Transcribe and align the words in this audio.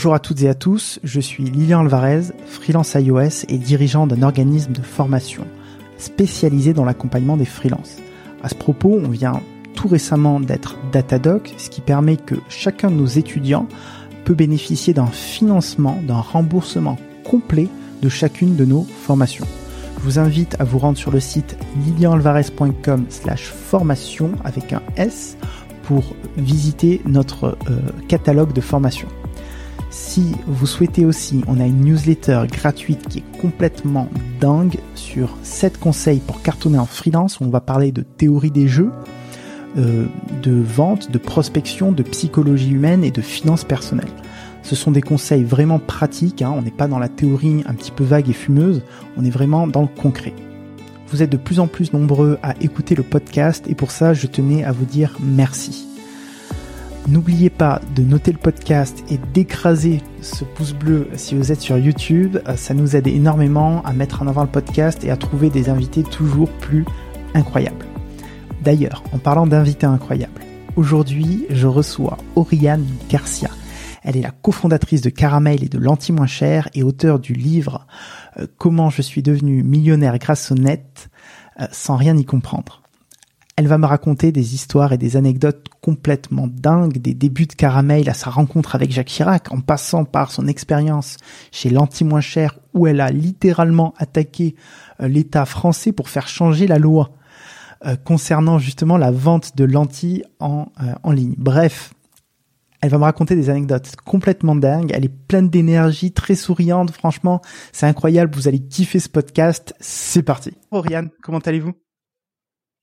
Bonjour 0.00 0.14
à 0.14 0.18
toutes 0.18 0.40
et 0.40 0.48
à 0.48 0.54
tous, 0.54 0.98
je 1.04 1.20
suis 1.20 1.44
Lilian 1.44 1.80
Alvarez, 1.80 2.22
freelance 2.46 2.94
iOS 2.94 3.44
et 3.50 3.58
dirigeant 3.58 4.06
d'un 4.06 4.22
organisme 4.22 4.72
de 4.72 4.80
formation 4.80 5.44
spécialisé 5.98 6.72
dans 6.72 6.86
l'accompagnement 6.86 7.36
des 7.36 7.44
freelances. 7.44 7.98
À 8.42 8.48
ce 8.48 8.54
propos, 8.54 8.98
on 9.04 9.10
vient 9.10 9.42
tout 9.74 9.88
récemment 9.88 10.40
d'être 10.40 10.78
Datadoc, 10.90 11.52
ce 11.58 11.68
qui 11.68 11.82
permet 11.82 12.16
que 12.16 12.36
chacun 12.48 12.90
de 12.90 12.96
nos 12.96 13.04
étudiants 13.04 13.68
peut 14.24 14.32
bénéficier 14.32 14.94
d'un 14.94 15.08
financement, 15.08 16.00
d'un 16.08 16.20
remboursement 16.20 16.96
complet 17.22 17.68
de 18.00 18.08
chacune 18.08 18.56
de 18.56 18.64
nos 18.64 18.84
formations. 18.84 19.46
Je 19.98 20.04
vous 20.04 20.18
invite 20.18 20.58
à 20.58 20.64
vous 20.64 20.78
rendre 20.78 20.96
sur 20.96 21.10
le 21.10 21.20
site 21.20 21.58
lilianalvarez.com 21.84 23.04
slash 23.10 23.48
formation 23.48 24.30
avec 24.44 24.72
un 24.72 24.80
S 24.96 25.36
pour 25.82 26.16
visiter 26.38 27.02
notre 27.04 27.58
euh, 27.68 27.80
catalogue 28.08 28.54
de 28.54 28.62
formation. 28.62 29.06
Si 29.90 30.36
vous 30.46 30.66
souhaitez 30.66 31.04
aussi, 31.04 31.42
on 31.48 31.58
a 31.58 31.66
une 31.66 31.80
newsletter 31.80 32.44
gratuite 32.50 33.08
qui 33.08 33.18
est 33.18 33.40
complètement 33.40 34.08
dingue 34.40 34.78
sur 34.94 35.36
7 35.42 35.80
conseils 35.80 36.20
pour 36.20 36.42
cartonner 36.42 36.78
en 36.78 36.86
freelance. 36.86 37.40
On 37.40 37.48
va 37.48 37.60
parler 37.60 37.90
de 37.90 38.02
théorie 38.02 38.52
des 38.52 38.68
jeux, 38.68 38.92
euh, 39.76 40.06
de 40.44 40.52
vente, 40.52 41.10
de 41.10 41.18
prospection, 41.18 41.90
de 41.90 42.04
psychologie 42.04 42.70
humaine 42.70 43.02
et 43.02 43.10
de 43.10 43.20
finances 43.20 43.64
personnelles. 43.64 44.06
Ce 44.62 44.76
sont 44.76 44.92
des 44.92 45.02
conseils 45.02 45.42
vraiment 45.42 45.80
pratiques, 45.80 46.42
hein. 46.42 46.54
on 46.56 46.62
n'est 46.62 46.70
pas 46.70 46.86
dans 46.86 47.00
la 47.00 47.08
théorie 47.08 47.64
un 47.66 47.74
petit 47.74 47.90
peu 47.90 48.04
vague 48.04 48.28
et 48.28 48.34
fumeuse, 48.34 48.82
on 49.16 49.24
est 49.24 49.30
vraiment 49.30 49.66
dans 49.66 49.82
le 49.82 49.88
concret. 49.88 50.34
Vous 51.08 51.22
êtes 51.22 51.30
de 51.30 51.36
plus 51.36 51.58
en 51.58 51.66
plus 51.66 51.92
nombreux 51.92 52.38
à 52.44 52.54
écouter 52.60 52.94
le 52.94 53.02
podcast 53.02 53.64
et 53.68 53.74
pour 53.74 53.90
ça 53.90 54.14
je 54.14 54.28
tenais 54.28 54.62
à 54.62 54.70
vous 54.70 54.84
dire 54.84 55.16
merci. 55.20 55.89
N'oubliez 57.08 57.50
pas 57.50 57.80
de 57.94 58.02
noter 58.02 58.30
le 58.30 58.38
podcast 58.38 59.02
et 59.10 59.18
d'écraser 59.32 60.02
ce 60.20 60.44
pouce 60.44 60.74
bleu 60.74 61.08
si 61.14 61.34
vous 61.34 61.50
êtes 61.50 61.60
sur 61.60 61.78
YouTube. 61.78 62.38
Ça 62.56 62.74
nous 62.74 62.94
aide 62.94 63.06
énormément 63.06 63.82
à 63.84 63.92
mettre 63.92 64.22
en 64.22 64.26
avant 64.26 64.42
le 64.42 64.48
podcast 64.48 65.02
et 65.04 65.10
à 65.10 65.16
trouver 65.16 65.50
des 65.50 65.70
invités 65.70 66.02
toujours 66.02 66.50
plus 66.50 66.84
incroyables. 67.34 67.86
D'ailleurs, 68.62 69.02
en 69.12 69.18
parlant 69.18 69.46
d'invités 69.46 69.86
incroyables, 69.86 70.42
aujourd'hui 70.76 71.46
je 71.50 71.66
reçois 71.66 72.18
Oriane 72.36 72.86
Garcia. 73.08 73.50
Elle 74.02 74.16
est 74.16 74.22
la 74.22 74.30
cofondatrice 74.30 75.02
de 75.02 75.10
Caramel 75.10 75.64
et 75.64 75.68
de 75.68 75.78
l'Anti 75.78 76.12
Moins 76.12 76.26
Cher 76.26 76.68
et 76.74 76.82
auteur 76.82 77.18
du 77.18 77.32
livre 77.32 77.86
euh, 78.38 78.46
Comment 78.58 78.90
je 78.90 79.02
suis 79.02 79.22
devenu 79.22 79.62
millionnaire 79.62 80.18
grâce 80.18 80.50
au 80.50 80.54
net 80.54 81.10
euh, 81.60 81.66
sans 81.72 81.96
rien 81.96 82.16
y 82.16 82.24
comprendre. 82.24 82.79
Elle 83.60 83.66
va 83.66 83.76
me 83.76 83.84
raconter 83.84 84.32
des 84.32 84.54
histoires 84.54 84.94
et 84.94 84.96
des 84.96 85.18
anecdotes 85.18 85.66
complètement 85.82 86.46
dingues, 86.46 86.96
des 86.96 87.12
débuts 87.12 87.44
de 87.44 87.52
Caramel 87.52 88.08
à 88.08 88.14
sa 88.14 88.30
rencontre 88.30 88.74
avec 88.74 88.90
Jacques 88.90 89.08
Chirac, 89.08 89.52
en 89.52 89.60
passant 89.60 90.06
par 90.06 90.32
son 90.32 90.46
expérience 90.46 91.18
chez 91.52 91.68
l'Anti 91.68 92.04
Moins 92.04 92.22
Cher 92.22 92.58
où 92.72 92.86
elle 92.86 93.02
a 93.02 93.10
littéralement 93.10 93.92
attaqué 93.98 94.54
euh, 95.02 95.08
l'État 95.08 95.44
français 95.44 95.92
pour 95.92 96.08
faire 96.08 96.26
changer 96.26 96.66
la 96.66 96.78
loi 96.78 97.10
concernant 98.04 98.58
justement 98.58 98.96
la 98.96 99.10
vente 99.10 99.56
de 99.58 99.64
lentilles 99.64 100.24
en, 100.38 100.68
en 101.02 101.12
ligne. 101.12 101.34
Bref, 101.36 101.92
elle 102.80 102.88
va 102.88 102.96
me 102.96 103.04
raconter 103.04 103.36
des 103.36 103.50
anecdotes 103.50 103.94
complètement 104.06 104.56
dingues. 104.56 104.90
Elle 104.94 105.04
est 105.04 105.14
pleine 105.28 105.50
d'énergie, 105.50 106.12
très 106.12 106.34
souriante. 106.34 106.92
Franchement, 106.92 107.42
c'est 107.72 107.86
incroyable. 107.86 108.34
Vous 108.34 108.48
allez 108.48 108.60
kiffer 108.60 109.00
ce 109.00 109.10
podcast. 109.10 109.74
C'est 109.80 110.22
parti. 110.22 110.52
Oriane, 110.70 111.10
comment 111.22 111.40
allez-vous? 111.40 111.72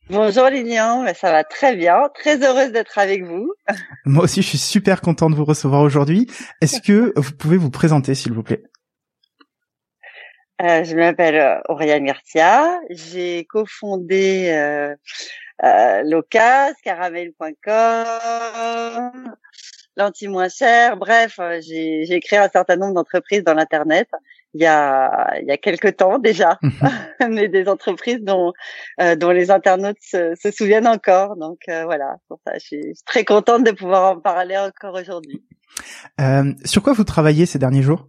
Bonjour 0.10 0.46
Lilian, 0.48 1.06
ça 1.14 1.32
va 1.34 1.44
très 1.44 1.76
bien. 1.76 2.10
Très 2.16 2.42
heureuse 2.42 2.72
d'être 2.72 2.98
avec 2.98 3.24
vous. 3.26 3.54
Moi 4.06 4.24
aussi, 4.24 4.42
je 4.42 4.48
suis 4.48 4.58
super 4.58 5.02
content 5.02 5.30
de 5.30 5.36
vous 5.36 5.44
recevoir 5.44 5.82
aujourd'hui. 5.82 6.28
Est-ce 6.62 6.80
que 6.82 7.12
vous 7.18 7.34
pouvez 7.34 7.58
vous 7.58 7.70
présenter, 7.70 8.16
s'il 8.16 8.32
vous 8.32 8.44
plaît? 8.44 8.64
Euh, 10.62 10.86
Je 10.86 10.96
m'appelle 10.96 11.36
euh, 11.36 11.60
Oriane 11.68 12.06
Garcia. 12.06 12.80
J'ai 12.90 13.44
cofondé 13.50 14.50
euh, 14.52 14.96
euh, 15.64 16.04
Locas, 16.04 16.74
caramel.com, 16.84 17.52
l'anti 19.98 20.30
moins 20.30 20.48
cher. 20.50 20.96
Bref, 20.96 21.38
euh, 21.40 21.60
j'ai, 21.62 22.06
j'ai 22.06 22.20
créé 22.22 22.40
un 22.40 22.50
certain 22.50 22.78
nombre 22.78 22.94
d'entreprises 22.94 23.44
dans 23.44 23.54
l'internet 23.54 24.08
il 24.54 24.62
y 24.62 24.66
a 24.66 25.40
il 25.42 25.48
y 25.48 25.52
a 25.52 25.58
quelques 25.58 25.98
temps 25.98 26.20
déjà, 26.20 26.60
mais 27.30 27.48
des 27.48 27.68
entreprises 27.68 28.22
dont 28.22 28.54
euh, 29.02 29.16
dont 29.16 29.32
les 29.32 29.52
internautes 29.52 30.02
se, 30.02 30.34
se 30.36 30.52
souviennent 30.52 30.88
encore. 30.88 31.36
Donc 31.36 31.60
euh, 31.70 31.86
voilà, 31.86 32.18
pour 32.28 32.40
ça, 32.46 32.54
je 32.56 32.66
suis 32.66 32.94
très 33.06 33.26
contente 33.26 33.64
de 33.64 33.72
pouvoir 33.72 34.12
en 34.12 34.20
parler 34.20 34.58
encore 34.58 34.96
aujourd'hui. 34.96 35.44
Euh, 36.22 36.54
sur 36.66 36.82
quoi 36.82 36.94
vous 36.94 37.04
travaillez 37.04 37.46
ces 37.46 37.60
derniers 37.60 37.82
jours? 37.84 38.08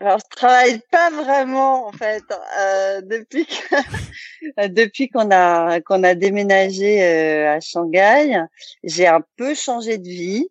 Alors 0.00 0.18
je 0.18 0.36
travaille 0.36 0.80
pas 0.90 1.08
vraiment 1.10 1.86
en 1.86 1.92
fait 1.92 2.24
euh, 2.60 3.00
depuis 3.00 3.46
que, 3.46 4.66
depuis 4.68 5.08
qu'on 5.08 5.30
a 5.30 5.80
qu'on 5.80 6.02
a 6.02 6.14
déménagé 6.14 7.02
euh, 7.02 7.54
à 7.54 7.60
Shanghai, 7.60 8.42
j'ai 8.82 9.06
un 9.06 9.22
peu 9.36 9.54
changé 9.54 9.98
de 9.98 10.08
vie 10.08 10.48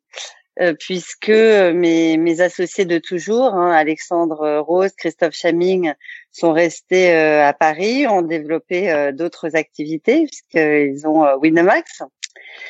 euh, 0.59 0.73
puisque 0.79 1.29
mes 1.29 2.17
mes 2.17 2.41
associés 2.41 2.85
de 2.85 2.99
toujours, 2.99 3.53
hein, 3.53 3.71
Alexandre 3.71 4.59
Rose, 4.59 4.91
Christophe 4.97 5.35
Chaming, 5.35 5.93
sont 6.31 6.53
restés 6.53 7.13
euh, 7.13 7.45
à 7.45 7.53
Paris, 7.53 8.07
ont 8.07 8.21
développé 8.21 8.91
euh, 8.91 9.11
d'autres 9.11 9.55
activités 9.55 10.25
puisqu'ils 10.25 11.07
ont 11.07 11.25
Winamax. 11.37 12.03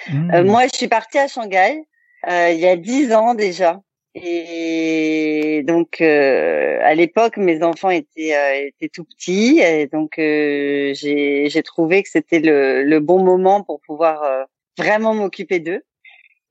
Mmh. 0.10 0.44
moi, 0.44 0.68
je 0.68 0.78
suis 0.78 0.88
partie 0.88 1.18
à 1.18 1.28
Shanghai 1.28 1.84
il 2.26 2.60
y 2.60 2.68
a 2.68 2.78
dix 2.78 3.14
ans 3.14 3.34
déjà. 3.34 3.82
Et 4.16 5.64
donc 5.66 6.00
euh, 6.00 6.78
à 6.84 6.94
l'époque, 6.94 7.38
mes 7.38 7.64
enfants 7.64 7.90
étaient 7.90 8.36
euh, 8.36 8.68
étaient 8.68 8.90
tout 8.90 9.06
petits, 9.06 9.60
et 9.60 9.88
donc 9.88 10.20
euh, 10.20 10.94
j'ai 10.94 11.50
j'ai 11.50 11.64
trouvé 11.64 12.04
que 12.04 12.10
c'était 12.10 12.40
le 12.40 12.84
le 12.84 13.00
bon 13.00 13.24
moment 13.24 13.64
pour 13.64 13.82
pouvoir 13.82 14.22
euh, 14.22 14.44
vraiment 14.78 15.16
m'occuper 15.16 15.60
d'eux. 15.60 15.82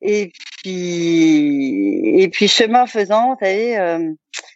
Et 0.03 0.33
puis 0.63 2.21
et 2.21 2.29
puis 2.29 2.49
chemin 2.49 2.87
faisant, 2.87 3.31
vous 3.31 3.39
savez, 3.41 4.15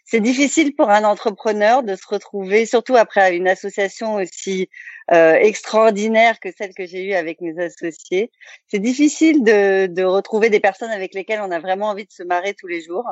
c'est 0.09 0.21
difficile 0.21 0.73
pour 0.73 0.89
un 0.89 1.03
entrepreneur 1.03 1.83
de 1.83 1.95
se 1.95 2.07
retrouver, 2.07 2.65
surtout 2.65 2.95
après 2.95 3.35
une 3.35 3.47
association 3.47 4.15
aussi 4.15 4.69
euh, 5.11 5.33
extraordinaire 5.33 6.39
que 6.39 6.49
celle 6.57 6.73
que 6.73 6.85
j'ai 6.85 7.03
eue 7.03 7.13
avec 7.13 7.41
mes 7.41 7.61
associés. 7.61 8.31
C'est 8.67 8.79
difficile 8.79 9.43
de, 9.43 9.87
de, 9.87 10.03
retrouver 10.03 10.49
des 10.49 10.61
personnes 10.61 10.91
avec 10.91 11.13
lesquelles 11.13 11.41
on 11.41 11.51
a 11.51 11.59
vraiment 11.59 11.87
envie 11.89 12.05
de 12.05 12.11
se 12.11 12.23
marrer 12.23 12.53
tous 12.53 12.67
les 12.67 12.81
jours. 12.81 13.05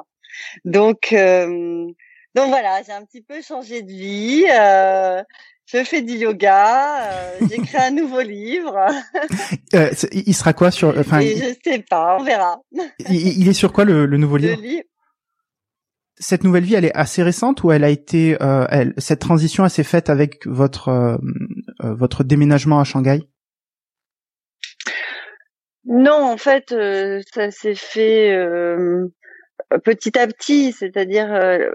Donc, 0.64 1.12
euh, 1.12 1.86
donc 2.34 2.48
voilà, 2.50 2.82
j'ai 2.84 2.94
un 2.94 3.04
petit 3.04 3.22
peu 3.22 3.42
changé 3.42 3.82
de 3.82 3.92
vie. 3.92 4.46
Euh, 4.50 5.22
je 5.66 5.84
fais 5.84 6.02
du 6.02 6.14
yoga. 6.14 7.12
Euh, 7.12 7.48
j'ai 7.50 7.58
créé 7.58 7.82
un 7.82 7.92
nouveau 7.92 8.22
livre. 8.22 8.78
Euh, 9.74 9.90
il 10.12 10.34
sera 10.34 10.54
quoi 10.54 10.72
sur 10.72 10.98
Enfin, 10.98 11.20
je 11.20 11.54
sais 11.62 11.84
pas, 11.90 12.18
on 12.18 12.24
verra. 12.24 12.62
Il, 13.10 13.42
il 13.42 13.48
est 13.50 13.54
sur 13.54 13.74
quoi 13.74 13.84
le, 13.84 14.06
le 14.06 14.18
nouveau 14.18 14.38
livre 14.38 14.62
cette 16.18 16.44
nouvelle 16.44 16.64
vie, 16.64 16.76
elle 16.76 16.86
est 16.86 16.96
assez 16.96 17.24
récente 17.24 17.64
ou 17.64 17.72
elle 17.72 17.84
a 17.84 17.90
été, 17.90 18.38
euh, 18.42 18.66
elle, 18.70 18.94
cette 18.98 19.20
transition, 19.20 19.64
elle 19.64 19.70
s'est 19.70 19.84
faite 19.84 20.10
avec 20.10 20.46
votre 20.48 20.90
euh, 20.90 21.18
euh, 21.84 21.94
votre 21.94 22.24
déménagement 22.24 22.80
à 22.80 22.84
Shanghai? 22.84 23.22
Non, 25.86 26.24
en 26.24 26.38
fait, 26.38 26.74
ça 27.34 27.52
s'est 27.52 27.76
fait 27.76 28.36
petit 29.84 30.18
à 30.18 30.28
petit. 30.28 30.72
C'est-à-dire 30.72 31.28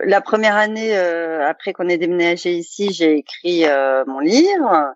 la 0.05 0.21
première 0.21 0.57
année 0.57 0.97
après 0.97 1.73
qu'on 1.73 1.89
ait 1.89 1.99
déménagé 1.99 2.53
ici, 2.53 2.93
j'ai 2.93 3.19
écrit 3.19 3.65
mon 4.07 4.21
livre. 4.21 4.95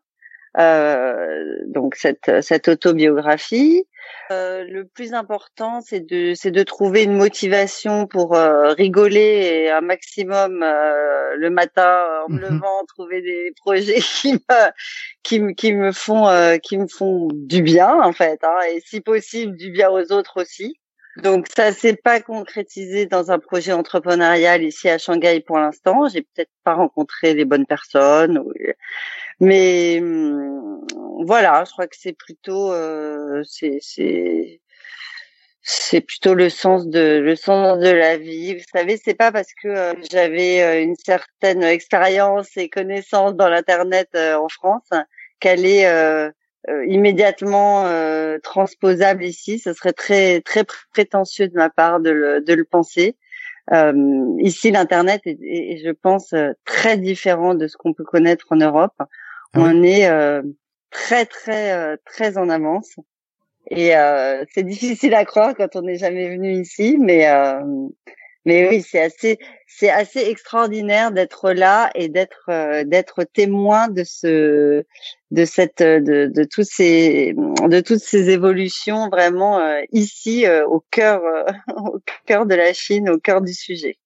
donc 1.67 1.95
cette, 1.97 2.43
cette 2.43 2.69
autobiographie. 2.69 3.87
Euh, 4.31 4.65
le 4.65 4.87
plus 4.87 5.13
important, 5.13 5.81
c'est 5.83 6.01
de 6.01 6.33
c'est 6.35 6.51
de 6.51 6.63
trouver 6.63 7.03
une 7.03 7.17
motivation 7.17 8.07
pour 8.07 8.35
euh, 8.35 8.73
rigoler 8.73 9.69
un 9.69 9.83
maximum 9.83 10.63
euh, 10.63 11.35
le 11.37 11.51
matin 11.51 12.05
en 12.27 12.33
me 12.33 12.37
mhm. 12.37 12.43
levant, 12.43 12.85
trouver 12.89 13.21
des 13.21 13.53
projets 13.57 14.01
qui 14.21 14.33
me 14.35 14.71
qui 15.23 15.41
me 15.41 15.53
qui 15.53 15.75
me 15.75 15.93
font 15.93 16.27
qui 16.63 16.79
me 16.79 16.87
font 16.87 17.29
du 17.33 17.63
bien 17.63 18.01
en 18.03 18.13
fait, 18.13 18.43
hein, 18.43 18.57
et 18.73 18.81
si 18.81 19.01
possible 19.01 19.57
du 19.57 19.71
bien 19.71 19.91
aux 19.91 20.13
autres 20.13 20.41
aussi. 20.41 20.79
Donc 21.23 21.47
ça 21.55 21.73
s'est 21.73 21.97
pas 21.97 22.21
concrétisé 22.21 23.07
dans 23.07 23.31
un 23.31 23.39
projet 23.39 23.73
entrepreneurial 23.73 24.65
ici 24.65 24.89
à 24.89 24.99
Shanghai 24.99 25.41
pour 25.41 25.59
l'instant. 25.59 26.09
J'ai 26.09 26.23
peut-être 26.23 26.51
pas 26.65 26.75
rencontré 26.75 27.35
les 27.35 27.45
bonnes 27.45 27.67
personnes, 27.67 28.43
mais 29.41 30.01
hum, 30.01 30.81
voilà, 31.25 31.65
je 31.67 31.73
crois 31.73 31.87
que 31.87 31.97
c'est 31.99 32.13
plutôt 32.17 32.73
euh, 32.73 33.43
c'est 33.45 33.79
c'est 35.63 36.01
plutôt 36.03 36.35
le 36.35 36.51
sens 36.51 36.87
de 36.89 37.21
le 37.25 37.37
sens 37.37 37.79
de 37.79 37.89
la 37.89 38.19
vie. 38.19 38.55
Vous 38.55 38.65
savez, 38.73 38.97
c'est 39.03 39.15
pas 39.15 39.33
parce 39.33 39.53
que 39.63 39.69
euh, 39.69 39.95
j'avais 40.11 40.63
euh, 40.63 40.83
une 40.83 40.97
certaine 40.97 41.63
expérience 41.63 42.57
et 42.57 42.69
connaissance 42.69 43.35
dans 43.35 43.49
l'internet 43.49 44.09
en 44.17 44.49
France 44.49 44.89
qu'elle 45.41 45.65
est 45.65 45.87
immédiatement 46.87 47.85
transposable 48.43 49.25
ici. 49.25 49.59
Ce 49.59 49.73
serait 49.73 49.93
très 49.93 50.41
très 50.41 50.65
prétentieux 50.93 51.49
de 51.49 51.55
ma 51.55 51.71
part 51.71 52.01
de 52.01 52.11
le, 52.11 52.41
de 52.41 52.55
le 52.55 52.65
penser. 52.65 53.17
ici, 54.39 54.71
l'internet 54.71 55.23
est, 55.27 55.83
je 55.85 55.91
pense, 55.91 56.35
très 56.65 56.97
différent 56.97 57.55
de 57.55 57.67
ce 57.67 57.77
qu'on 57.77 57.93
peut 57.93 58.05
connaître 58.05 58.47
en 58.51 58.57
Europe. 58.57 58.95
Ah 58.99 59.07
On 59.55 59.83
est 59.83 60.09
très 60.91 61.27
très 61.27 61.97
très 61.99 62.39
en 62.39 62.49
avance. 62.49 62.97
Et 63.71 63.97
euh, 63.97 64.45
c'est 64.53 64.63
difficile 64.63 65.15
à 65.15 65.25
croire 65.25 65.55
quand 65.57 65.77
on 65.77 65.83
n'est 65.83 65.99
jamais 65.99 66.29
venu 66.29 66.61
ici, 66.61 66.99
mais 67.01 67.29
euh, 67.29 67.61
mais 68.45 68.69
oui, 68.69 68.83
c'est 68.83 69.01
assez 69.01 69.39
c'est 69.67 69.89
assez 69.89 70.21
extraordinaire 70.21 71.13
d'être 71.13 71.51
là 71.53 71.91
et 71.95 72.09
d'être 72.09 72.47
euh, 72.51 72.85
d'être 72.85 73.25
témoin 73.25 73.89
de 73.89 74.05
ce 74.05 74.85
de 75.35 75.45
cette 75.45 75.83
de, 75.83 76.31
de 76.33 76.45
tous 76.45 76.67
ces 76.69 77.35
de 77.35 77.81
toutes 77.81 78.01
ces 78.01 78.31
évolutions 78.31 79.09
vraiment 79.09 79.59
euh, 79.59 79.81
ici 79.93 80.47
euh, 80.47 80.67
au 80.67 80.85
cœur 80.91 81.21
au 81.77 82.01
cœur 82.27 82.47
de 82.47 82.55
la 82.55 82.73
Chine, 82.73 83.11
au 83.11 83.19
cœur 83.19 83.41
du 83.43 83.53
sujet. 83.53 83.97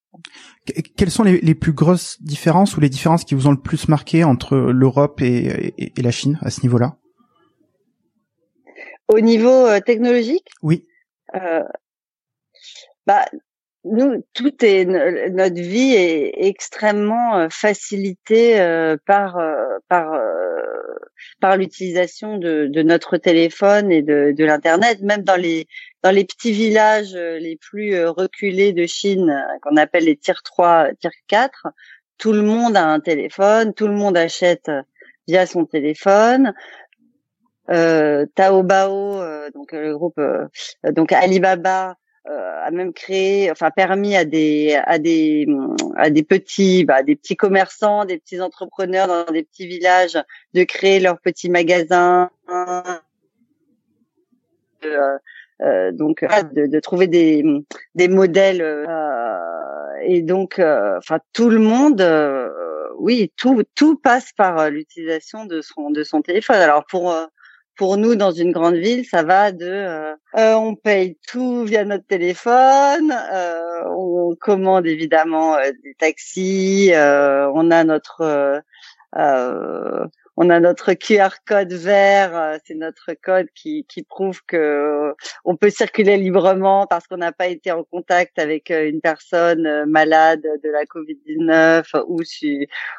Quelles 0.96 1.10
sont 1.10 1.22
les, 1.22 1.38
les, 1.40 1.54
plus 1.54 1.72
grosses 1.72 2.20
différences 2.22 2.76
ou 2.76 2.80
les 2.80 2.88
différences 2.88 3.25
qui 3.25 3.34
vous 3.34 3.46
ont 3.46 3.52
le 3.52 3.60
plus 3.60 3.88
marqué 3.88 4.25
entre 4.25 4.56
l'Europe 4.56 5.20
et, 5.20 5.75
et, 5.78 5.92
et 5.96 6.02
la 6.02 6.10
Chine 6.10 6.38
à 6.42 6.50
ce 6.50 6.62
niveau-là? 6.62 6.96
Au 9.08 9.20
niveau 9.20 9.66
euh, 9.66 9.80
technologique? 9.80 10.48
Oui. 10.62 10.86
Euh, 11.34 11.62
bah, 13.06 13.26
nous, 13.90 14.25
tout 14.35 14.64
est 14.64 14.85
notre 14.85 15.61
vie 15.61 15.94
est 15.94 16.32
extrêmement 16.46 17.37
euh, 17.37 17.49
facilitée 17.50 18.61
euh, 18.61 18.96
par 19.06 19.38
par 19.88 20.20
par 21.40 21.56
l'utilisation 21.56 22.38
de, 22.38 22.67
de, 22.67 22.82
notre 22.82 23.17
téléphone 23.17 23.90
et 23.90 24.02
de, 24.02 24.32
de 24.37 24.44
l'internet. 24.44 25.00
Même 25.02 25.23
dans 25.23 25.37
les 25.37 25.67
dans 26.02 26.11
les 26.11 26.25
petits 26.25 26.52
villages 26.52 27.14
les 27.14 27.56
plus 27.56 28.05
reculés 28.06 28.73
de 28.73 28.87
Chine, 28.87 29.44
qu'on 29.62 29.76
appelle 29.76 30.05
les 30.05 30.17
tiers 30.17 30.43
3, 30.43 30.88
tiers 31.00 31.11
4, 31.26 31.69
tout 32.19 32.32
le 32.32 32.43
monde 32.43 32.76
a 32.76 32.85
un 32.85 33.00
téléphone, 33.00 33.75
tout 33.75 33.88
le 33.88 33.94
monde 33.94 34.17
achète 34.17 34.70
via 35.26 35.46
son 35.46 35.64
téléphone 35.64 36.55
euh, 37.70 38.26
Taobao, 38.35 39.20
euh, 39.20 39.50
donc 39.50 39.73
euh, 39.73 39.81
le 39.82 39.96
groupe, 39.96 40.19
euh, 40.19 40.46
donc 40.93 41.12
Alibaba 41.12 41.96
a 42.26 42.70
même 42.70 42.92
créé, 42.92 43.50
enfin 43.50 43.70
permis 43.70 44.16
à 44.16 44.24
des 44.24 44.78
à 44.84 44.98
des 44.98 45.46
à 45.96 46.10
des 46.10 46.22
petits 46.22 46.84
bah, 46.84 47.02
des 47.02 47.16
petits 47.16 47.36
commerçants, 47.36 48.04
des 48.04 48.18
petits 48.18 48.40
entrepreneurs 48.40 49.06
dans 49.06 49.24
des 49.32 49.42
petits 49.42 49.66
villages 49.66 50.18
de 50.54 50.64
créer 50.64 51.00
leurs 51.00 51.18
petits 51.20 51.50
magasins. 51.50 52.30
Euh, 54.84 55.90
donc 55.90 56.20
de, 56.22 56.66
de, 56.66 56.80
trouver 56.80 57.08
des 57.08 57.44
des 57.96 58.06
modèles 58.06 58.86
et 60.02 60.22
donc 60.22 60.60
enfin 60.60 61.18
tout 61.32 61.50
le 61.50 61.58
monde 61.58 62.00
oui 62.98 63.32
tout 63.36 63.64
tout 63.74 63.96
passe 63.96 64.32
par 64.32 64.70
l'utilisation 64.70 65.46
de 65.46 65.60
son 65.60 65.90
de 65.90 66.04
son 66.04 66.22
téléphone 66.22 66.58
alors 66.58 66.84
pour 66.86 67.12
pour 67.78 67.96
nous, 67.96 68.16
dans 68.16 68.32
une 68.32 68.50
grande 68.50 68.75
ville, 68.75 69.06
ça 69.06 69.22
va 69.22 69.52
de 69.52 69.64
euh, 69.64 70.12
euh, 70.36 70.54
on 70.54 70.75
paye 70.75 71.16
tout 71.28 71.64
via 71.64 71.84
notre 71.84 72.06
téléphone, 72.06 73.14
euh, 73.32 73.84
on 73.86 74.34
commande 74.38 74.86
évidemment 74.86 75.56
des 75.84 75.94
taxis, 75.94 76.90
on 76.92 77.70
a 77.70 77.84
notre 77.84 78.62
on 80.40 80.50
a 80.50 80.60
notre 80.60 80.92
QR 80.94 81.30
code 81.46 81.72
vert, 81.72 82.58
c'est 82.64 82.75
notre 82.75 83.12
code 83.14 83.48
qui, 83.54 83.84
qui 83.88 84.02
prouve 84.04 84.40
que 84.46 85.14
on 85.44 85.56
peut 85.56 85.70
circuler 85.70 86.16
librement 86.16 86.86
parce 86.86 87.06
qu'on 87.08 87.16
n'a 87.16 87.32
pas 87.32 87.46
été 87.46 87.72
en 87.72 87.82
contact 87.84 88.38
avec 88.38 88.70
une 88.70 89.00
personne 89.00 89.84
malade 89.86 90.42
de 90.42 90.70
la 90.70 90.84
Covid-19 90.84 92.04
ou 92.08 92.22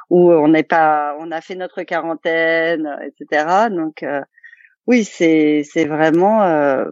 ou 0.09 0.31
on 0.31 0.47
n'est 0.49 0.63
pas, 0.63 1.15
on 1.19 1.31
a 1.31 1.41
fait 1.41 1.55
notre 1.55 1.83
quarantaine, 1.83 2.89
etc. 3.05 3.69
Donc 3.69 4.03
oui, 4.89 5.03
c'est 5.03 5.61
c'est 5.71 5.85
vraiment 5.85 6.43
euh, 6.43 6.85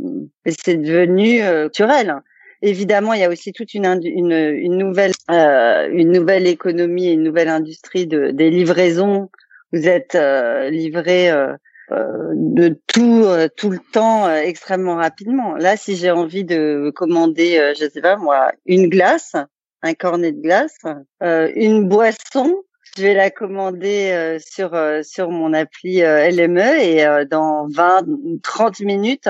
c'est 0.45 0.77
devenu 0.77 1.41
euh, 1.41 1.63
naturel. 1.63 2.21
Évidemment, 2.61 3.13
il 3.13 3.21
y 3.21 3.23
a 3.23 3.29
aussi 3.29 3.53
toute 3.53 3.73
une 3.73 3.85
une, 4.03 4.31
une 4.31 4.77
nouvelle 4.77 5.13
euh, 5.31 5.89
une 5.91 6.11
nouvelle 6.11 6.45
économie, 6.45 7.11
une 7.11 7.23
nouvelle 7.23 7.49
industrie 7.49 8.05
de 8.05 8.29
des 8.29 8.51
livraisons. 8.51 9.31
Vous 9.73 9.87
êtes 9.87 10.13
euh, 10.13 10.69
livré 10.69 11.31
euh, 11.31 11.55
de 11.89 12.79
tout 12.85 13.25
tout 13.55 13.71
le 13.71 13.79
temps 13.91 14.31
extrêmement 14.31 14.97
rapidement. 14.97 15.55
Là, 15.55 15.75
si 15.75 15.95
j'ai 15.95 16.11
envie 16.11 16.43
de 16.43 16.91
commander, 16.93 17.73
je 17.79 17.89
sais 17.89 18.01
pas 18.01 18.15
moi, 18.15 18.51
une 18.67 18.89
glace, 18.89 19.33
un 19.81 19.93
cornet 19.95 20.33
de 20.33 20.41
glace, 20.41 20.77
une 21.21 21.87
boisson, 21.87 22.61
je 22.97 23.03
vais 23.03 23.13
la 23.13 23.29
commander 23.29 24.11
euh, 24.11 24.39
sur 24.39 24.73
euh, 24.73 25.01
sur 25.03 25.29
mon 25.29 25.53
appli 25.53 26.01
euh, 26.01 26.29
LME 26.29 26.81
et 26.81 27.25
dans 27.29 27.67
20 27.67 28.05
30 28.41 28.79
minutes 28.81 29.29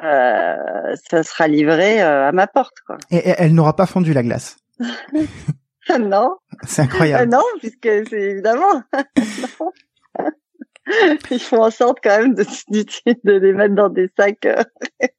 ça 0.00 1.22
sera 1.24 1.48
livré 1.48 2.00
à 2.00 2.30
ma 2.30 2.46
porte 2.46 2.76
quoi. 2.86 2.98
Et, 3.10 3.20
elle 3.24 3.54
n'aura 3.54 3.74
pas 3.74 3.86
fondu 3.86 4.12
la 4.12 4.22
glace. 4.22 4.56
non. 5.98 6.36
C'est 6.64 6.82
incroyable. 6.82 7.32
non, 7.32 7.42
puisque 7.58 7.88
c'est 8.08 8.20
évidemment. 8.20 8.82
Ils 11.30 11.40
font 11.40 11.62
en 11.62 11.70
sorte 11.70 11.98
quand 12.02 12.16
même 12.18 12.34
de, 12.34 12.44
de 12.44 13.32
les 13.32 13.52
mettre 13.52 13.74
dans 13.74 13.88
des 13.88 14.08
sacs. 14.16 14.46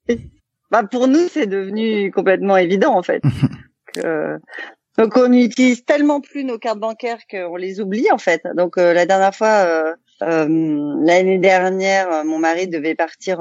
bah 0.72 0.84
pour 0.84 1.08
nous, 1.10 1.28
c'est 1.28 1.46
devenu 1.46 2.10
complètement 2.12 2.56
évident 2.56 2.98
en 2.98 3.04
fait. 3.04 3.22
que, 3.94 4.40
donc 5.00 5.16
on 5.16 5.32
utilise 5.32 5.86
tellement 5.86 6.20
plus 6.20 6.44
nos 6.44 6.60
cartes 6.60 6.80
bancaires 6.80 7.22
qu'on 7.32 7.56
les 7.56 7.80
oublie 7.80 8.12
en 8.12 8.18
fait. 8.18 8.46
Donc 8.56 8.78
euh, 8.78 8.94
la 8.94 9.06
dernière 9.06 9.34
fois, 9.34 9.64
euh, 9.66 9.96
euh, 10.24 10.46
l'année 11.06 11.38
dernière, 11.38 12.26
mon 12.26 12.38
mari 12.38 12.68
devait 12.68 12.96
partir, 12.96 13.40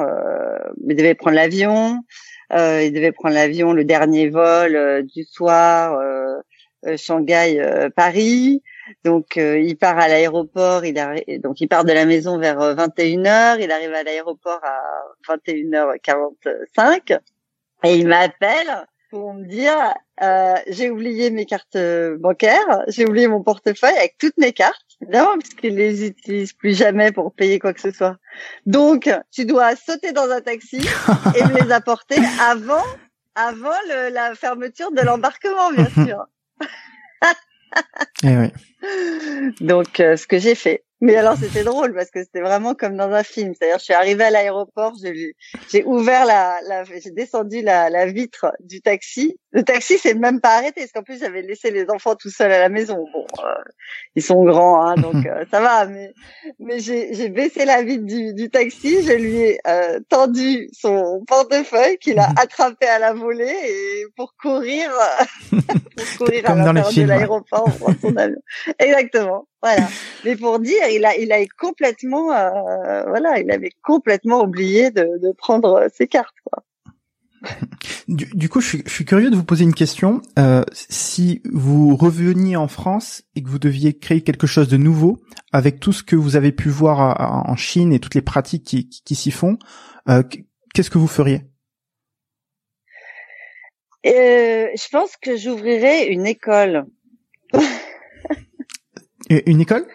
il 0.86 0.94
devait 0.94 1.16
prendre 1.16 1.34
l'avion. 1.34 2.04
il 2.52 2.92
devait 2.92 3.10
prendre 3.10 3.34
l'avion, 3.34 3.72
le 3.72 3.82
dernier 3.82 4.28
vol 4.28 5.02
du 5.12 5.24
soir, 5.24 6.00
Shanghai, 6.96 7.90
Paris. 7.96 8.62
Donc 9.04 9.34
il 9.34 9.76
part 9.76 9.98
à 9.98 10.06
l'aéroport, 10.06 10.84
il 10.84 10.94
donc 11.42 11.60
il 11.60 11.66
part 11.66 11.84
de 11.84 11.92
la 11.92 12.04
maison 12.04 12.38
vers 12.38 12.60
21h, 12.76 13.60
il 13.60 13.72
arrive 13.72 13.94
à 13.94 14.04
l'aéroport 14.04 14.60
à 14.62 14.78
21h45 15.28 17.18
et 17.82 17.96
il 17.96 18.06
m'appelle 18.06 18.86
pour 19.10 19.34
me 19.34 19.44
dire 19.46 19.94
euh, 20.22 20.54
j'ai 20.66 20.90
oublié 20.90 21.30
mes 21.30 21.46
cartes 21.46 21.76
euh, 21.76 22.16
bancaires, 22.18 22.84
j'ai 22.88 23.06
oublié 23.06 23.28
mon 23.28 23.42
portefeuille 23.42 23.96
avec 23.96 24.16
toutes 24.18 24.36
mes 24.36 24.52
cartes, 24.52 24.84
évidemment, 25.00 25.38
puisqu'ils 25.38 25.74
les 25.74 26.06
utilisent 26.06 26.52
plus 26.52 26.76
jamais 26.76 27.12
pour 27.12 27.32
payer 27.32 27.58
quoi 27.58 27.72
que 27.72 27.80
ce 27.80 27.90
soit. 27.90 28.16
Donc, 28.66 29.10
tu 29.30 29.44
dois 29.44 29.76
sauter 29.76 30.12
dans 30.12 30.30
un 30.30 30.40
taxi 30.40 30.78
et 31.36 31.44
me 31.44 31.62
les 31.62 31.72
apporter 31.72 32.18
avant, 32.40 32.84
avant 33.34 33.78
le, 33.88 34.12
la 34.12 34.34
fermeture 34.34 34.90
de 34.92 35.00
l'embarquement, 35.02 35.70
bien 35.72 35.88
sûr. 36.04 36.26
eh 38.24 38.36
oui. 38.36 38.52
Donc, 39.60 40.00
euh, 40.00 40.16
ce 40.16 40.26
que 40.26 40.38
j'ai 40.38 40.54
fait. 40.54 40.84
Mais 41.00 41.14
alors 41.16 41.36
c'était 41.36 41.62
drôle 41.62 41.94
parce 41.94 42.10
que 42.10 42.22
c'était 42.22 42.40
vraiment 42.40 42.74
comme 42.74 42.96
dans 42.96 43.10
un 43.10 43.22
film. 43.22 43.54
C'est-à-dire 43.54 43.78
je 43.78 43.84
suis 43.84 43.94
arrivée 43.94 44.24
à 44.24 44.30
l'aéroport, 44.30 44.94
j'ai 45.70 45.84
ouvert 45.84 46.24
la, 46.26 46.58
la 46.66 46.84
j'ai 46.84 47.10
descendu 47.10 47.62
la, 47.62 47.88
la, 47.88 48.06
vitre 48.06 48.52
du 48.60 48.80
taxi. 48.80 49.38
Le 49.52 49.62
taxi 49.62 49.96
s'est 49.98 50.14
même 50.14 50.40
pas 50.40 50.56
arrêté 50.56 50.80
parce 50.80 50.92
qu'en 50.92 51.02
plus 51.02 51.20
j'avais 51.20 51.42
laissé 51.42 51.70
les 51.70 51.88
enfants 51.88 52.16
tout 52.16 52.30
seuls 52.30 52.50
à 52.50 52.58
la 52.58 52.68
maison. 52.68 52.96
Bon, 53.12 53.26
euh, 53.44 53.54
ils 54.16 54.22
sont 54.22 54.42
grands, 54.44 54.84
hein, 54.84 54.94
donc 54.96 55.24
euh, 55.24 55.44
ça 55.50 55.60
va. 55.60 55.86
Mais 55.86 56.12
mais 56.58 56.80
j'ai 56.80 57.28
baissé 57.28 57.64
la 57.64 57.82
vitre 57.82 58.04
du, 58.04 58.34
du, 58.34 58.50
taxi, 58.50 59.02
je 59.04 59.12
lui 59.12 59.36
ai 59.36 59.60
euh, 59.68 60.00
tendu 60.08 60.68
son 60.72 61.22
portefeuille 61.26 61.98
qu'il 61.98 62.18
a 62.18 62.28
attrapé 62.36 62.86
à 62.86 62.98
la 62.98 63.12
volée 63.12 63.44
et 63.44 64.04
pour 64.16 64.34
courir, 64.40 64.90
pour 65.50 66.18
courir 66.18 66.50
à 66.50 66.54
l'intérieur 66.56 66.92
de 66.92 67.02
l'aéroport 67.04 67.68
Exactement. 68.78 69.46
Voilà. 69.62 69.88
Mais 70.24 70.36
pour 70.36 70.60
dire, 70.60 70.88
il 70.90 71.04
a, 71.04 71.16
il 71.16 71.32
a 71.32 71.38
complètement, 71.58 72.32
euh, 72.32 73.02
voilà, 73.08 73.40
il 73.40 73.50
avait 73.50 73.72
complètement 73.82 74.42
oublié 74.42 74.90
de, 74.90 75.18
de 75.18 75.32
prendre 75.32 75.88
ses 75.92 76.06
cartes. 76.06 76.36
Quoi. 76.44 76.62
Du, 78.08 78.24
du, 78.24 78.48
coup, 78.48 78.62
je 78.62 78.68
suis, 78.68 78.82
je 78.86 78.90
suis, 78.90 79.04
curieux 79.04 79.30
de 79.30 79.36
vous 79.36 79.44
poser 79.44 79.64
une 79.64 79.74
question. 79.74 80.22
Euh, 80.38 80.64
si 80.72 81.42
vous 81.52 81.94
reveniez 81.94 82.56
en 82.56 82.66
France 82.66 83.22
et 83.36 83.42
que 83.42 83.48
vous 83.50 83.58
deviez 83.58 83.98
créer 83.98 84.22
quelque 84.22 84.46
chose 84.46 84.68
de 84.68 84.78
nouveau 84.78 85.18
avec 85.52 85.78
tout 85.78 85.92
ce 85.92 86.02
que 86.02 86.16
vous 86.16 86.34
avez 86.34 86.52
pu 86.52 86.70
voir 86.70 87.46
en 87.46 87.54
Chine 87.54 87.92
et 87.92 88.00
toutes 88.00 88.14
les 88.14 88.22
pratiques 88.22 88.64
qui, 88.64 88.88
qui, 88.88 89.02
qui 89.02 89.14
s'y 89.14 89.30
font, 89.30 89.58
euh, 90.08 90.22
qu'est-ce 90.72 90.88
que 90.88 90.96
vous 90.96 91.06
feriez? 91.06 91.42
Euh, 94.06 94.68
Je 94.74 94.88
pense 94.90 95.16
que 95.20 95.36
j'ouvrirais 95.36 96.06
une 96.06 96.26
école. 96.26 96.86
Une 99.30 99.60
école? 99.60 99.86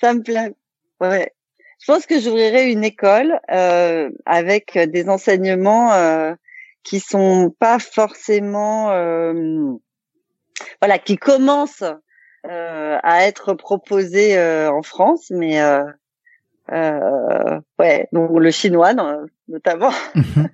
Ça 0.00 0.14
me 0.14 0.22
plaît. 0.22 0.54
Ouais. 1.00 1.32
je 1.80 1.86
pense 1.86 2.06
que 2.06 2.20
j'ouvrirai 2.20 2.70
une 2.70 2.84
école 2.84 3.40
euh, 3.50 4.10
avec 4.26 4.76
des 4.76 5.08
enseignements 5.08 5.92
euh, 5.92 6.34
qui 6.82 7.00
sont 7.00 7.54
pas 7.58 7.78
forcément, 7.78 8.90
euh, 8.90 9.72
voilà, 10.80 10.98
qui 10.98 11.16
commencent 11.16 11.84
euh, 12.46 12.98
à 13.02 13.26
être 13.26 13.54
proposés 13.54 14.36
euh, 14.36 14.70
en 14.70 14.82
France, 14.82 15.30
mais 15.30 15.62
ouais, 16.70 18.08
donc 18.12 18.30
le 18.38 18.50
chinois 18.50 18.92
notamment. 19.48 19.92
Mhm. 20.14 20.48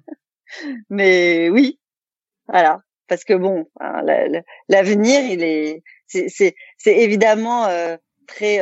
mais 0.90 1.48
oui, 1.50 1.78
voilà, 2.48 2.80
parce 3.08 3.24
que 3.24 3.34
bon, 3.34 3.68
hein, 3.80 4.02
l'avenir, 4.68 5.20
il 5.20 5.42
est, 5.42 5.82
c'est 6.06 6.54
évidemment 6.86 7.66
très 8.26 8.60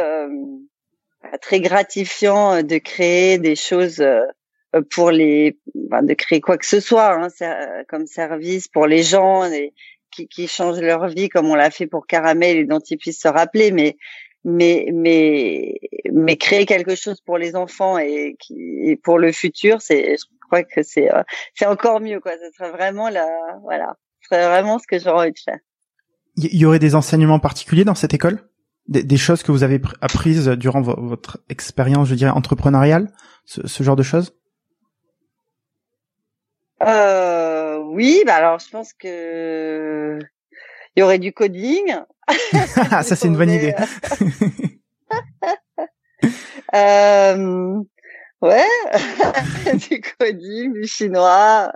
très 1.41 1.61
gratifiant 1.61 2.63
de 2.63 2.79
créer 2.79 3.39
des 3.39 3.57
choses 3.57 4.05
pour 4.91 5.11
les 5.11 5.59
de 5.75 6.15
créer 6.15 6.41
quoi 6.41 6.59
que 6.59 6.67
ce 6.67 6.81
soit 6.81 7.15
hein, 7.15 7.29
comme 7.89 8.07
service 8.07 8.69
pour 8.69 8.87
les 8.87 9.03
gens 9.03 9.49
qui, 10.11 10.29
qui 10.29 10.49
changent 10.49 10.81
leur 10.81 11.09
vie 11.09 11.29
comme 11.29 11.47
on 11.47 11.55
l'a 11.55 11.71
fait 11.71 11.87
pour 11.87 12.07
Caramel 12.07 12.57
et 12.59 12.65
dont 12.65 12.81
ils 12.81 12.99
puissent 12.99 13.21
se 13.21 13.29
rappeler 13.29 13.73
mais 13.73 13.97
mais 14.45 14.89
mais 14.93 15.81
mais 16.13 16.37
créer 16.37 16.67
quelque 16.67 16.95
chose 16.95 17.21
pour 17.21 17.39
les 17.39 17.57
enfants 17.57 17.97
et, 17.99 18.37
qui, 18.39 18.55
et 18.85 18.97
pour 18.97 19.19
le 19.19 19.33
futur 19.33 19.81
c'est 19.81 20.17
je 20.45 20.49
crois 20.49 20.63
que 20.63 20.83
c'est 20.83 21.13
euh, 21.13 21.23
c'est 21.55 21.67
encore 21.67 22.01
mieux 22.01 22.21
quoi. 22.21 22.33
Ce 22.33 22.57
serait 22.57 22.71
vraiment 22.71 23.09
la 23.09 23.27
voilà. 23.63 23.97
Ce 24.21 24.29
serait 24.29 24.47
vraiment 24.47 24.79
ce 24.79 24.87
que 24.87 24.99
j'aurais 24.99 25.23
envie 25.23 25.33
de 25.33 25.39
faire. 25.39 25.59
Il 26.37 26.57
y 26.57 26.65
aurait 26.67 26.79
des 26.79 26.95
enseignements 26.95 27.39
particuliers 27.39 27.85
dans 27.85 27.95
cette 27.95 28.15
école? 28.15 28.49
Des, 28.89 29.03
des 29.03 29.17
choses 29.17 29.43
que 29.43 29.53
vous 29.53 29.63
avez 29.63 29.81
apprises 30.01 30.49
durant 30.49 30.83
votre 30.83 31.41
expérience 31.49 32.09
je 32.09 32.15
dirais 32.15 32.31
entrepreneuriale 32.31 33.11
ce, 33.45 33.67
ce 33.67 33.83
genre 33.83 33.97
de 33.97 34.03
choses? 34.03 34.35
Euh, 36.83 37.79
oui, 37.79 38.23
bah 38.27 38.35
alors 38.35 38.59
je 38.59 38.69
pense 38.69 38.93
que 38.93 40.19
il 40.97 41.01
y 41.01 41.03
aurait 41.03 41.19
du 41.19 41.33
coding. 41.33 41.97
ça 42.79 43.03
c'est 43.03 43.27
une 43.27 43.37
bonne 43.37 43.51
idée. 43.51 43.75
euh, 46.75 47.83
ouais, 48.43 48.67
du 49.89 50.01
coding, 50.19 50.75
du 50.75 50.87
chinois. 50.87 51.73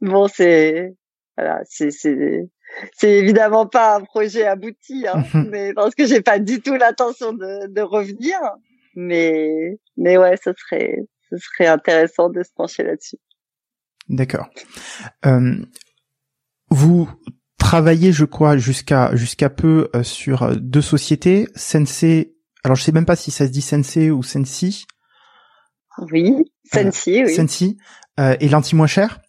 bon, 0.00 0.28
c'est 0.28 0.94
voilà, 1.36 1.60
c'est 1.64 1.90
c'est 1.90 2.48
c'est 2.94 3.12
évidemment 3.12 3.66
pas 3.66 3.96
un 3.96 4.00
projet 4.00 4.46
abouti, 4.46 5.06
hein, 5.06 5.24
mais 5.50 5.72
parce 5.74 5.94
que 5.94 6.06
j'ai 6.06 6.20
pas 6.20 6.38
du 6.38 6.60
tout 6.60 6.74
l'intention 6.74 7.32
de, 7.32 7.72
de 7.72 7.80
revenir. 7.80 8.36
Mais 8.94 9.78
mais 9.96 10.18
ouais, 10.18 10.36
ce 10.36 10.50
serait 10.52 10.98
ce 11.30 11.36
serait 11.38 11.68
intéressant 11.68 12.28
de 12.28 12.42
se 12.42 12.50
pencher 12.54 12.82
là-dessus. 12.82 13.16
D'accord. 14.08 14.48
Euh, 15.24 15.56
vous 16.68 17.08
travaillez, 17.58 18.12
je 18.12 18.24
crois, 18.24 18.56
jusqu'à 18.56 19.14
jusqu'à 19.14 19.48
peu 19.48 19.88
euh, 19.94 20.02
sur 20.02 20.42
euh, 20.42 20.54
deux 20.56 20.82
sociétés, 20.82 21.48
Sensei. 21.54 22.34
Alors 22.64 22.76
je 22.76 22.82
sais 22.82 22.92
même 22.92 23.06
pas 23.06 23.16
si 23.16 23.30
ça 23.30 23.46
se 23.46 23.50
dit 23.50 23.62
Sensei 23.62 24.10
ou 24.10 24.22
Sensi. 24.22 24.86
Oui, 26.10 26.34
Sensi, 26.64 27.22
oui. 27.24 27.34
Sensi 27.34 27.78
euh, 28.20 28.36
et 28.40 28.48
l'anti 28.48 28.76
moins 28.76 28.86
cher. 28.86 29.20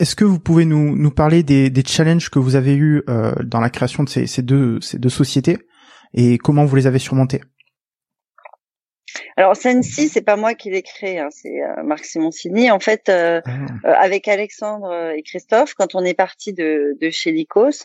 Est-ce 0.00 0.16
que 0.16 0.24
vous 0.24 0.40
pouvez 0.40 0.64
nous, 0.64 0.96
nous 0.96 1.10
parler 1.10 1.42
des, 1.42 1.70
des 1.70 1.84
challenges 1.86 2.30
que 2.30 2.40
vous 2.40 2.56
avez 2.56 2.74
eu 2.74 3.04
dans 3.44 3.60
la 3.60 3.70
création 3.70 4.02
de 4.02 4.08
ces, 4.08 4.26
ces 4.26 4.42
deux 4.42 4.80
ces 4.80 4.98
deux 4.98 5.10
sociétés 5.10 5.58
et 6.14 6.38
comment 6.38 6.64
vous 6.64 6.74
les 6.74 6.86
avez 6.86 6.98
surmontés 6.98 7.42
alors 9.36 9.56
Sensi, 9.56 10.08
c'est 10.08 10.20
pas 10.20 10.36
moi 10.36 10.54
qui 10.54 10.70
l'ai 10.70 10.82
créé, 10.82 11.18
hein, 11.18 11.28
c'est 11.30 11.62
euh, 11.62 11.82
Marc 11.82 12.04
Simoncini. 12.04 12.70
En 12.70 12.78
fait, 12.78 13.08
euh, 13.08 13.40
ah. 13.44 13.50
euh, 13.86 13.94
avec 13.98 14.28
Alexandre 14.28 15.12
et 15.16 15.22
Christophe, 15.22 15.74
quand 15.74 15.94
on 15.94 16.04
est 16.04 16.14
parti 16.14 16.52
de, 16.52 16.96
de 17.00 17.10
chez 17.10 17.32
Lycos, 17.32 17.84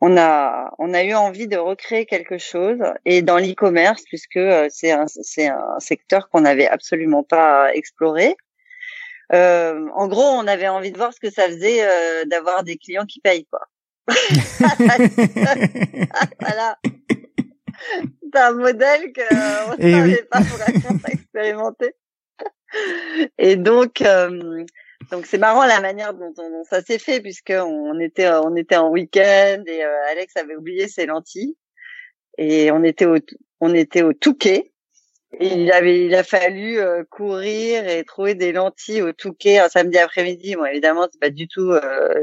on 0.00 0.16
a 0.18 0.70
on 0.78 0.92
a 0.92 1.04
eu 1.04 1.14
envie 1.14 1.46
de 1.46 1.56
recréer 1.56 2.04
quelque 2.04 2.36
chose 2.36 2.78
et 3.06 3.22
dans 3.22 3.38
l'e-commerce 3.38 4.02
puisque 4.02 4.40
c'est 4.68 4.90
un 4.90 5.06
c'est 5.06 5.46
un 5.46 5.78
secteur 5.78 6.28
qu'on 6.28 6.42
n'avait 6.42 6.66
absolument 6.66 7.22
pas 7.22 7.72
exploré. 7.72 8.36
En 9.32 10.08
gros, 10.08 10.22
on 10.22 10.46
avait 10.46 10.68
envie 10.68 10.92
de 10.92 10.98
voir 10.98 11.12
ce 11.12 11.20
que 11.20 11.30
ça 11.30 11.48
faisait 11.48 11.80
d'avoir 12.26 12.64
des 12.64 12.76
clients 12.76 13.06
qui 13.06 13.20
payent 13.20 13.46
quoi. 13.46 13.60
voilà 16.40 16.76
c'est 18.34 18.40
un 18.40 18.52
modèle 18.52 19.12
que 19.12 19.70
on 19.70 19.76
eh 19.78 19.92
savait 19.92 20.22
pas 20.30 20.40
vraiment 20.40 21.00
expérimenter. 21.08 21.94
Et 23.38 23.56
donc, 23.56 24.00
euh, 24.00 24.64
donc 25.10 25.26
c'est 25.26 25.38
marrant 25.38 25.64
la 25.64 25.80
manière 25.80 26.14
dont, 26.14 26.32
ça 26.68 26.82
s'est 26.82 26.98
fait 26.98 27.20
puisque 27.20 27.52
on 27.56 27.98
était 28.00 28.28
on 28.28 28.56
était 28.56 28.76
en 28.76 28.90
week-end 28.90 29.62
et 29.66 29.84
euh, 29.84 30.10
Alex 30.10 30.36
avait 30.36 30.56
oublié 30.56 30.88
ses 30.88 31.06
lentilles 31.06 31.56
et 32.38 32.72
on 32.72 32.82
était 32.82 33.06
au 33.06 33.18
on 33.60 33.74
était 33.74 34.02
au 34.02 34.12
Touquet 34.12 34.72
et 34.72 34.73
il 35.40 35.72
avait 35.72 36.04
il 36.06 36.14
a 36.14 36.22
fallu 36.22 36.78
euh, 36.78 37.04
courir 37.04 37.88
et 37.88 38.04
trouver 38.04 38.34
des 38.34 38.52
lentilles 38.52 39.02
au 39.02 39.12
Touquet 39.12 39.58
un 39.58 39.68
samedi 39.68 39.98
après-midi. 39.98 40.56
Bon 40.56 40.64
évidemment 40.64 41.08
c'est 41.12 41.20
pas 41.20 41.30
du 41.30 41.48
tout 41.48 41.72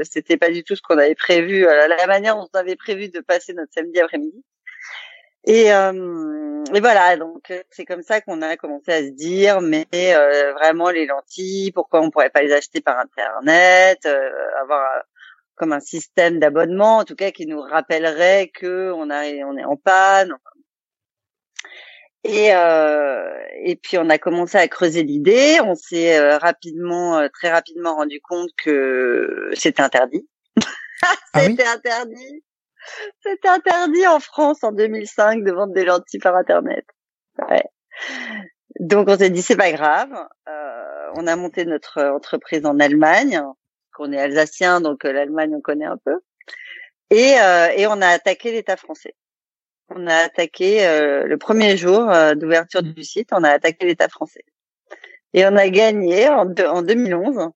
c'était 0.02 0.36
pas 0.36 0.50
du 0.50 0.64
tout 0.64 0.76
ce 0.76 0.82
qu'on 0.82 0.98
avait 0.98 1.14
prévu 1.14 1.62
la 1.62 2.06
manière 2.06 2.36
dont 2.36 2.48
on 2.52 2.58
avait 2.58 2.76
prévu 2.76 3.08
de 3.08 3.20
passer 3.20 3.52
notre 3.54 3.72
samedi 3.72 4.00
après-midi. 4.00 4.44
Et, 5.44 5.72
euh, 5.72 6.64
et 6.72 6.80
voilà, 6.80 7.16
donc 7.16 7.50
euh, 7.50 7.62
c'est 7.70 7.84
comme 7.84 8.02
ça 8.02 8.20
qu'on 8.20 8.42
a 8.42 8.56
commencé 8.56 8.92
à 8.92 9.02
se 9.02 9.10
dire, 9.10 9.60
mais 9.60 9.86
euh, 9.92 10.52
vraiment 10.52 10.90
les 10.90 11.06
lentilles, 11.06 11.72
pourquoi 11.72 12.00
on 12.00 12.10
pourrait 12.10 12.30
pas 12.30 12.42
les 12.42 12.52
acheter 12.52 12.80
par 12.80 12.98
internet, 12.98 13.98
euh, 14.06 14.30
avoir 14.60 14.82
euh, 14.82 15.00
comme 15.56 15.72
un 15.72 15.80
système 15.80 16.38
d'abonnement, 16.38 16.98
en 16.98 17.04
tout 17.04 17.16
cas 17.16 17.32
qui 17.32 17.46
nous 17.46 17.60
rappellerait 17.60 18.52
que 18.54 18.92
on, 18.92 19.10
a, 19.10 19.24
on 19.44 19.56
est 19.56 19.64
en 19.64 19.76
panne. 19.76 20.32
Et, 22.24 22.50
et 23.64 23.76
puis 23.76 23.98
on 23.98 24.08
a 24.08 24.18
commencé 24.18 24.56
à 24.56 24.68
creuser 24.68 25.02
l'idée. 25.02 25.58
On 25.64 25.74
s'est 25.74 26.36
rapidement, 26.36 27.28
très 27.32 27.50
rapidement 27.50 27.96
rendu 27.96 28.20
compte 28.20 28.50
que 28.56 29.50
c'était 29.54 29.82
interdit. 29.82 30.28
Ah 31.34 31.40
c'était 31.40 31.66
interdit. 31.66 32.44
C'était 33.22 33.48
interdit 33.48 34.06
en 34.06 34.20
France 34.20 34.62
en 34.62 34.72
2005 34.72 35.44
de 35.44 35.52
vendre 35.52 35.72
des 35.72 35.84
lentilles 35.84 36.20
par 36.20 36.36
internet. 36.36 36.84
Ouais. 37.38 37.64
Donc 38.80 39.08
on 39.08 39.16
s'est 39.16 39.30
dit 39.30 39.42
c'est 39.42 39.56
pas 39.56 39.72
grave. 39.72 40.12
Euh, 40.48 41.10
on 41.14 41.26
a 41.26 41.36
monté 41.36 41.64
notre 41.64 42.02
entreprise 42.02 42.64
en 42.66 42.78
Allemagne. 42.80 43.42
qu'on 43.94 44.12
est 44.12 44.18
alsacien, 44.18 44.80
donc 44.80 45.04
euh, 45.04 45.12
l'Allemagne 45.12 45.54
on 45.54 45.60
connaît 45.60 45.86
un 45.86 45.98
peu. 46.04 46.20
Et, 47.10 47.34
euh, 47.40 47.68
et 47.76 47.86
on 47.86 48.00
a 48.00 48.08
attaqué 48.08 48.52
l'État 48.52 48.76
français. 48.76 49.14
On 49.94 50.06
a 50.06 50.14
attaqué 50.14 50.86
euh, 50.86 51.26
le 51.26 51.38
premier 51.38 51.76
jour 51.76 52.10
euh, 52.10 52.34
d'ouverture 52.34 52.82
du 52.82 53.04
site, 53.04 53.30
on 53.32 53.44
a 53.44 53.50
attaqué 53.50 53.86
l'État 53.86 54.08
français. 54.08 54.44
Et 55.34 55.44
on 55.46 55.56
a 55.56 55.68
gagné 55.68 56.28
en, 56.28 56.52
en 56.66 56.82
2011. 56.82 57.50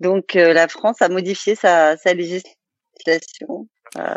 Donc 0.00 0.34
la 0.34 0.66
France 0.66 1.00
a 1.00 1.08
modifié 1.08 1.54
sa, 1.54 1.96
sa 1.96 2.12
législation 2.12 3.68
euh, 3.98 4.14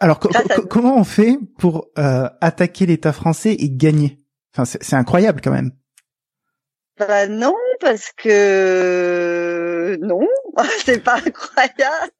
Alors 0.00 0.18
comment 0.70 0.96
on 0.96 1.04
fait 1.04 1.38
pour 1.58 1.88
euh, 1.98 2.28
attaquer 2.40 2.86
l'État 2.86 3.12
français 3.12 3.52
et 3.52 3.70
gagner? 3.70 4.18
Enfin, 4.54 4.64
c'est 4.64 4.96
incroyable 4.96 5.40
quand 5.42 5.50
même. 5.50 5.72
Bah 6.98 7.26
non, 7.26 7.54
parce 7.80 8.10
que 8.16 9.98
non, 10.00 10.26
c'est 10.84 11.02
pas 11.02 11.16
incroyable. 11.16 12.10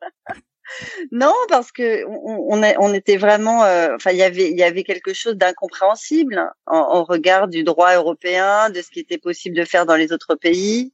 Non, 1.12 1.34
parce 1.48 1.72
que 1.72 2.04
on, 2.06 2.62
on, 2.78 2.94
était 2.94 3.16
vraiment, 3.16 3.64
euh, 3.64 3.94
enfin, 3.96 4.10
il 4.10 4.18
y 4.18 4.22
avait, 4.22 4.50
il 4.50 4.58
y 4.58 4.62
avait 4.62 4.84
quelque 4.84 5.12
chose 5.12 5.34
d'incompréhensible 5.34 6.50
en, 6.66 7.04
regard 7.04 7.48
du 7.48 7.64
droit 7.64 7.94
européen, 7.94 8.70
de 8.70 8.80
ce 8.82 8.90
qui 8.90 9.00
était 9.00 9.18
possible 9.18 9.56
de 9.56 9.64
faire 9.64 9.86
dans 9.86 9.96
les 9.96 10.12
autres 10.12 10.34
pays. 10.34 10.92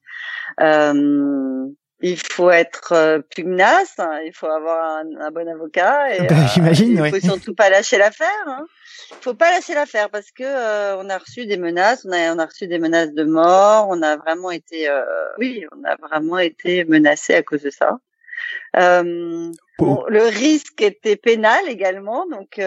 Euh, 0.61 1.67
il 2.03 2.19
faut 2.19 2.51
être 2.51 2.93
euh, 2.93 3.21
pugnace, 3.35 3.95
hein, 3.99 4.19
il 4.27 4.35
faut 4.35 4.49
avoir 4.49 4.99
un, 4.99 5.31
bon 5.31 5.49
avocat 5.49 6.15
et 6.17 6.27
ben, 6.27 6.37
euh, 6.37 6.49
j'imagine, 6.53 7.01
il 7.05 7.11
faut 7.11 7.21
surtout 7.21 7.55
pas 7.55 7.71
lâcher 7.71 7.97
l'affaire. 7.97 8.29
Hein. 8.47 8.67
Il 9.13 9.23
faut 9.23 9.35
pas 9.35 9.51
lâcher 9.53 9.75
l'affaire 9.75 10.11
parce 10.11 10.31
que 10.33 10.43
euh, 10.43 10.97
on 10.99 11.09
a 11.09 11.19
reçu 11.19 11.47
des 11.47 11.57
menaces, 11.57 12.05
on 12.05 12.13
a 12.13 12.35
on 12.35 12.39
a 12.39 12.47
reçu 12.47 12.67
des 12.67 12.79
menaces 12.79 13.13
de 13.13 13.23
mort, 13.23 13.87
on 13.89 14.03
a 14.03 14.17
vraiment 14.17 14.51
été 14.51 14.89
oui, 15.39 15.65
on 15.73 15.85
a 15.85 15.97
vraiment 15.97 16.39
été 16.39 16.85
menacé 16.85 17.35
à 17.35 17.43
cause 17.43 17.63
de 17.63 17.71
ça. 17.71 17.99
Bon, 19.85 20.05
le 20.09 20.23
risque 20.23 20.81
était 20.81 21.17
pénal 21.17 21.61
également, 21.69 22.27
donc 22.29 22.61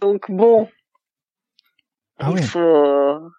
donc 0.00 0.30
bon, 0.30 0.68
ah 2.18 2.32
il 2.36 2.42
faut 2.42 3.30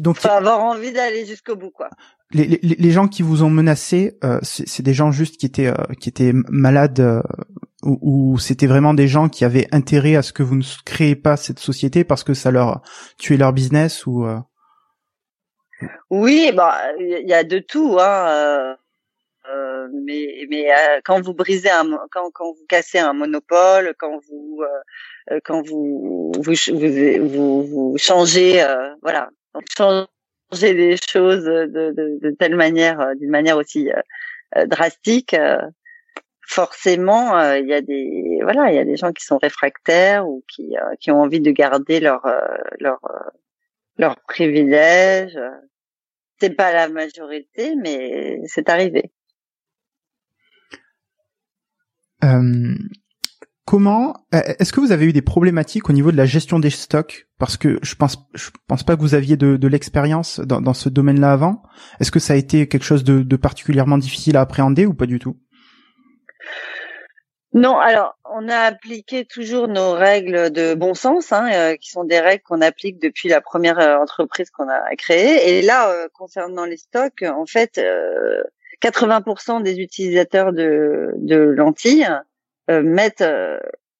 donc 0.00 0.16
faut 0.16 0.28
avoir 0.28 0.60
envie 0.60 0.92
d'aller 0.92 1.24
jusqu'au 1.24 1.56
bout 1.56 1.70
quoi. 1.70 1.88
Les, 2.32 2.46
les, 2.46 2.58
les, 2.62 2.90
gens 2.90 3.08
qui 3.08 3.22
vous 3.22 3.42
ont 3.42 3.50
menacé, 3.50 4.16
euh, 4.24 4.38
c'est 4.42 4.82
des 4.82 4.94
gens 4.94 5.12
juste 5.12 5.36
qui 5.36 5.44
étaient 5.44 5.66
euh, 5.66 5.94
qui 6.00 6.08
étaient 6.08 6.32
malades, 6.32 7.00
euh, 7.00 7.22
ou, 7.82 8.38
c'était 8.38 8.66
vraiment 8.66 8.94
des 8.94 9.06
gens 9.06 9.28
qui 9.28 9.44
avaient 9.44 9.68
intérêt 9.70 10.16
à 10.16 10.22
ce 10.22 10.32
que 10.32 10.42
vous 10.42 10.56
ne 10.56 10.62
créez 10.86 11.14
pas 11.14 11.36
cette 11.36 11.58
société 11.58 12.04
parce 12.04 12.24
que 12.24 12.32
ça 12.32 12.50
leur 12.50 12.80
tuait 13.18 13.36
leur 13.36 13.52
business 13.52 14.06
ou 14.06 14.24
euh... 14.24 14.38
Oui, 16.10 16.52
bah 16.54 16.74
il 16.98 17.28
y 17.28 17.34
a 17.34 17.44
de 17.44 17.58
tout, 17.58 17.98
hein. 18.00 18.76
Euh, 19.82 19.86
euh 19.86 20.00
mais 20.04 20.46
mais 20.48 20.70
euh, 20.70 21.00
quand 21.04 21.20
vous 21.20 21.34
brisez 21.34 21.70
un 21.70 21.98
quand 22.10 22.30
quand 22.30 22.52
vous 22.52 22.66
cassez 22.68 22.98
un 22.98 23.12
monopole, 23.12 23.94
quand 23.98 24.18
vous 24.28 24.62
euh, 25.30 25.40
quand 25.44 25.62
vous 25.62 26.32
vous 26.36 26.54
vous, 26.72 27.62
vous, 27.64 27.94
changez 27.98 28.64
voilà 29.02 29.30
changer 29.76 30.74
les 30.74 30.96
choses 30.96 31.44
de, 31.44 31.66
de, 31.66 32.18
de 32.20 32.30
telle 32.38 32.56
manière 32.56 33.14
d'une 33.16 33.30
manière 33.30 33.56
aussi 33.56 33.90
drastique 34.66 35.34
forcément, 36.52 37.36
euh, 37.36 37.58
il 37.58 37.66
y 37.68 37.72
a 37.74 37.80
des 37.80 38.40
voilà, 38.42 38.70
il 38.70 38.76
y 38.76 38.78
a 38.78 38.84
des 38.84 38.96
gens 38.96 39.12
qui 39.12 39.24
sont 39.24 39.38
réfractaires 39.38 40.28
ou 40.28 40.44
qui 40.48 40.76
euh, 40.76 40.94
qui 41.00 41.10
ont 41.10 41.20
envie 41.22 41.40
de 41.40 41.50
garder 41.50 42.00
leur 42.00 42.24
euh, 42.26 42.40
leur 42.78 43.00
leur 43.96 44.16
privilège. 44.20 45.38
C'est 46.40 46.56
pas 46.56 46.72
la 46.72 46.88
majorité, 46.88 47.74
mais 47.76 48.40
c'est 48.46 48.68
arrivé. 48.68 49.12
Comment 53.64 54.26
est-ce 54.32 54.72
que 54.72 54.80
vous 54.80 54.92
avez 54.92 55.06
eu 55.06 55.12
des 55.12 55.22
problématiques 55.22 55.88
au 55.88 55.92
niveau 55.92 56.12
de 56.12 56.16
la 56.16 56.26
gestion 56.26 56.58
des 56.58 56.70
stocks? 56.70 57.26
Parce 57.38 57.56
que 57.56 57.78
je 57.82 57.94
pense 57.94 58.16
pense 58.68 58.82
pas 58.82 58.96
que 58.96 59.00
vous 59.00 59.14
aviez 59.14 59.36
de, 59.36 59.68
l'expérience 59.68 60.40
dans, 60.40 60.74
ce 60.74 60.88
domaine-là 60.88 61.32
avant. 61.32 61.62
Est-ce 62.00 62.10
que 62.10 62.20
ça 62.20 62.34
a 62.34 62.36
été 62.36 62.68
quelque 62.68 62.84
chose 62.84 63.04
de, 63.04 63.36
particulièrement 63.36 63.98
difficile 63.98 64.36
à 64.36 64.40
appréhender 64.42 64.86
ou 64.86 64.94
pas 64.94 65.06
du 65.06 65.18
tout? 65.18 65.36
Non, 67.54 67.78
alors 67.78 68.16
on 68.34 68.48
a 68.48 68.56
appliqué 68.56 69.26
toujours 69.26 69.68
nos 69.68 69.92
règles 69.92 70.50
de 70.50 70.74
bon 70.74 70.94
sens, 70.94 71.32
hein, 71.32 71.50
euh, 71.52 71.76
qui 71.76 71.90
sont 71.90 72.04
des 72.04 72.18
règles 72.18 72.42
qu'on 72.44 72.62
applique 72.62 72.98
depuis 72.98 73.28
la 73.28 73.42
première 73.42 73.78
euh, 73.78 73.96
entreprise 73.98 74.50
qu'on 74.50 74.70
a 74.70 74.96
créée. 74.96 75.58
Et 75.58 75.62
là, 75.62 75.90
euh, 75.90 76.08
concernant 76.14 76.64
les 76.64 76.78
stocks, 76.78 77.22
en 77.22 77.44
fait, 77.44 77.78
80% 78.82 79.62
des 79.62 79.78
utilisateurs 79.78 80.52
de, 80.52 81.10
de 81.18 81.36
lentilles 81.36 82.08
mettent, 82.68 83.24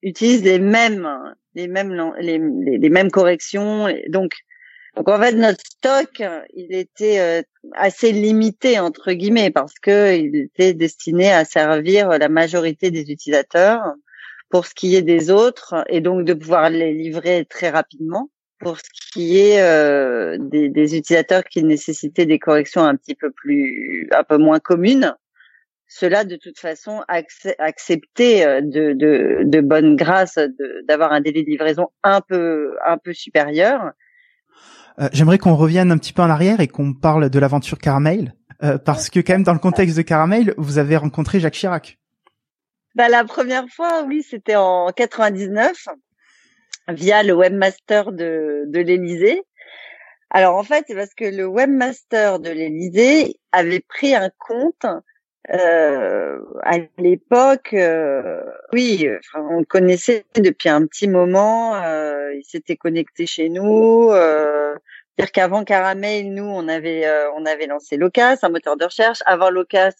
utilisent 0.03 0.45
les 0.45 0.59
mêmes, 0.59 1.09
les 1.55 1.69
mêmes, 1.69 2.13
les, 2.19 2.39
les 2.79 2.91
mêmes 2.91 3.11
corrections. 3.11 3.89
Donc, 4.09 4.33
donc 4.97 5.09
en 5.09 5.19
fait 5.19 5.33
notre 5.33 5.65
stock, 5.65 6.23
il 6.55 6.75
était 6.75 7.21
euh, 7.21 7.43
assez 7.75 8.13
limité 8.13 8.79
entre 8.79 9.13
guillemets 9.13 9.51
parce 9.51 9.79
que 9.79 10.17
il 10.17 10.37
était 10.37 10.75
destiné 10.75 11.33
à 11.33 11.45
servir 11.45 12.09
la 12.11 12.29
majorité 12.29 12.91
des 12.91 13.11
utilisateurs 13.11 13.95
pour 14.51 14.67
ce 14.67 14.75
qui 14.75 14.95
est 14.95 15.03
des 15.03 15.31
autres 15.31 15.83
et 15.89 16.03
donc 16.03 16.27
de 16.27 16.35
pouvoir 16.35 16.69
les 16.69 16.93
livrer 16.93 17.47
très 17.47 17.71
rapidement. 17.71 18.31
Pour 18.63 18.79
ce 18.79 19.13
qui 19.13 19.39
est 19.39 19.61
euh, 19.61 20.39
des, 20.39 20.69
des, 20.69 20.97
utilisateurs 20.97 21.45
qui 21.45 21.65
nécessitaient 21.65 22.27
des 22.27 22.39
corrections 22.39 22.85
un 22.85 22.97
petit 22.97 23.15
peu 23.15 23.31
plus, 23.31 24.09
un 24.13 24.23
peu 24.23 24.39
moins 24.39 24.61
communes, 24.61 25.15
cela 25.89 26.25
de 26.25 26.37
toute 26.37 26.59
façon 26.59 27.03
accepté 27.59 28.47
euh, 28.47 28.61
de, 28.63 28.95
de, 28.95 29.43
de 29.45 29.61
bonne 29.61 29.97
grâce 29.97 30.39
d'avoir 30.89 31.13
un 31.13 31.21
délai 31.21 31.43
de 31.43 31.51
livraison 31.51 31.89
un 32.03 32.21
peu 32.21 32.77
un 32.87 32.97
peu 32.99 33.13
supérieur. 33.13 33.93
Euh, 34.99 35.09
j'aimerais 35.13 35.39
qu'on 35.39 35.55
revienne 35.55 35.91
un 35.91 35.99
petit 35.99 36.13
peu 36.13 36.23
en 36.23 36.31
arrière 36.31 36.61
et 36.61 36.69
qu'on 36.69 36.95
parle 36.95 37.31
de 37.31 37.39
l'aventure 37.39 37.79
Caramel, 37.79 38.35
euh, 38.63 38.79
parce 38.79 39.11
que 39.11 39.21
quand 39.21 39.35
même 39.35 39.43
dans 39.43 39.53
le 39.53 39.59
contexte 39.59 39.97
de 39.97 40.03
Caramel, 40.03 40.55
vous 40.57 40.79
avez 40.79 40.97
rencontré 40.97 41.41
Jacques 41.41 41.55
Chirac. 41.55 41.99
Bah, 42.95 43.09
la 43.09 43.25
première 43.25 43.67
fois, 43.69 44.05
oui, 44.07 44.23
c'était 44.23 44.57
en 44.57 44.89
99 44.89 45.89
via 46.89 47.23
le 47.23 47.33
webmaster 47.33 48.13
de, 48.13 48.65
de 48.67 48.81
l'Élysée. 48.81 49.43
Alors 50.31 50.57
en 50.57 50.63
fait, 50.63 50.85
c'est 50.87 50.95
parce 50.95 51.15
que 51.15 51.25
le 51.25 51.47
webmaster 51.47 52.39
de 52.39 52.51
l'Élysée 52.51 53.37
avait 53.53 53.81
pris 53.81 54.15
un 54.15 54.31
compte 54.39 54.87
euh, 55.51 56.39
à 56.63 56.79
l'époque, 56.99 57.75
euh, 57.75 58.43
oui, 58.73 59.09
on 59.35 59.59
le 59.59 59.65
connaissait 59.65 60.25
depuis 60.37 60.69
un 60.69 60.87
petit 60.87 61.09
moment. 61.09 61.75
Euh, 61.83 62.33
il 62.35 62.45
s'était 62.45 62.77
connecté 62.77 63.27
chez 63.27 63.49
nous. 63.49 64.11
Euh, 64.13 64.75
dire 65.19 65.33
qu'avant 65.33 65.65
Caramel, 65.65 66.33
nous, 66.33 66.45
on 66.45 66.69
avait 66.69 67.07
euh, 67.07 67.31
on 67.37 67.45
avait 67.45 67.67
lancé 67.67 67.97
Locas, 67.97 68.39
un 68.43 68.51
moteur 68.51 68.77
de 68.77 68.85
recherche. 68.85 69.19
Avant 69.27 69.51
Locas, 69.51 69.95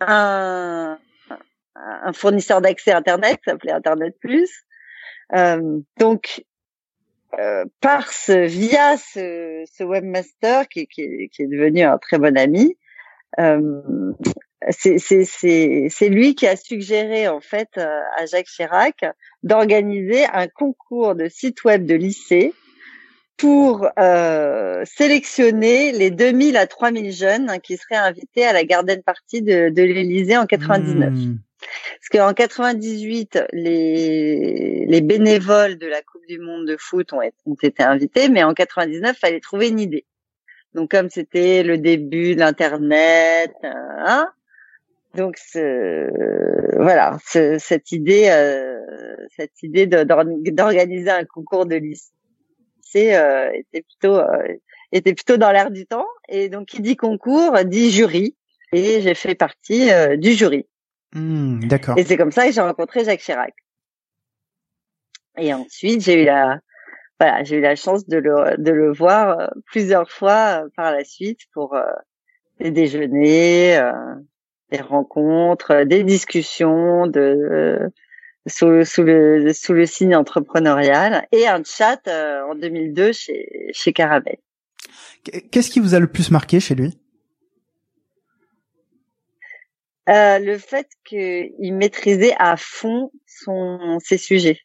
un, 0.00 0.98
un 1.74 2.12
fournisseur 2.12 2.60
d'accès 2.60 2.92
Internet, 2.92 3.38
qui 3.38 3.50
s'appelait 3.50 3.72
Internet 3.72 4.14
Plus. 4.20 4.50
Donc, 5.32 6.44
par 7.80 8.12
ce, 8.12 8.46
via 8.46 8.96
ce, 8.96 9.82
webmaster 9.82 10.68
qui, 10.68 10.88
est 11.00 11.46
devenu 11.46 11.82
un 11.82 11.98
très 11.98 12.18
bon 12.18 12.36
ami, 12.36 12.76
euh, 13.38 14.12
c'est 14.70 16.08
lui 16.08 16.34
qui 16.34 16.46
a 16.46 16.56
suggéré 16.56 17.28
en 17.28 17.40
fait 17.40 17.68
euh, 17.76 18.00
à 18.16 18.26
Jacques 18.26 18.46
Chirac 18.46 19.04
d'organiser 19.42 20.24
un 20.32 20.48
concours 20.48 21.14
de 21.14 21.28
sites 21.28 21.64
web 21.64 21.86
de 21.86 21.94
lycée 21.94 22.52
pour 23.36 23.86
euh, 23.98 24.82
sélectionner 24.84 25.92
les 25.92 26.10
2000 26.10 26.56
à 26.56 26.66
3000 26.66 27.12
jeunes 27.12 27.60
qui 27.62 27.76
seraient 27.76 27.96
invités 27.96 28.46
à 28.46 28.54
la 28.54 28.64
garden 28.64 29.02
party 29.02 29.42
de, 29.42 29.68
de 29.68 29.82
l'Élysée 29.82 30.38
en 30.38 30.46
99. 30.46 31.12
Hmm. 31.12 31.36
Parce 31.60 32.08
qu'en 32.12 32.34
98, 32.34 33.38
les, 33.52 34.84
les 34.86 35.00
bénévoles 35.00 35.78
de 35.78 35.86
la 35.86 36.02
Coupe 36.02 36.26
du 36.26 36.38
Monde 36.38 36.66
de 36.66 36.76
foot 36.78 37.12
ont, 37.12 37.20
ont 37.46 37.56
été 37.62 37.82
invités, 37.82 38.28
mais 38.28 38.42
en 38.42 38.54
99, 38.54 39.16
il 39.16 39.18
fallait 39.18 39.40
trouver 39.40 39.68
une 39.68 39.80
idée. 39.80 40.06
Donc 40.74 40.90
comme 40.90 41.08
c'était 41.08 41.62
le 41.62 41.78
début 41.78 42.34
de 42.34 42.40
l'internet, 42.40 43.54
hein, 43.62 44.30
donc 45.16 45.38
voilà, 46.76 47.16
cette 47.24 47.90
idée, 47.92 48.28
euh, 48.28 48.78
cette 49.34 49.62
idée 49.62 49.86
d'organiser 49.86 51.10
un 51.10 51.24
concours 51.24 51.64
de 51.64 51.76
lycée 51.76 53.14
euh, 53.14 53.50
était 53.54 53.82
plutôt 53.82 54.16
euh, 54.16 54.56
était 54.92 55.14
plutôt 55.14 55.38
dans 55.38 55.50
l'air 55.50 55.70
du 55.70 55.86
temps. 55.86 56.06
Et 56.28 56.50
donc 56.50 56.66
qui 56.66 56.82
dit 56.82 56.96
concours 56.96 57.52
dit 57.64 57.90
jury, 57.90 58.36
et 58.72 59.00
j'ai 59.00 59.14
fait 59.14 59.34
partie 59.34 59.88
du 60.18 60.32
jury. 60.32 60.66
Mmh, 61.14 61.68
d'accord. 61.68 61.98
Et 61.98 62.04
c'est 62.04 62.16
comme 62.16 62.32
ça 62.32 62.46
que 62.46 62.52
j'ai 62.52 62.60
rencontré 62.60 63.04
Jacques 63.04 63.20
Chirac. 63.20 63.54
Et 65.38 65.52
ensuite 65.52 66.02
j'ai 66.02 66.22
eu 66.22 66.24
la 66.24 66.60
voilà, 67.18 67.44
j'ai 67.44 67.56
eu 67.56 67.60
la 67.60 67.76
chance 67.76 68.06
de 68.06 68.18
le 68.18 68.56
de 68.58 68.70
le 68.70 68.92
voir 68.92 69.50
plusieurs 69.66 70.10
fois 70.10 70.64
par 70.76 70.92
la 70.92 71.04
suite 71.04 71.40
pour 71.52 71.76
des 72.58 72.70
déjeuners 72.70 73.80
des 74.70 74.80
rencontres, 74.80 75.72
euh, 75.72 75.84
des 75.84 76.02
discussions 76.02 77.06
de 77.06 77.20
euh, 77.20 77.88
sous, 78.46 78.84
sous, 78.84 79.02
le 79.02 79.52
sous 79.52 79.72
le 79.72 79.86
signe 79.86 80.16
entrepreneurial 80.16 81.26
et 81.32 81.46
un 81.46 81.62
chat 81.64 82.00
euh, 82.08 82.42
en 82.50 82.54
2002 82.54 83.12
chez 83.12 83.68
chez 83.72 83.92
Caramel. 83.92 84.36
Qu'est-ce 85.50 85.70
qui 85.70 85.80
vous 85.80 85.94
a 85.94 86.00
le 86.00 86.06
plus 86.06 86.30
marqué 86.30 86.60
chez 86.60 86.74
lui? 86.74 86.96
Euh, 90.08 90.38
Le 90.38 90.58
fait 90.58 90.88
qu'il 91.04 91.74
maîtrisait 91.74 92.34
à 92.38 92.56
fond 92.56 93.10
son 93.26 93.98
ses 94.00 94.18
sujets. 94.18 94.60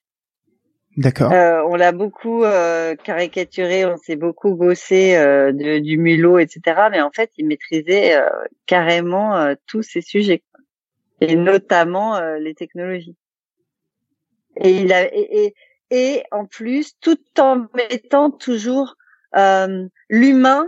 D'accord. 0.97 1.31
Euh, 1.31 1.63
on 1.69 1.75
l'a 1.75 1.93
beaucoup 1.93 2.43
euh, 2.43 2.95
caricaturé, 2.95 3.85
on 3.85 3.95
s'est 3.95 4.17
beaucoup 4.17 4.55
bossé 4.55 5.15
euh, 5.15 5.51
du 5.79 5.97
mulot, 5.97 6.37
etc. 6.37 6.89
Mais 6.91 7.01
en 7.01 7.11
fait, 7.11 7.31
il 7.37 7.47
maîtrisait 7.47 8.17
euh, 8.17 8.27
carrément 8.65 9.37
euh, 9.37 9.55
tous 9.67 9.83
ces 9.83 10.01
sujets, 10.01 10.43
et 11.21 11.35
notamment 11.35 12.19
les 12.35 12.53
technologies. 12.53 13.15
Et 14.57 14.71
il 14.71 14.91
a 14.91 15.05
et, 15.15 15.45
et, 15.45 15.55
et, 15.91 16.23
en 16.31 16.45
plus, 16.45 16.93
tout 16.99 17.19
en 17.39 17.67
mettant 17.73 18.29
toujours 18.29 18.97
l'humain 20.09 20.67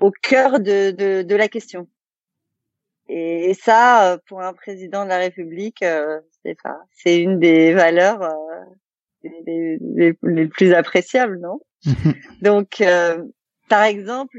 au 0.00 0.10
cœur 0.10 0.58
de, 0.58 0.90
de, 0.90 1.22
de 1.22 1.36
la 1.36 1.48
question. 1.48 1.86
Et 3.08 3.54
ça, 3.54 4.12
euh, 4.12 4.18
pour 4.26 4.42
un 4.42 4.52
président 4.52 5.04
de 5.04 5.10
la 5.10 5.18
République, 5.18 5.82
euh, 5.82 6.20
c'est 6.44 6.56
pas, 6.60 6.78
c'est 6.92 7.20
une 7.20 7.38
des 7.38 7.72
valeurs 7.72 8.22
euh, 8.22 8.32
les, 9.22 9.78
les, 9.80 10.18
les, 10.22 10.46
plus 10.46 10.72
appréciables, 10.74 11.38
non? 11.38 11.60
Donc, 12.42 12.82
par 13.68 13.84
exemple, 13.84 14.38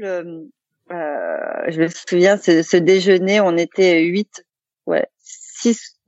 je 0.90 1.80
me 1.80 1.88
souviens, 1.88 2.36
ce, 2.36 2.62
ce, 2.62 2.76
déjeuner, 2.76 3.40
on 3.40 3.56
était 3.56 4.02
huit, 4.02 4.44
ouais, 4.86 5.06
six, 5.18 5.98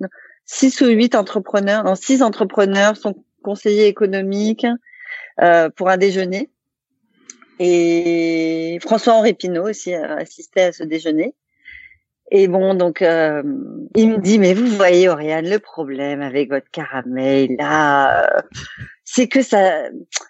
six 0.45 0.81
ou 0.83 0.87
huit 0.87 1.15
entrepreneurs, 1.15 1.85
non, 1.85 1.95
six 1.95 2.23
entrepreneurs 2.23 2.97
sont 2.97 3.25
conseillers 3.43 3.87
économiques 3.87 4.67
pour 5.77 5.89
un 5.89 5.97
déjeuner. 5.97 6.51
Et 7.59 8.79
François-Henri 8.81 9.35
Pinault 9.35 9.69
aussi 9.69 9.95
assistait 9.95 10.63
à 10.63 10.73
ce 10.73 10.85
déjeuner. 10.85 11.35
Et 12.31 12.47
bon, 12.49 12.75
donc 12.75 13.01
il 13.01 14.11
me 14.11 14.19
dit, 14.19 14.39
mais 14.39 14.55
vous 14.55 14.67
voyez, 14.69 15.09
Oriane, 15.09 15.49
le 15.49 15.59
problème 15.59 16.23
avec 16.23 16.49
votre 16.49 16.71
caramel 16.71 17.57
là, 17.59 18.45
c'est 19.13 19.27
que 19.27 19.43
ça, 19.43 19.89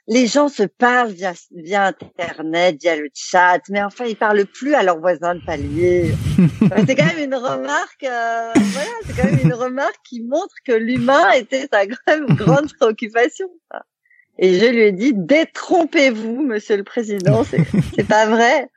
les 0.09 0.27
gens 0.27 0.49
se 0.49 0.63
parlent 0.63 1.13
via, 1.13 1.35
via 1.55 1.93
Internet, 2.17 2.79
via 2.81 2.97
le 2.97 3.09
chat, 3.13 3.61
mais 3.69 3.83
enfin, 3.83 4.07
ils 4.07 4.17
parlent 4.17 4.47
plus 4.47 4.75
à 4.75 4.83
leurs 4.83 4.99
voisins 4.99 5.35
de 5.35 5.45
palier. 5.45 6.13
c'est 6.87 6.97
quand 6.97 7.05
même 7.05 7.25
une 7.25 7.35
remarque, 7.35 8.05
euh, 8.05 8.53
voilà, 8.55 8.91
c'est 9.05 9.17
quand 9.17 9.31
même 9.31 9.41
une 9.45 9.53
remarque 9.53 9.99
qui 10.09 10.23
montre 10.23 10.55
que 10.65 10.73
l'humain 10.73 11.31
était 11.33 11.69
sa 11.71 11.87
grande 11.87 12.73
préoccupation. 12.79 13.49
Et 14.39 14.59
je 14.59 14.65
lui 14.65 14.83
ai 14.85 14.93
dit, 14.93 15.13
détrompez-vous, 15.15 16.41
monsieur 16.41 16.79
le 16.79 16.85
président, 16.85 17.45
c'est 17.45 18.09
pas 18.09 18.27
vrai. 18.27 18.69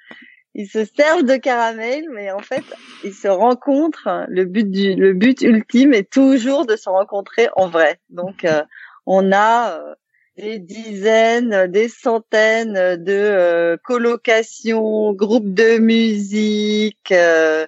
Ils 0.56 0.68
se 0.68 0.86
servent 0.86 1.24
de 1.24 1.36
caramel, 1.36 2.06
mais 2.12 2.32
en 2.32 2.40
fait, 2.40 2.64
ils 3.04 3.14
se 3.14 3.28
rencontrent. 3.28 4.26
Le 4.28 4.46
but 4.46 4.70
du, 4.70 4.94
le 4.94 5.14
but 5.14 5.42
ultime 5.42 5.94
est 5.94 6.10
toujours 6.10 6.66
de 6.66 6.76
se 6.76 6.90
rencontrer 6.90 7.50
en 7.56 7.70
vrai. 7.70 8.00
Donc, 8.10 8.46
euh, 8.46 8.62
on 9.08 9.32
a 9.32 9.80
euh, 9.80 9.96
des 10.38 10.60
dizaines, 10.60 11.68
des 11.68 11.90
centaines 11.90 13.04
de 13.04 13.14
euh, 13.14 13.78
colocations, 13.84 15.14
groupes 15.14 15.54
de 15.54 15.80
musique, 15.80 17.12
euh, 17.12 17.66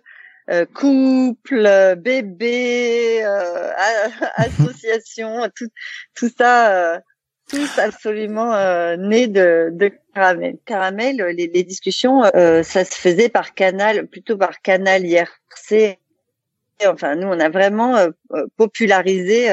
euh 0.51 0.65
couples, 0.71 1.95
bébés, 1.97 3.23
associations, 4.35 5.49
tout, 5.55 5.69
tout 6.15 6.29
ça, 6.37 7.01
tous 7.49 7.79
absolument 7.79 8.51
nés 8.97 9.27
de, 9.27 9.69
de 9.71 9.91
caramel. 10.13 10.57
Caramel, 10.65 11.17
les, 11.17 11.47
les 11.47 11.63
discussions, 11.63 12.23
ça 12.23 12.85
se 12.85 12.95
faisait 12.95 13.29
par 13.29 13.53
canal, 13.53 14.07
plutôt 14.07 14.37
par 14.37 14.61
canal 14.61 15.05
IRC. 15.05 15.99
Enfin, 16.85 17.15
nous, 17.15 17.27
on 17.27 17.39
a 17.39 17.49
vraiment 17.49 17.97
popularisé 18.57 19.51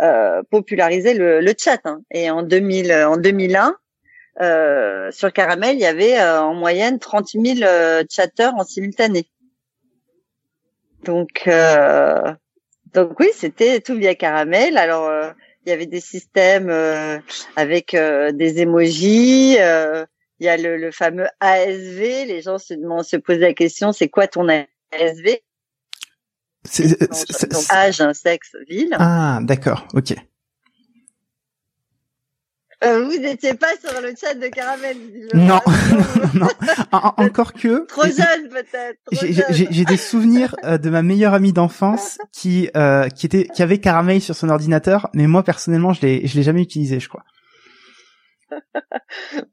euh, 0.00 0.42
populariser 0.50 1.14
le, 1.14 1.40
le 1.40 1.52
chat. 1.58 1.80
Hein. 1.84 2.00
Et 2.10 2.30
en 2.30 2.42
2000, 2.42 2.92
en 2.92 3.16
2001, 3.18 3.76
euh, 4.40 5.10
sur 5.10 5.32
Caramel, 5.32 5.76
il 5.76 5.80
y 5.80 5.86
avait 5.86 6.18
euh, 6.18 6.40
en 6.40 6.54
moyenne 6.54 6.98
30 6.98 7.28
000 7.32 7.58
euh, 7.62 8.02
chatteurs 8.08 8.54
en 8.54 8.64
simultané. 8.64 9.28
Donc, 11.04 11.48
donc 12.92 13.20
oui, 13.20 13.28
c'était 13.34 13.80
tout 13.80 13.96
via 13.96 14.14
Caramel. 14.14 14.76
Alors, 14.76 15.10
il 15.64 15.70
y 15.70 15.72
avait 15.72 15.86
des 15.86 16.00
systèmes 16.00 16.70
avec 17.56 17.94
des 17.94 18.60
emojis. 18.60 19.54
il 19.54 19.56
y 20.40 20.48
a 20.48 20.56
le, 20.56 20.76
le, 20.76 20.90
fameux 20.90 21.26
ASV. 21.40 22.26
Les 22.26 22.40
gens 22.42 22.58
se, 22.58 22.74
se 22.74 23.16
posaient 23.16 23.40
la 23.40 23.54
question, 23.54 23.92
c'est 23.92 24.08
quoi 24.08 24.26
ton 24.26 24.48
ASV 24.48 25.40
c'est, 26.64 27.50
donc, 27.50 27.64
âge, 27.70 28.02
sexe, 28.12 28.54
ville. 28.68 28.94
Ah, 28.98 29.40
d'accord, 29.42 29.86
ok. 29.94 30.14
Euh, 32.82 33.04
vous 33.04 33.18
n'étiez 33.18 33.54
pas 33.54 33.68
sur 33.84 34.00
le 34.00 34.14
chat 34.18 34.34
de 34.34 34.46
Caramel. 34.48 34.96
Non, 35.34 35.60
non. 36.34 36.48
encore 36.92 37.52
que. 37.52 37.86
Trop 37.86 38.04
jeune 38.04 38.48
peut-être. 38.48 38.98
J'ai 39.12 39.84
des 39.84 39.96
souvenirs 39.98 40.56
euh, 40.64 40.78
de 40.78 40.88
ma 40.88 41.02
meilleure 41.02 41.34
amie 41.34 41.52
d'enfance 41.52 42.18
qui 42.32 42.70
euh, 42.76 43.08
qui 43.08 43.26
était 43.26 43.46
qui 43.48 43.62
avait 43.62 43.78
Caramel 43.78 44.22
sur 44.22 44.34
son 44.34 44.48
ordinateur, 44.48 45.10
mais 45.12 45.26
moi 45.26 45.42
personnellement 45.42 45.92
je 45.92 46.00
l'ai 46.00 46.26
je 46.26 46.36
l'ai 46.36 46.42
jamais 46.42 46.62
utilisé, 46.62 47.00
je 47.00 47.08
crois. 47.08 47.24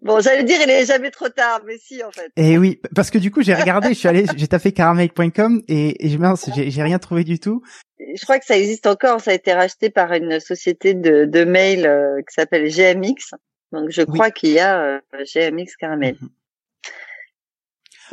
Bon, 0.02 0.20
j'allais 0.20 0.44
dire, 0.44 0.60
il 0.64 0.70
est 0.70 0.86
jamais 0.86 1.12
trop 1.12 1.30
tard, 1.30 1.62
mais 1.66 1.78
si, 1.78 2.04
en 2.04 2.12
fait. 2.12 2.32
Et 2.36 2.54
eh 2.54 2.58
oui, 2.58 2.80
parce 2.96 3.10
que 3.10 3.18
du 3.18 3.32
coup, 3.32 3.42
j'ai 3.42 3.54
regardé, 3.54 3.90
je 3.90 3.94
suis 3.94 4.08
allé, 4.08 4.26
j'ai 4.36 4.48
tapé 4.48 4.72
caramel.com 4.72 5.62
et, 5.68 6.06
et 6.06 6.70
j'ai 6.70 6.84
rien 6.84 7.00
trouvé 7.00 7.24
du 7.24 7.40
tout. 7.40 7.62
Je 8.00 8.24
crois 8.24 8.40
que 8.40 8.46
ça 8.46 8.58
existe 8.58 8.88
encore, 8.88 9.22
ça 9.22 9.32
a 9.32 9.34
été 9.34 9.54
racheté 9.54 9.90
par 9.90 10.14
une 10.14 10.40
société 10.40 10.94
de, 10.94 11.26
de 11.26 11.44
mail 11.44 11.86
euh, 11.86 12.22
qui 12.22 12.34
s'appelle 12.34 12.70
GMX. 12.70 13.34
Donc, 13.72 13.90
je 13.90 14.04
crois 14.04 14.32
qu'il 14.32 14.52
y 14.52 14.60
a 14.60 14.80
euh, 14.80 15.00
GMX 15.14 15.76
Caramel. 15.80 16.16
Mhm. 16.22 16.30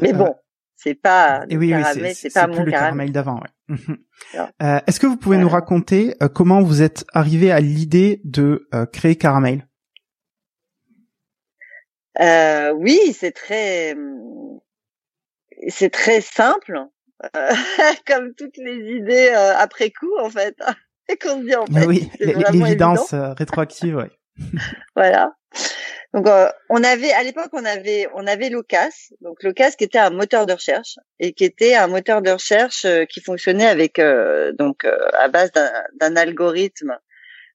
Mais 0.00 0.12
bon, 0.12 0.26
euh, 0.26 0.32
c'est 0.74 0.94
pas 0.94 1.44
et 1.48 1.56
oui, 1.56 1.70
caramel, 1.70 2.14
c'est 2.14 2.32
pas 2.32 2.48
mon 2.48 2.64
le 2.64 2.70
caramel, 2.70 3.12
d'avant. 3.12 3.40
Ouais. 3.68 3.76
Mhm. 3.76 4.82
Est-ce 4.86 4.98
que 4.98 5.06
vous 5.06 5.16
pouvez 5.16 5.38
nous 5.38 5.48
raconter 5.48 6.14
comment 6.34 6.60
vous 6.62 6.82
êtes 6.82 7.04
arrivé 7.12 7.52
à 7.52 7.60
l'idée 7.60 8.20
de 8.24 8.68
créer 8.92 9.16
Caramel? 9.16 9.66
Euh, 12.20 12.72
oui, 12.72 13.16
c'est 13.18 13.32
très, 13.32 13.96
c'est 15.68 15.90
très 15.90 16.20
simple, 16.20 16.86
euh, 17.24 17.28
comme 18.06 18.34
toutes 18.34 18.56
les 18.56 18.96
idées 18.96 19.30
euh, 19.34 19.56
après 19.56 19.90
coup 19.90 20.16
en 20.20 20.30
fait, 20.30 20.56
et 21.08 21.16
qu'on 21.16 21.40
se 21.40 21.46
dit 21.46 21.56
en 21.56 21.66
fait. 21.66 21.86
Oui, 21.86 22.10
l'évidence 22.20 23.12
euh, 23.12 23.32
rétroactive, 23.32 23.96
ouais. 23.96 24.10
voilà. 24.96 25.32
Donc 26.12 26.28
on 26.70 26.84
avait 26.84 27.10
à 27.10 27.24
l'époque 27.24 27.50
on 27.52 27.64
avait 27.64 28.08
on 28.14 28.24
avait 28.28 28.48
Locas, 28.48 29.10
donc 29.20 29.42
Locas 29.42 29.72
qui 29.72 29.82
était 29.82 29.98
un 29.98 30.10
moteur 30.10 30.46
de 30.46 30.52
recherche 30.52 30.96
et 31.18 31.32
qui 31.32 31.44
était 31.44 31.74
un 31.74 31.88
moteur 31.88 32.22
de 32.22 32.30
recherche 32.30 32.86
qui 33.10 33.20
fonctionnait 33.20 33.66
avec 33.66 34.00
donc 34.56 34.84
à 34.84 35.26
base 35.26 35.50
d'un 35.52 36.14
algorithme 36.14 36.96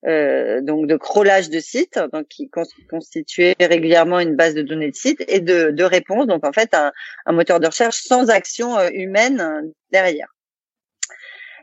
euh, 0.07 0.61
donc 0.61 0.87
de 0.87 0.95
crawlage 0.95 1.49
de 1.49 1.59
sites, 1.59 1.99
donc 2.13 2.27
qui 2.27 2.49
constituait 2.89 3.55
régulièrement 3.59 4.19
une 4.19 4.35
base 4.35 4.53
de 4.53 4.61
données 4.61 4.91
de 4.91 4.95
sites 4.95 5.23
et 5.27 5.41
de, 5.41 5.71
de 5.71 5.83
réponses, 5.83 6.27
donc 6.27 6.45
en 6.45 6.53
fait 6.53 6.73
un, 6.73 6.91
un, 7.25 7.33
moteur 7.33 7.59
de 7.59 7.67
recherche 7.67 8.01
sans 8.03 8.29
action 8.29 8.77
euh, 8.77 8.89
humaine 8.93 9.41
euh, 9.41 9.61
derrière. 9.91 10.33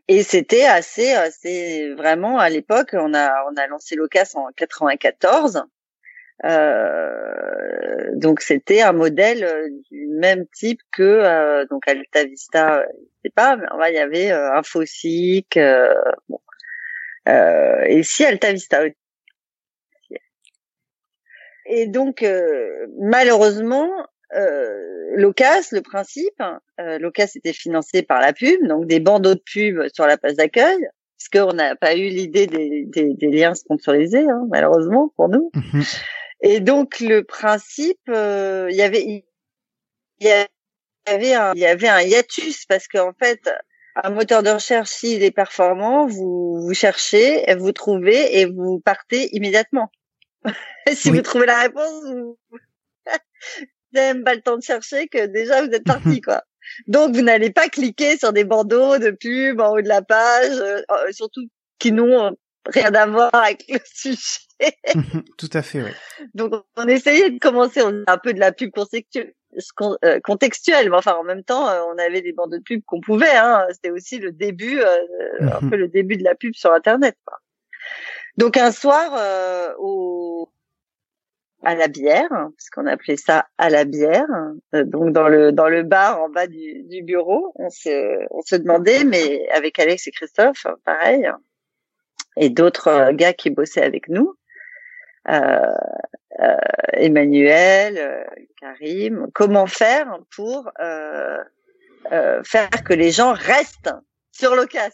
Et 0.09 0.22
c'était 0.22 0.64
assez, 0.64 1.12
assez 1.12 1.94
vraiment 1.94 2.38
à 2.38 2.49
l'époque, 2.49 2.90
on 2.92 3.14
a 3.14 3.33
on 3.51 3.57
a 3.57 3.66
lancé 3.66 3.96
Locas 3.96 4.33
en 4.35 4.49
94. 4.55 5.64
Euh, 6.44 8.11
donc 8.14 8.40
c'était 8.40 8.83
un 8.83 8.92
modèle 8.92 9.70
du 9.90 10.07
même 10.09 10.46
type 10.55 10.81
que 10.92 11.03
euh, 11.03 11.64
donc 11.70 11.88
Alta 11.88 12.25
Vista, 12.25 12.83
je 12.83 13.29
sais 13.29 13.33
pas, 13.35 13.57
mais 13.57 13.64
il 13.88 13.94
y 13.94 13.99
avait 13.99 14.31
euh, 14.31 14.53
Infosic, 14.53 15.59
bon, 16.29 16.38
et 17.27 18.03
si 18.03 18.25
Alta 18.25 18.53
Vista 18.53 18.83
Et 21.69 21.87
donc, 21.87 22.23
euh, 22.23 22.87
malheureusement, 22.99 23.91
euh, 24.35 25.15
Locas, 25.17 25.69
le 25.73 25.81
principe, 25.81 26.43
euh, 26.81 26.99
Locas 26.99 27.33
était 27.35 27.53
financé 27.53 28.03
par 28.03 28.21
la 28.21 28.33
pub, 28.33 28.67
donc 28.67 28.87
des 28.87 29.01
bandeaux 29.01 29.35
de 29.35 29.43
pub 29.45 29.81
sur 29.93 30.07
la 30.07 30.17
page 30.17 30.35
d'accueil, 30.35 30.89
parce 31.19 31.47
qu'on 31.47 31.55
n'a 31.55 31.75
pas 31.75 31.97
eu 31.97 32.09
l'idée 32.09 32.47
des, 32.47 32.85
des, 32.87 33.15
des, 33.15 33.31
liens 33.31 33.55
sponsorisés, 33.55 34.29
hein, 34.29 34.47
malheureusement 34.49 35.12
pour 35.17 35.29
nous. 35.29 35.51
Mhm. 35.55 35.83
Et 36.43 36.61
donc 36.61 37.01
le 37.01 37.23
principe, 37.23 37.99
euh, 38.09 38.69
il 38.71 38.77
y 38.77 38.83
avait, 38.83 39.25
y 40.21 40.29
avait 41.07 41.35
un, 41.35 41.53
il 41.55 41.61
y 41.61 41.67
avait 41.67 41.89
un 41.89 42.03
hiatus 42.03 42.67
parce 42.67 42.87
qu'en 42.89 43.12
fait, 43.19 43.49
un 44.03 44.11
moteur 44.11 44.43
de 44.43 44.51
recherche, 44.51 44.91
s'il 44.91 45.23
est 45.23 45.31
performant, 45.31 46.07
vous, 46.07 46.61
vous 46.61 46.75
cherchez, 46.75 47.45
vous 47.55 47.73
trouvez 47.73 48.41
et 48.41 48.47
vous 48.47 48.81
partez 48.81 49.35
immédiatement. 49.35 49.91
si 50.93 51.11
vous 51.11 51.23
trouvez 51.23 51.47
la 51.47 51.61
réponse, 51.61 52.05
vous 52.05 52.39
n'avez 53.93 54.15
même 54.15 54.25
pas 54.25 54.35
le 54.35 54.43
temps 54.43 54.57
de 54.57 54.63
chercher 54.63 55.09
que 55.09 55.27
déjà 55.27 55.63
vous 55.63 55.71
êtes 55.73 55.85
parti, 55.85 56.21
quoi. 56.25 56.43
Donc 56.87 57.15
vous 57.15 57.23
n'allez 57.23 57.51
pas 57.51 57.69
cliquer 57.69 58.19
sur 58.19 58.33
des 58.33 58.45
bandeaux 58.45 58.99
de 58.99 59.11
pub 59.11 59.61
en 59.61 59.73
haut 59.73 59.83
de 59.83 59.89
la 59.89 60.03
page, 60.03 60.59
euh, 60.59 60.83
surtout 61.13 61.47
qui 61.79 61.93
n'ont 61.93 62.37
rien 62.67 62.95
à 62.95 63.07
voir 63.07 63.35
avec 63.35 63.65
le 63.69 63.79
sujet. 63.85 64.75
Tout 65.39 65.51
à 65.53 65.63
fait, 65.63 65.83
oui. 65.83 65.91
Donc 66.35 66.53
on 66.77 66.89
essayait 66.89 67.31
de 67.31 67.39
commencer, 67.39 67.83
on 67.83 68.03
a 68.07 68.13
un 68.13 68.19
peu 68.19 68.35
de 68.35 68.41
la 68.41 68.53
pub 68.53 68.71
euh, 68.77 69.25
contextuelle, 70.25 70.90
mais 70.90 70.97
enfin 70.97 71.14
en 71.14 71.25
même 71.25 71.42
temps, 71.42 71.69
euh, 71.69 71.81
on 71.92 71.99
avait 71.99 72.23
des 72.23 72.33
bandes 72.33 72.53
de 72.53 72.59
pub 72.59 72.83
qu'on 72.85 73.01
pouvait. 73.01 73.37
Hein. 73.37 73.66
C'était 73.73 73.90
aussi 73.90 74.19
le 74.19 74.33
début, 74.33 74.81
euh, 74.81 74.97
un 75.40 75.69
peu 75.69 75.77
le 75.77 75.88
début 75.88 76.16
de 76.16 76.25
la 76.25 76.35
pub 76.35 76.55
sur 76.55 76.73
Internet. 76.73 77.16
Quoi. 77.25 77.38
Donc 78.37 78.57
un 78.57 78.71
soir, 78.71 79.12
au 79.79 80.49
à 81.62 81.75
la 81.75 81.88
bière, 81.88 82.29
parce 82.29 82.71
qu'on 82.73 82.87
appelait 82.87 83.16
ça 83.16 83.47
à 83.59 83.71
la 83.71 83.85
bière, 83.85 84.29
donc 84.73 85.12
dans 85.12 85.27
le 85.27 85.51
dans 85.51 85.69
le 85.69 85.83
bar 85.83 86.23
en 86.23 86.29
bas 86.29 86.47
du, 86.47 86.85
du 86.85 87.03
bureau, 87.03 87.53
on 87.57 87.71
se 87.71 88.25
on 88.31 88.42
se 88.42 88.57
demandait, 88.57 89.05
mais 89.05 89.49
avec 89.49 89.79
Alex 89.79 90.07
et 90.07 90.11
Christophe, 90.12 90.66
pareil, 90.85 91.29
et 92.37 92.51
d'autres 92.51 93.11
gars 93.12 93.33
qui 93.33 93.51
bossaient 93.51 93.83
avec 93.83 94.09
nous, 94.09 94.37
euh, 95.29 95.75
euh, 96.40 96.57
Emmanuel, 96.92 97.99
euh, 97.99 98.25
Karim, 98.61 99.29
comment 99.35 99.66
faire 99.66 100.18
pour 100.35 100.70
faire 102.44 102.85
que 102.85 102.92
les 102.92 103.11
gens 103.11 103.33
restent 103.33 103.90
sur 104.33 104.55
l'ocas 104.55 104.90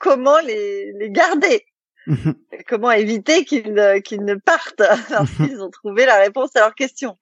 comment 0.00 0.40
les, 0.40 0.92
les 0.94 1.10
garder 1.10 1.64
mhm. 2.06 2.34
Comment 2.66 2.90
éviter 2.90 3.44
qu'ils 3.44 4.02
qu'ils 4.04 4.24
ne 4.24 4.34
partent 4.34 4.82
lorsqu'ils 5.10 5.62
ont 5.62 5.70
trouvé 5.70 6.06
la 6.06 6.16
réponse 6.16 6.56
à 6.56 6.60
leur 6.60 6.74
question 6.74 7.18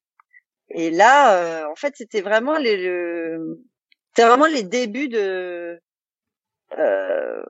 Et 0.70 0.90
là, 0.90 1.68
en 1.70 1.74
fait, 1.76 1.94
c'était 1.96 2.22
vraiment 2.22 2.56
les, 2.56 2.78
le, 2.78 3.60
vraiment 4.16 4.46
les 4.46 4.62
débuts 4.62 5.08
de, 5.08 5.80
euh, 6.78 7.42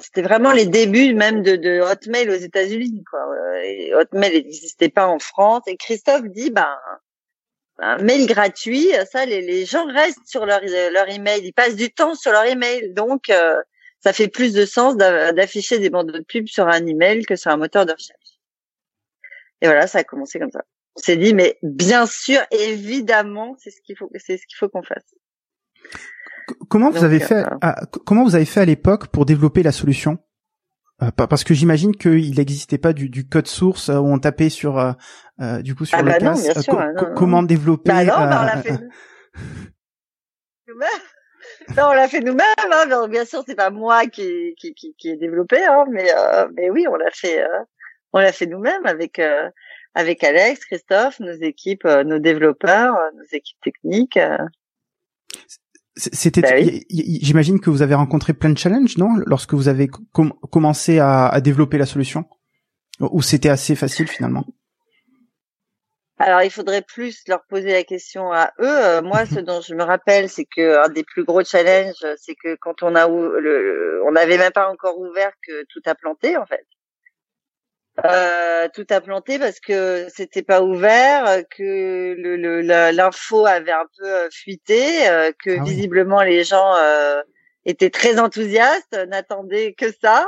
c'était 0.00 0.22
vraiment 0.22 0.52
les 0.52 0.66
débuts 0.66 1.14
même 1.14 1.42
de, 1.42 1.56
de 1.56 1.80
Hotmail 1.80 2.28
aux 2.30 2.34
États-Unis. 2.34 3.04
Et 3.64 3.94
Hotmail 3.94 4.32
n'existait 4.32 4.88
pas 4.88 5.06
en 5.06 5.18
France. 5.18 5.62
Et 5.66 5.76
Christophe 5.76 6.24
dit, 6.24 6.50
ben, 6.50 6.76
un 7.78 7.98
mail 7.98 8.26
gratuit, 8.26 8.88
ça, 9.10 9.26
les, 9.26 9.40
les 9.40 9.64
gens 9.64 9.86
restent 9.86 10.26
sur 10.26 10.46
leur, 10.46 10.60
leur 10.92 11.08
email, 11.08 11.40
ils 11.44 11.52
passent 11.52 11.76
du 11.76 11.90
temps 11.90 12.14
sur 12.14 12.32
leur 12.32 12.44
email. 12.44 12.92
Donc, 12.92 13.30
euh, 13.30 13.60
ça 14.00 14.12
fait 14.12 14.28
plus 14.28 14.52
de 14.52 14.66
sens 14.66 14.96
d'afficher 14.96 15.78
des 15.78 15.90
bandes 15.90 16.12
de 16.12 16.20
pub 16.20 16.46
sur 16.46 16.68
un 16.68 16.86
email 16.86 17.24
que 17.24 17.36
sur 17.36 17.50
un 17.50 17.56
moteur 17.56 17.86
de 17.86 17.92
recherche. 17.92 18.38
Et 19.62 19.66
voilà, 19.66 19.86
ça 19.86 20.00
a 20.00 20.04
commencé 20.04 20.38
comme 20.38 20.50
ça. 20.50 20.62
On 20.96 21.00
s'est 21.00 21.16
dit, 21.16 21.32
mais 21.34 21.58
bien 21.62 22.06
sûr, 22.06 22.40
évidemment, 22.50 23.56
c'est 23.58 23.70
ce 23.70 23.80
qu'il 23.80 23.96
faut, 23.96 24.10
c'est 24.16 24.36
ce 24.36 24.46
qu'il 24.46 24.56
faut 24.58 24.68
qu'on 24.68 24.82
fasse. 24.82 25.14
Comment 26.68 26.90
vous 26.90 27.04
avez 27.04 27.20
fait, 27.20 27.44
euh, 27.64 27.72
comment 28.04 28.24
vous 28.24 28.34
avez 28.34 28.44
fait 28.44 28.60
à 28.60 28.64
l'époque 28.64 29.08
pour 29.08 29.24
développer 29.24 29.62
la 29.62 29.72
solution? 29.72 30.18
Euh, 31.02 31.10
parce 31.10 31.44
que 31.44 31.54
j'imagine 31.54 31.96
qu'il 31.96 32.36
n'existait 32.36 32.78
pas 32.78 32.92
du, 32.92 33.08
du, 33.08 33.26
code 33.26 33.48
source 33.48 33.88
où 33.88 34.06
on 34.06 34.18
tapait 34.18 34.48
sur 34.48 34.78
euh, 34.78 34.92
du 35.62 35.74
coup 35.74 35.84
sur 35.84 35.98
ah 35.98 36.02
le 36.02 36.10
bah 36.10 36.18
non, 36.20 36.34
bien 36.34 36.62
sûr, 36.62 36.78
comment 37.16 37.42
développer 37.42 37.90
bah 37.90 38.04
non, 38.04 38.12
bah 38.12 38.40
on 38.42 38.44
l'a 38.44 38.62
fait 38.62 38.78
nous-mêmes. 40.68 40.88
non, 41.76 41.84
on 41.88 41.92
l'a 41.92 42.08
fait 42.08 42.20
nous-mêmes. 42.20 42.44
Hein. 42.72 43.08
Bien 43.08 43.24
sûr, 43.24 43.42
c'est 43.46 43.56
pas 43.56 43.70
moi 43.70 44.06
qui 44.06 44.54
qui 44.56 44.74
qui, 44.74 44.94
qui 44.96 45.08
ai 45.10 45.16
développé, 45.16 45.64
hein, 45.64 45.84
mais 45.90 46.10
mais 46.54 46.70
oui, 46.70 46.86
on 46.88 46.94
l'a 46.94 47.10
fait 47.10 47.44
on 48.12 48.20
l'a 48.20 48.32
fait 48.32 48.46
nous-mêmes 48.46 48.86
avec 48.86 49.20
avec 49.94 50.22
Alex, 50.22 50.64
Christophe, 50.64 51.18
nos 51.18 51.32
équipes, 51.32 51.84
nos 51.84 52.20
développeurs, 52.20 52.94
nos 53.16 53.24
équipes 53.32 53.60
techniques. 53.62 54.18
C'était, 55.96 56.40
bah 56.40 56.56
j'imagine 56.90 57.60
que 57.60 57.70
vous 57.70 57.82
avez 57.82 57.94
rencontré 57.94 58.32
plein 58.32 58.50
de 58.50 58.58
challenges, 58.58 58.98
non, 58.98 59.14
lorsque 59.26 59.54
vous 59.54 59.68
avez 59.68 59.88
commencé 60.50 60.98
à, 60.98 61.28
à, 61.28 61.40
développer 61.40 61.78
la 61.78 61.86
solution, 61.86 62.24
ou 62.98 63.22
c'était 63.22 63.48
assez 63.48 63.76
facile 63.76 64.08
finalement? 64.08 64.44
Alors, 66.18 66.42
il 66.42 66.50
faudrait 66.50 66.82
plus 66.82 67.22
leur 67.26 67.44
poser 67.46 67.72
la 67.72 67.82
question 67.82 68.32
à 68.32 68.52
eux. 68.60 68.84
Euh, 68.84 69.02
moi, 69.02 69.26
ce 69.26 69.40
dont 69.40 69.60
je 69.60 69.74
me 69.74 69.82
rappelle, 69.82 70.28
c'est 70.28 70.44
que 70.44 70.84
un 70.84 70.88
des 70.88 71.02
plus 71.04 71.24
gros 71.24 71.42
challenges, 71.44 72.04
c'est 72.16 72.34
que 72.34 72.56
quand 72.60 72.82
on 72.82 72.94
a, 72.94 73.08
le, 73.08 74.00
on 74.06 74.12
n'avait 74.12 74.38
même 74.38 74.52
pas 74.52 74.70
encore 74.70 74.98
ouvert 74.98 75.32
que 75.46 75.64
tout 75.68 75.82
a 75.86 75.94
planté, 75.94 76.36
en 76.36 76.46
fait. 76.46 76.64
Euh, 78.04 78.68
tout 78.74 78.86
a 78.90 79.00
planté 79.00 79.38
parce 79.38 79.60
que 79.60 80.06
c'était 80.08 80.42
pas 80.42 80.62
ouvert, 80.62 81.42
que 81.48 82.14
le, 82.18 82.60
l'info 82.90 83.46
avait 83.46 83.72
un 83.72 83.86
peu 83.96 84.04
euh, 84.04 84.28
fuité, 84.32 85.08
euh, 85.08 85.30
que 85.44 85.58
ah 85.60 85.62
visiblement 85.62 86.22
les 86.22 86.42
gens 86.42 86.74
euh, 86.74 87.22
étaient 87.64 87.90
très 87.90 88.18
enthousiastes, 88.18 88.98
n'attendaient 89.08 89.74
que 89.74 89.86
ça, 90.02 90.26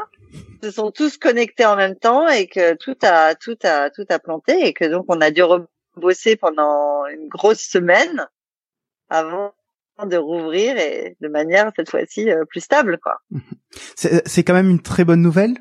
se 0.63 0.71
sont 0.71 0.93
tous 0.93 1.19
connectés 1.19 1.67
en 1.67 1.75
même 1.75 1.97
temps 1.97 2.29
et 2.29 2.47
que 2.47 2.75
tout 2.75 2.97
a 3.03 3.35
tout 3.35 3.59
a 3.65 3.91
tout 3.91 4.07
a 4.11 4.19
planté 4.21 4.65
et 4.65 4.73
que 4.73 4.85
donc 4.85 5.07
on 5.09 5.21
a 5.21 5.33
dû 5.33 5.43
rebosser 5.43 6.37
pendant 6.37 7.05
une 7.07 7.27
grosse 7.27 7.63
semaine 7.63 8.29
avant 9.09 9.55
de 10.05 10.17
rouvrir 10.17 10.77
et 10.77 11.17
de 11.21 11.29
manière 11.29 11.73
cette 11.75 11.91
fois-ci 11.91 12.29
plus 12.49 12.61
stable 12.61 12.99
quoi. 13.03 13.19
C'est 13.97 14.45
quand 14.45 14.55
même 14.55 14.71
une 14.71 14.83
très 14.83 15.05
bonne 15.05 15.23
nouvelle? 15.23 15.57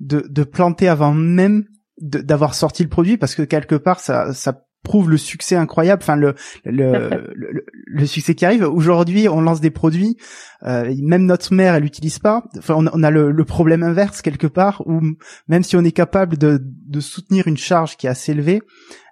De, 0.00 0.26
de 0.28 0.44
planter 0.44 0.88
avant 0.88 1.12
même 1.12 1.64
d'avoir 2.00 2.54
sorti 2.54 2.82
le 2.82 2.88
produit 2.88 3.18
parce 3.18 3.34
que 3.34 3.42
quelque 3.42 3.74
part 3.74 4.00
ça, 4.00 4.32
ça 4.32 4.64
prouve 4.82 5.10
le 5.10 5.18
succès 5.18 5.56
incroyable, 5.56 6.02
enfin 6.02 6.16
le 6.16 6.34
le, 6.64 7.10
le, 7.34 8.06
succès 8.06 8.34
qui 8.34 8.46
arrive. 8.46 8.62
Aujourd'hui, 8.64 9.28
on 9.28 9.40
lance 9.40 9.60
des 9.60 9.70
produits, 9.70 10.16
euh, 10.62 10.94
même 11.02 11.26
notre 11.26 11.52
mère, 11.52 11.74
elle 11.74 11.82
l'utilise 11.82 12.18
pas. 12.18 12.44
Enfin, 12.56 12.74
on, 12.76 12.86
on 12.92 13.02
a 13.02 13.10
le, 13.10 13.30
le, 13.30 13.44
problème 13.44 13.82
inverse 13.82 14.22
quelque 14.22 14.46
part 14.46 14.82
où 14.86 15.00
même 15.48 15.62
si 15.62 15.76
on 15.76 15.84
est 15.84 15.92
capable 15.92 16.38
de, 16.38 16.58
de 16.62 17.00
soutenir 17.00 17.46
une 17.46 17.58
charge 17.58 17.96
qui 17.96 18.06
est 18.06 18.10
assez 18.10 18.32
élevée, 18.32 18.62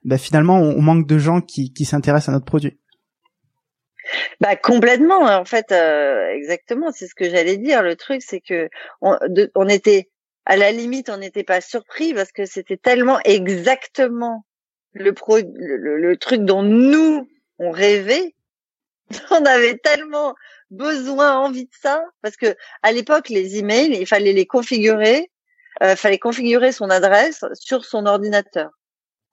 bah, 0.04 0.18
finalement, 0.18 0.58
on, 0.58 0.80
manque 0.80 1.06
de 1.06 1.18
gens 1.18 1.40
qui, 1.40 1.72
qui 1.72 1.84
s'intéressent 1.84 2.30
à 2.30 2.32
notre 2.32 2.46
produit. 2.46 2.78
Bah 4.40 4.56
complètement. 4.56 5.26
En 5.26 5.44
fait, 5.44 5.70
euh, 5.70 6.30
exactement. 6.34 6.90
C'est 6.92 7.06
ce 7.06 7.14
que 7.14 7.28
j'allais 7.28 7.58
dire. 7.58 7.82
Le 7.82 7.94
truc, 7.94 8.22
c'est 8.22 8.40
que 8.40 8.70
on, 9.02 9.18
on 9.54 9.68
était 9.68 10.08
à 10.48 10.56
la 10.56 10.72
limite, 10.72 11.10
on 11.10 11.18
n'était 11.18 11.44
pas 11.44 11.60
surpris 11.60 12.14
parce 12.14 12.32
que 12.32 12.46
c'était 12.46 12.78
tellement 12.78 13.20
exactement 13.24 14.46
le, 14.94 15.12
pro, 15.12 15.36
le, 15.38 16.16
truc 16.16 16.40
dont 16.40 16.62
nous 16.62 17.28
on 17.58 17.70
rêvait. 17.70 18.34
On 19.30 19.44
avait 19.46 19.78
tellement 19.78 20.34
besoin, 20.70 21.38
envie 21.38 21.64
de 21.64 21.74
ça, 21.80 22.02
parce 22.20 22.36
que 22.36 22.54
à 22.82 22.92
l'époque, 22.92 23.30
les 23.30 23.56
emails, 23.56 23.96
il 23.98 24.06
fallait 24.06 24.34
les 24.34 24.44
configurer, 24.44 25.30
euh, 25.82 25.96
fallait 25.96 26.18
configurer 26.18 26.72
son 26.72 26.90
adresse 26.90 27.42
sur 27.54 27.86
son 27.86 28.04
ordinateur. 28.04 28.70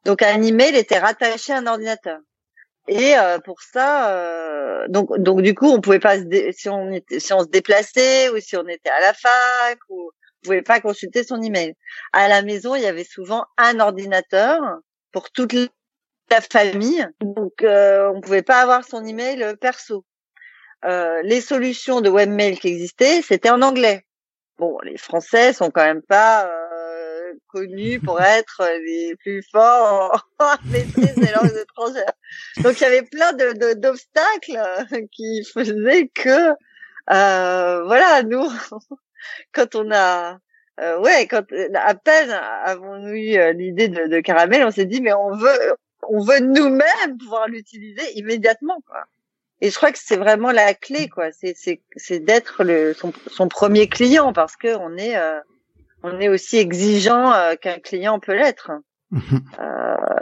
Donc 0.06 0.22
un 0.22 0.42
email 0.42 0.76
était 0.76 1.00
rattaché 1.00 1.52
à 1.52 1.58
un 1.58 1.68
ordinateur. 1.68 2.20
Et 2.88 3.18
euh, 3.18 3.40
pour 3.40 3.62
ça, 3.62 4.12
euh, 4.12 4.86
donc 4.88 5.18
donc 5.18 5.42
du 5.42 5.56
coup, 5.56 5.68
on 5.68 5.82
pouvait 5.82 6.00
pas 6.00 6.20
se 6.20 6.52
si 6.52 6.70
on 6.70 6.92
était, 6.92 7.20
si 7.20 7.34
on 7.34 7.42
se 7.42 7.48
déplaçait 7.48 8.30
ou 8.30 8.40
si 8.40 8.56
on 8.56 8.68
était 8.68 8.90
à 8.90 9.02
la 9.02 9.14
fac 9.14 9.80
ou 9.90 10.12
pouvait 10.46 10.62
pas 10.62 10.80
consulter 10.80 11.24
son 11.24 11.42
email. 11.42 11.74
À 12.14 12.28
la 12.28 12.42
maison, 12.42 12.76
il 12.76 12.82
y 12.82 12.88
avait 12.88 13.04
souvent 13.04 13.46
un 13.58 13.80
ordinateur 13.80 14.62
pour 15.12 15.32
toute 15.32 15.54
la 16.30 16.42
famille, 16.42 17.08
donc 17.22 17.62
euh, 17.62 18.12
on 18.14 18.22
pouvait 18.22 18.42
pas 18.42 18.62
avoir 18.62 18.84
son 18.84 19.06
email 19.06 19.56
perso. 19.62 20.06
Euh, 20.84 21.22
les 21.24 21.42
solutions 21.42 22.02
de 22.02 22.10
webmail 22.10 22.58
qui 22.58 22.68
existaient, 22.68 23.22
c'était 23.22 23.50
en 23.50 23.62
anglais. 23.62 24.06
Bon, 24.58 24.78
les 24.84 24.98
Français 24.98 25.54
sont 25.54 25.72
quand 25.72 25.84
même 25.84 26.02
pas 26.02 26.46
euh, 26.46 27.34
connus 27.48 28.00
pour 28.00 28.22
être 28.22 28.62
les 28.86 29.16
plus 29.18 29.44
forts 29.52 30.22
en, 30.40 30.46
maîtrise 30.66 31.16
des 31.16 31.32
langues 31.32 31.58
étrangères. 31.62 32.14
Donc 32.64 32.80
il 32.80 32.84
y 32.84 32.88
avait 32.88 33.04
plein 33.04 33.34
de 33.34 33.74
d'obstacles 33.74 34.60
qui 35.12 35.44
faisaient 35.44 36.08
que 36.14 36.56
euh, 37.12 37.84
voilà, 37.84 38.24
nous 38.24 38.50
quand 39.52 39.76
on 39.76 39.92
a 39.92 40.40
euh, 40.82 41.00
ouais, 41.00 41.28
quand 41.28 41.44
à 41.74 41.96
peine 41.96 42.32
avons-nous 42.32 43.14
eu 43.14 43.38
euh, 43.38 43.54
l'idée 43.54 43.88
de, 43.88 44.08
de, 44.08 44.20
caramel, 44.20 44.66
on 44.66 44.72
s'est 44.72 44.86
dit 44.86 45.02
mais 45.02 45.14
on 45.14 45.36
veut 45.36 45.76
on 46.10 46.22
veut 46.22 46.40
nous-mêmes 46.40 47.18
pouvoir 47.18 47.48
l'utiliser 47.48 48.04
immédiatement 48.16 48.82
quoi. 48.86 49.04
Et 49.62 49.70
je 49.70 49.76
crois 49.76 49.94
que 49.94 50.00
c'est 50.02 50.18
vraiment 50.18 50.52
la 50.52 50.74
clé 50.74 51.08
quoi, 51.08 51.32
c'est 51.32 51.54
c'est 51.56 51.82
c'est 51.96 52.20
d'être 52.20 52.66
le 52.66 52.94
son, 52.94 53.14
son, 53.28 53.48
premier 53.48 53.88
client 53.88 54.34
parce 54.34 54.58
que 54.58 54.76
on 54.76 54.98
est 54.98 55.16
euh, 55.16 55.40
on 56.04 56.20
est 56.20 56.28
aussi 56.28 56.58
exigeant 56.58 57.32
euh, 57.32 57.56
qu'un 57.56 57.80
client 57.80 58.20
peut 58.20 58.36
l'être. 58.36 58.72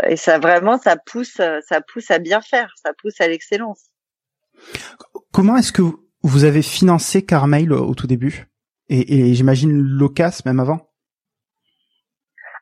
et 0.07 0.17
ça 0.17 0.37
vraiment 0.37 0.77
ça 0.77 0.97
pousse 0.97 1.41
ça 1.67 1.81
pousse 1.81 2.11
à 2.11 2.19
bien 2.19 2.41
faire, 2.41 2.71
ça 2.83 2.91
pousse 3.01 3.19
à 3.21 3.27
l'excellence. 3.27 3.89
Comment 5.31 5.57
est-ce 5.57 5.71
que 5.71 5.81
vous 6.21 6.43
avez 6.43 6.61
financé 6.61 7.25
Carmail 7.25 7.71
au 7.71 7.95
tout 7.95 8.05
début? 8.05 8.52
Et, 8.89 9.29
et 9.29 9.33
j'imagine 9.33 9.71
Locas 9.71 10.41
même 10.45 10.59
avant? 10.59 10.89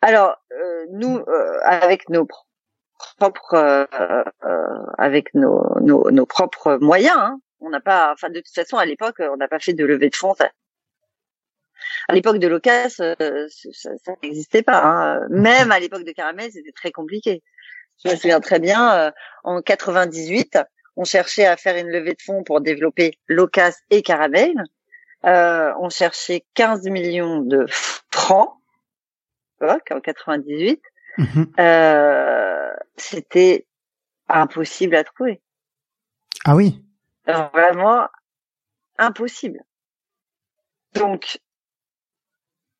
Alors 0.01 0.37
euh, 0.51 0.85
nous, 0.91 1.17
euh, 1.17 1.59
avec 1.63 2.09
nos 2.09 2.27
propres, 3.17 3.53
euh, 3.53 3.85
euh, 4.43 4.85
avec 4.97 5.33
nos, 5.33 5.63
nos, 5.81 6.09
nos, 6.11 6.25
propres 6.25 6.77
moyens, 6.81 7.17
hein, 7.17 7.39
on 7.59 7.69
n'a 7.69 7.79
pas, 7.81 8.11
enfin 8.11 8.29
de 8.29 8.39
toute 8.39 8.53
façon 8.53 8.77
à 8.77 8.85
l'époque, 8.85 9.17
on 9.19 9.37
n'a 9.37 9.47
pas 9.47 9.59
fait 9.59 9.73
de 9.73 9.85
levée 9.85 10.09
de 10.09 10.15
fonds. 10.15 10.35
À 12.07 12.13
l'époque 12.13 12.37
de 12.37 12.47
Locas, 12.47 12.89
ça 12.89 13.15
n'existait 14.23 14.63
pas. 14.63 14.81
Hein. 14.83 15.27
Même 15.29 15.71
à 15.71 15.79
l'époque 15.79 16.03
de 16.03 16.11
Caramel, 16.11 16.51
c'était 16.51 16.71
très 16.71 16.91
compliqué. 16.91 17.43
Je 18.03 18.11
me 18.11 18.15
souviens 18.15 18.39
très 18.39 18.59
bien, 18.59 19.13
en 19.43 19.61
98, 19.61 20.57
on 20.95 21.03
cherchait 21.03 21.45
à 21.45 21.57
faire 21.57 21.77
une 21.77 21.89
levée 21.89 22.13
de 22.13 22.21
fonds 22.21 22.43
pour 22.43 22.61
développer 22.61 23.19
Locas 23.27 23.77
et 23.91 24.01
Caramel. 24.01 24.53
Euh, 25.25 25.73
on 25.79 25.89
cherchait 25.89 26.45
15 26.55 26.87
millions 26.87 27.41
de 27.41 27.65
francs, 28.11 28.57
en 29.61 29.99
98. 29.99 30.81
Mhm. 31.17 31.53
Euh, 31.59 32.73
c'était 32.97 33.67
impossible 34.27 34.95
à 34.95 35.03
trouver. 35.03 35.41
Ah 36.45 36.55
oui. 36.55 36.83
vraiment 37.25 38.07
impossible. 38.97 39.59
Donc, 40.93 41.39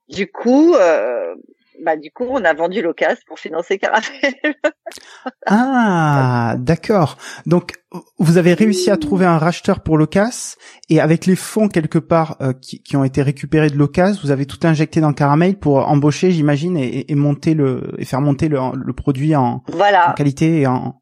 du 0.10 0.30
coup, 0.32 0.73
euh, 0.75 1.36
bah 1.81 1.97
du 1.97 2.11
coup, 2.11 2.25
on 2.29 2.43
a 2.45 2.53
vendu 2.53 2.81
l'ocas 2.81 3.15
pour 3.27 3.39
financer 3.39 3.77
Caramel. 3.79 4.33
ah, 5.47 6.55
d'accord. 6.59 7.17
Donc, 7.45 7.73
vous 8.19 8.37
avez 8.37 8.53
réussi 8.53 8.91
à 8.91 8.97
trouver 8.97 9.25
un 9.25 9.37
racheteur 9.37 9.81
pour 9.81 9.97
l'ocas 9.97 10.55
et 10.89 11.01
avec 11.01 11.25
les 11.25 11.35
fonds 11.35 11.67
quelque 11.67 11.97
part 11.97 12.37
euh, 12.41 12.53
qui, 12.53 12.81
qui, 12.83 12.95
ont 12.95 13.03
été 13.03 13.21
récupérés 13.21 13.69
de 13.69 13.77
l'ocas, 13.77 14.19
vous 14.23 14.31
avez 14.31 14.45
tout 14.45 14.59
injecté 14.63 15.01
dans 15.01 15.13
Caramel 15.13 15.57
pour 15.57 15.87
embaucher, 15.87 16.31
j'imagine, 16.31 16.77
et, 16.77 17.11
et, 17.11 17.15
monter 17.15 17.53
le 17.53 17.95
et 17.97 18.05
faire 18.05 18.21
monter 18.21 18.47
le, 18.47 18.59
le 18.75 18.93
produit 18.93 19.35
en, 19.35 19.63
voilà. 19.67 20.11
en 20.11 20.13
qualité 20.13 20.61
et 20.61 20.67
en, 20.67 21.01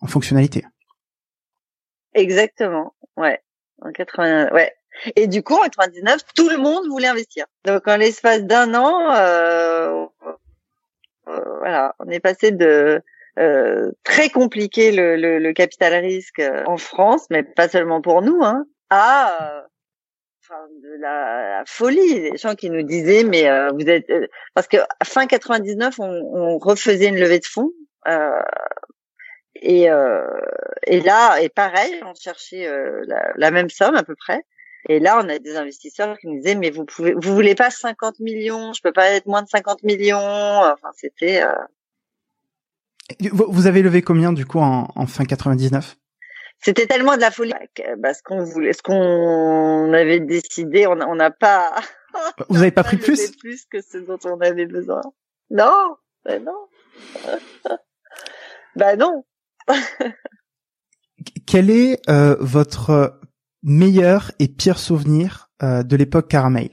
en 0.00 0.06
fonctionnalité. 0.06 0.64
Exactement, 2.14 2.94
ouais. 3.16 3.40
En 3.80 3.90
80, 3.90 4.52
ouais. 4.52 4.72
Et 5.16 5.26
du 5.26 5.42
coup, 5.42 5.54
en 5.54 5.62
99, 5.62 6.20
tout 6.34 6.48
le 6.48 6.58
monde 6.58 6.86
voulait 6.88 7.08
investir. 7.08 7.46
Donc, 7.64 7.88
en 7.88 7.96
l'espace 7.96 8.42
d'un 8.44 8.74
an, 8.74 9.14
euh, 9.14 10.01
voilà, 11.72 11.94
on 12.00 12.08
est 12.10 12.20
passé 12.20 12.50
de 12.50 13.02
euh, 13.38 13.90
très 14.04 14.28
compliqué 14.28 14.92
le, 14.92 15.16
le, 15.16 15.38
le, 15.38 15.52
capital 15.54 15.94
risque 16.04 16.38
euh, 16.38 16.64
en 16.66 16.76
France, 16.76 17.26
mais 17.30 17.42
pas 17.42 17.66
seulement 17.66 18.02
pour 18.02 18.20
nous, 18.20 18.42
hein, 18.42 18.66
à 18.90 19.42
euh, 19.42 19.62
enfin, 20.42 20.60
de 20.82 21.00
la, 21.00 21.62
folie. 21.66 22.30
Les 22.30 22.36
gens 22.36 22.54
qui 22.54 22.68
nous 22.68 22.82
disaient, 22.82 23.24
mais 23.24 23.48
vous 23.70 23.88
êtes 23.88 24.06
parce 24.54 24.68
que 24.68 24.76
fin 25.02 25.26
99, 25.26 25.98
on, 25.98 26.04
on 26.04 26.58
refaisait 26.58 27.08
une 27.08 27.18
levée 27.18 27.38
de 27.38 27.46
fonds. 27.46 27.72
et, 29.54 29.86
et 30.86 31.00
là, 31.00 31.40
et 31.40 31.48
pareil, 31.48 32.02
on 32.04 32.12
cherchait 32.14 32.68
la, 33.06 33.32
la, 33.34 33.50
même 33.50 33.70
somme 33.70 33.94
à 33.94 34.02
peu 34.02 34.14
près. 34.14 34.42
Et 34.88 34.98
là, 34.98 35.20
on 35.22 35.28
a 35.28 35.38
des 35.38 35.56
investisseurs 35.56 36.18
qui 36.18 36.26
nous 36.26 36.38
disaient, 36.40 36.54
mais 36.54 36.70
vous 36.70 36.84
pouvez, 36.84 37.14
vous 37.14 37.34
voulez 37.34 37.54
pas 37.54 37.70
50 37.70 38.18
millions, 38.20 38.72
je 38.72 38.82
peux 38.82 38.92
pas 38.92 39.10
être 39.10 39.26
moins 39.26 39.42
de 39.42 39.48
50 39.48 39.82
millions. 39.84 40.18
Enfin, 40.18 40.90
c'était. 40.96 41.42
Euh... 41.42 41.54
Vous 43.30 43.66
avez 43.66 43.82
levé 43.82 44.02
combien 44.02 44.32
du 44.32 44.46
coup 44.46 44.58
en, 44.58 44.88
en 44.94 45.06
fin 45.06 45.24
99 45.24 45.96
C'était 46.60 46.86
tellement 46.86 47.16
de 47.16 47.20
la 47.20 47.30
folie. 47.30 47.52
Bah, 47.98 48.14
ce 48.14 48.22
qu'on 48.22 48.42
voulait, 48.42 48.72
ce 48.72 48.82
qu'on 48.82 49.92
avait 49.92 50.20
décidé, 50.20 50.86
on 50.86 51.14
n'a 51.14 51.30
pas. 51.30 51.74
Vous 52.48 52.56
n'avez 52.56 52.70
pas 52.70 52.84
pris 52.84 52.96
plus? 52.98 53.36
Plus 53.36 53.64
que 53.66 53.80
ce 53.80 53.98
dont 53.98 54.18
on 54.24 54.40
avait 54.40 54.66
besoin. 54.66 55.02
Non, 55.50 55.96
ben 56.24 56.44
non. 56.44 56.68
ben 58.76 58.98
non. 58.98 59.24
Quel 61.46 61.70
est 61.70 62.00
euh, 62.08 62.36
votre 62.40 63.20
meilleur 63.62 64.32
et 64.38 64.48
pire 64.48 64.78
souvenir 64.78 65.50
euh, 65.62 65.82
de 65.82 65.96
l'époque 65.96 66.28
Caramel 66.28 66.70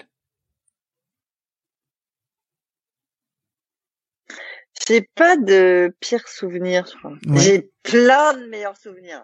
J'ai 4.88 5.02
pas 5.02 5.38
de 5.38 5.94
pire 6.00 6.28
souvenir, 6.28 6.86
je 6.92 6.98
crois. 6.98 7.14
J'ai 7.36 7.70
plein 7.84 8.34
de 8.34 8.48
meilleurs 8.48 8.78
souvenirs. 8.78 9.24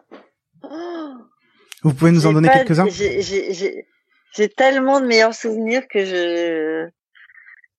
Vous 1.82 1.94
pouvez 1.94 2.12
nous 2.12 2.28
en 2.28 2.34
donner 2.34 2.50
quelques-uns? 2.50 2.88
J'ai 2.90 4.50
tellement 4.50 5.00
de 5.00 5.08
meilleurs 5.08 5.34
souvenirs 5.34 5.88
que 5.88 6.06
je 6.06 6.90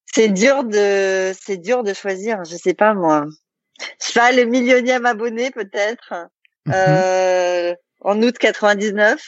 c'est 0.06 0.30
dur 0.30 0.64
de 0.64 1.32
c'est 1.38 1.58
dur 1.58 1.82
de 1.84 1.92
choisir. 1.92 2.42
Je 2.44 2.56
sais 2.56 2.74
pas 2.74 2.94
moi. 2.94 3.26
Je 3.78 3.84
sais 3.98 4.18
pas 4.18 4.32
le 4.32 4.44
millionième 4.46 5.06
abonné 5.06 5.50
peut-être. 5.50 6.14
Mhm. 6.64 6.74
euh, 6.74 7.74
en 8.00 8.22
août 8.22 8.36
99 8.38 9.20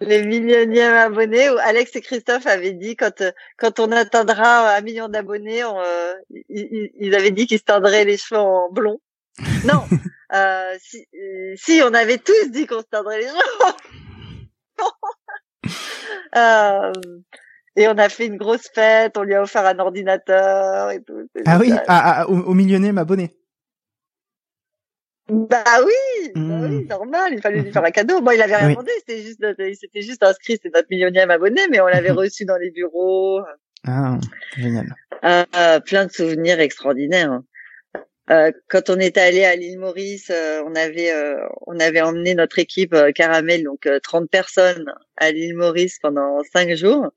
les 0.00 0.24
millionième 0.24 0.94
abonnés 0.94 1.50
où 1.50 1.56
Alex 1.58 1.94
et 1.96 2.00
Christophe 2.00 2.46
avaient 2.46 2.72
dit 2.72 2.96
quand 2.96 3.22
quand 3.56 3.80
on 3.80 3.90
atteindra 3.92 4.76
un 4.76 4.80
million 4.80 5.08
d'abonnés, 5.08 5.64
euh, 5.64 6.14
ils, 6.48 7.14
avaient 7.14 7.30
dit 7.30 7.46
qu'ils 7.46 7.58
se 7.58 7.64
tendraient 7.64 8.04
les 8.04 8.16
cheveux 8.16 8.40
en 8.40 8.70
blond. 8.70 9.00
Non, 9.64 9.82
euh, 10.34 10.76
si, 10.80 11.06
si 11.56 11.80
on 11.84 11.92
avait 11.94 12.18
tous 12.18 12.50
dit 12.50 12.66
qu'on 12.66 12.80
se 12.80 12.86
tendrait 12.90 13.18
les 13.18 13.26
cheveux. 13.26 13.74
euh, 16.36 16.92
et 17.76 17.88
on 17.88 17.98
a 17.98 18.08
fait 18.08 18.26
une 18.26 18.36
grosse 18.36 18.68
fête, 18.72 19.16
on 19.16 19.22
lui 19.22 19.34
a 19.34 19.42
offert 19.42 19.66
un 19.66 19.78
ordinateur 19.78 20.90
et 20.90 21.02
tout. 21.02 21.28
Ah 21.46 21.58
oui, 21.58 21.72
au, 22.28 22.50
au 22.50 22.54
millionième 22.54 22.98
abonné. 22.98 23.36
Bah 25.28 25.62
oui, 25.84 26.32
bah 26.34 26.40
oui, 26.62 26.84
mmh. 26.84 26.86
normal, 26.88 27.32
il 27.32 27.42
fallait 27.42 27.60
lui 27.60 27.70
faire 27.70 27.84
un 27.84 27.90
cadeau. 27.90 28.20
Bon, 28.20 28.30
il 28.30 28.40
avait 28.40 28.56
rien 28.56 28.70
demandé, 28.70 28.90
c'était 28.98 29.22
juste, 29.22 29.44
il 29.58 29.76
s'était 29.76 30.00
juste 30.00 30.22
inscrit, 30.22 30.54
c'était 30.54 30.70
notre 30.74 30.88
millionième 30.90 31.30
abonné, 31.30 31.60
mais 31.70 31.80
on 31.80 31.86
l'avait 31.86 32.10
reçu 32.10 32.46
dans 32.46 32.56
les 32.56 32.70
bureaux. 32.70 33.42
Ah, 33.86 34.18
génial. 34.56 34.94
Euh, 35.24 35.80
plein 35.80 36.06
de 36.06 36.10
souvenirs 36.12 36.60
extraordinaires. 36.60 37.30
Hein. 37.30 37.44
Euh, 38.30 38.52
quand 38.68 38.90
on 38.90 39.00
était 39.00 39.20
allé 39.20 39.44
à 39.44 39.56
l'île 39.56 39.78
Maurice, 39.78 40.30
euh, 40.30 40.62
on 40.66 40.74
avait 40.74 41.12
euh, 41.12 41.36
on 41.66 41.80
avait 41.80 42.02
emmené 42.02 42.34
notre 42.34 42.58
équipe 42.58 42.92
euh, 42.92 43.10
Caramel, 43.10 43.64
donc 43.64 43.88
30 44.02 44.28
personnes 44.28 44.92
à 45.16 45.30
l'île 45.30 45.56
Maurice 45.56 45.98
pendant 46.00 46.42
cinq 46.52 46.74
jours 46.74 47.10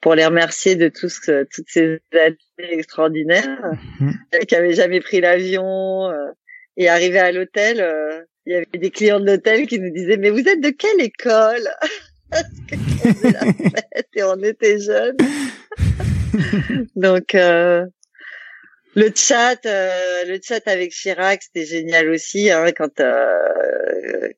pour 0.00 0.14
les 0.14 0.24
remercier 0.24 0.76
de 0.76 0.88
tous 0.88 1.28
toutes 1.52 1.68
ces 1.68 2.00
années 2.12 2.36
extraordinaires, 2.58 3.58
mmh. 3.98 4.12
qui 4.46 4.54
avaient 4.54 4.74
jamais 4.74 5.00
pris 5.00 5.20
l'avion 5.20 6.08
et 6.78 6.88
arrivé 6.88 7.18
à 7.18 7.32
l'hôtel, 7.32 7.80
euh, 7.80 8.22
il 8.46 8.52
y 8.52 8.56
avait 8.56 8.66
des 8.72 8.90
clients 8.90 9.20
de 9.20 9.26
l'hôtel 9.26 9.66
qui 9.66 9.78
nous 9.80 9.90
disaient 9.90 10.16
mais 10.16 10.30
vous 10.30 10.48
êtes 10.48 10.60
de 10.60 10.70
quelle 10.70 11.00
école? 11.00 11.68
Et 14.14 14.22
on 14.22 14.42
était 14.42 14.78
jeunes. 14.78 15.16
Donc 16.96 17.34
euh, 17.34 17.84
le 18.94 19.10
chat, 19.14 19.64
euh, 19.66 20.24
le 20.26 20.38
chat 20.42 20.66
avec 20.66 20.92
Chirac, 20.92 21.42
c'était 21.42 21.66
génial 21.66 22.10
aussi 22.10 22.50
hein, 22.50 22.70
quand 22.76 23.02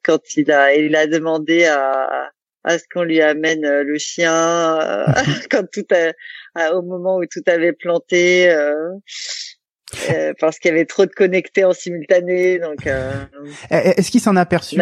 quand 0.02 0.36
il 0.36 0.50
a 0.50 0.74
il 0.74 0.96
a 0.96 1.06
demandé 1.06 1.64
à 1.64 2.30
à 2.62 2.78
ce 2.78 2.84
qu'on 2.92 3.02
lui 3.02 3.20
amène 3.20 3.62
le 3.62 3.98
chien 3.98 4.78
quand 5.50 5.68
tout 5.70 5.86
a, 6.54 6.74
au 6.74 6.82
moment 6.82 7.16
où 7.16 7.26
tout 7.26 7.42
avait 7.46 7.72
planté 7.72 8.54
euh, 10.10 10.32
parce 10.38 10.58
qu'il 10.58 10.70
y 10.70 10.74
avait 10.74 10.86
trop 10.86 11.06
de 11.06 11.12
connectés 11.12 11.64
en 11.64 11.72
simultané. 11.72 12.58
Donc, 12.58 12.86
euh... 12.86 13.12
Eh, 13.70 13.76
eh, 13.84 14.00
est-ce 14.00 14.10
qu'il 14.10 14.20
s'en 14.20 14.36
a 14.36 14.42
aperçu 14.42 14.76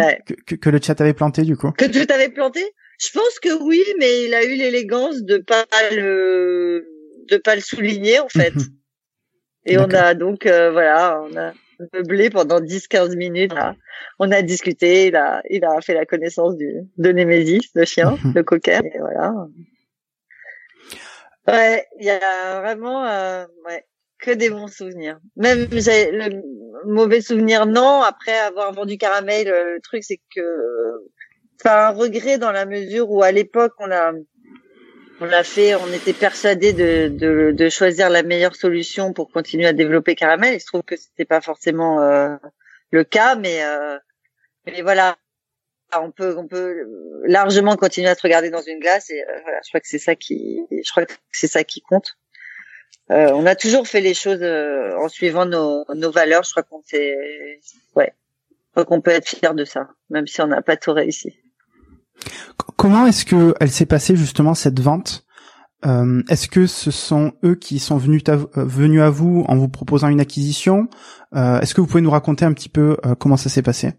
que, 0.46 0.54
que, 0.54 0.70
le 0.70 0.80
chat 0.82 1.00
avait 1.00 1.14
planté 1.14 1.42
du 1.42 1.56
coup? 1.56 1.70
Que 1.72 1.86
tout 1.86 2.12
avait 2.12 2.28
planté? 2.28 2.62
Je 2.98 3.10
pense 3.12 3.38
que 3.40 3.62
oui, 3.62 3.82
mais 3.98 4.24
il 4.24 4.34
a 4.34 4.44
eu 4.44 4.56
l'élégance 4.56 5.22
de 5.22 5.38
pas 5.38 5.66
le 5.92 6.84
de 7.30 7.36
pas 7.36 7.54
le 7.54 7.60
souligner 7.60 8.18
en 8.20 8.28
fait. 8.28 8.54
Et 9.66 9.78
on 9.78 9.90
a 9.90 10.14
donc 10.14 10.46
euh, 10.46 10.70
voilà, 10.70 11.22
on 11.22 11.36
a 11.36 11.52
meublé 11.92 12.30
pendant 12.30 12.60
10-15 12.60 13.16
minutes. 13.16 13.52
On 14.18 14.32
a 14.32 14.42
discuté, 14.42 15.08
il 15.08 15.16
a 15.16 15.42
il 15.50 15.64
a 15.64 15.80
fait 15.80 15.94
la 15.94 16.06
connaissance 16.06 16.56
du 16.56 16.72
de 16.96 17.12
Nemesis, 17.12 17.70
le 17.74 17.84
chien, 17.84 18.16
le 18.34 18.42
cocker, 18.42 18.80
et 18.84 18.98
voilà. 18.98 19.34
Ouais, 21.46 21.86
il 21.98 22.06
y 22.06 22.10
a 22.10 22.60
vraiment 22.60 23.06
euh, 23.06 23.46
ouais 23.66 23.84
que 24.18 24.30
des 24.32 24.50
bons 24.50 24.68
souvenirs. 24.68 25.18
Même 25.36 25.68
j'ai 25.70 26.10
le 26.10 26.42
mauvais 26.86 27.20
souvenir, 27.20 27.66
non. 27.66 28.02
Après 28.02 28.36
avoir 28.38 28.72
vendu 28.72 28.98
Caramel, 28.98 29.48
euh, 29.48 29.74
le 29.74 29.80
truc 29.80 30.04
c'est 30.04 30.20
que, 30.34 30.40
enfin 31.60 31.88
un 31.88 31.90
regret 31.90 32.38
dans 32.38 32.52
la 32.52 32.66
mesure 32.66 33.10
où 33.10 33.22
à 33.22 33.32
l'époque 33.32 33.74
on 33.78 33.90
a 33.90 34.12
on 35.20 35.24
l'a 35.24 35.42
fait, 35.42 35.74
on 35.74 35.92
était 35.92 36.12
persuadé 36.12 36.72
de, 36.72 37.08
de, 37.08 37.50
de, 37.50 37.68
choisir 37.68 38.08
la 38.08 38.22
meilleure 38.22 38.54
solution 38.54 39.12
pour 39.12 39.32
continuer 39.32 39.66
à 39.66 39.72
développer 39.72 40.14
Caramel. 40.14 40.54
Il 40.54 40.60
se 40.60 40.66
trouve 40.66 40.82
que 40.82 40.94
c'était 40.94 41.24
pas 41.24 41.40
forcément 41.40 42.00
euh, 42.00 42.36
le 42.92 43.02
cas, 43.02 43.34
mais 43.34 43.64
euh, 43.64 43.98
mais 44.66 44.82
voilà, 44.82 45.16
on 46.00 46.12
peut 46.12 46.36
on 46.36 46.46
peut 46.46 46.86
largement 47.24 47.76
continuer 47.76 48.08
à 48.08 48.14
se 48.14 48.22
regarder 48.22 48.50
dans 48.50 48.62
une 48.62 48.78
glace 48.78 49.10
et 49.10 49.24
voilà, 49.42 49.58
je 49.64 49.70
crois 49.70 49.80
que 49.80 49.88
c'est 49.88 49.98
ça 49.98 50.14
qui 50.14 50.60
je 50.70 50.90
crois 50.90 51.06
que 51.06 51.14
c'est 51.32 51.48
ça 51.48 51.64
qui 51.64 51.80
compte. 51.80 52.16
Euh, 53.10 53.30
on 53.32 53.46
a 53.46 53.54
toujours 53.54 53.86
fait 53.86 54.00
les 54.00 54.14
choses 54.14 54.42
euh, 54.42 54.94
en 54.98 55.08
suivant 55.08 55.46
nos, 55.46 55.84
nos 55.94 56.10
valeurs. 56.10 56.44
Je 56.44 56.50
crois 56.50 56.62
qu'on 56.62 56.82
ouais, 57.96 58.12
je 58.56 58.70
crois 58.72 58.84
qu'on 58.84 59.00
peut 59.00 59.10
être 59.10 59.28
fier 59.28 59.54
de 59.54 59.64
ça, 59.64 59.88
même 60.10 60.26
si 60.26 60.40
on 60.42 60.46
n'a 60.46 60.60
pas 60.60 60.76
tout 60.76 60.92
réussi. 60.92 61.34
Comment 62.76 63.06
est-ce 63.06 63.24
que 63.24 63.54
elle 63.60 63.70
s'est 63.70 63.86
passée 63.86 64.14
justement 64.14 64.54
cette 64.54 64.80
vente? 64.80 65.24
Euh, 65.86 66.22
Est-ce 66.28 66.48
que 66.48 66.66
ce 66.66 66.90
sont 66.90 67.32
eux 67.44 67.54
qui 67.54 67.78
sont 67.78 67.96
venus 67.96 68.22
à, 68.28 68.36
venus 68.56 69.00
à 69.00 69.10
vous 69.10 69.44
en 69.48 69.56
vous 69.56 69.68
proposant 69.68 70.08
une 70.08 70.20
acquisition? 70.20 70.88
Est-ce 71.34 71.74
que 71.74 71.80
vous 71.80 71.86
pouvez 71.86 72.02
nous 72.02 72.10
raconter 72.10 72.44
un 72.44 72.52
petit 72.52 72.68
peu 72.68 72.96
comment 73.18 73.36
ça 73.36 73.48
s'est 73.48 73.62
passé? 73.62 73.92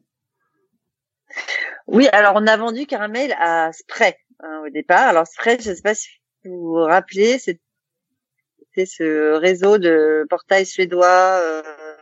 Oui, 1.87 2.07
alors 2.11 2.33
on 2.35 2.45
a 2.45 2.57
vendu 2.57 2.85
Caramel 2.85 3.33
à 3.39 3.71
Spray 3.71 4.15
hein, 4.41 4.61
au 4.65 4.69
départ. 4.69 5.07
Alors 5.07 5.25
Spray, 5.25 5.57
je 5.59 5.71
ne 5.71 5.75
sais 5.75 5.81
pas 5.81 5.95
si 5.95 6.09
vous 6.43 6.59
vous 6.59 6.83
rappelez, 6.83 7.39
c'est 7.39 7.59
ce 8.85 9.33
réseau 9.33 9.77
de 9.77 10.25
portail 10.29 10.65
suédois 10.65 11.39
euh, 11.41 11.61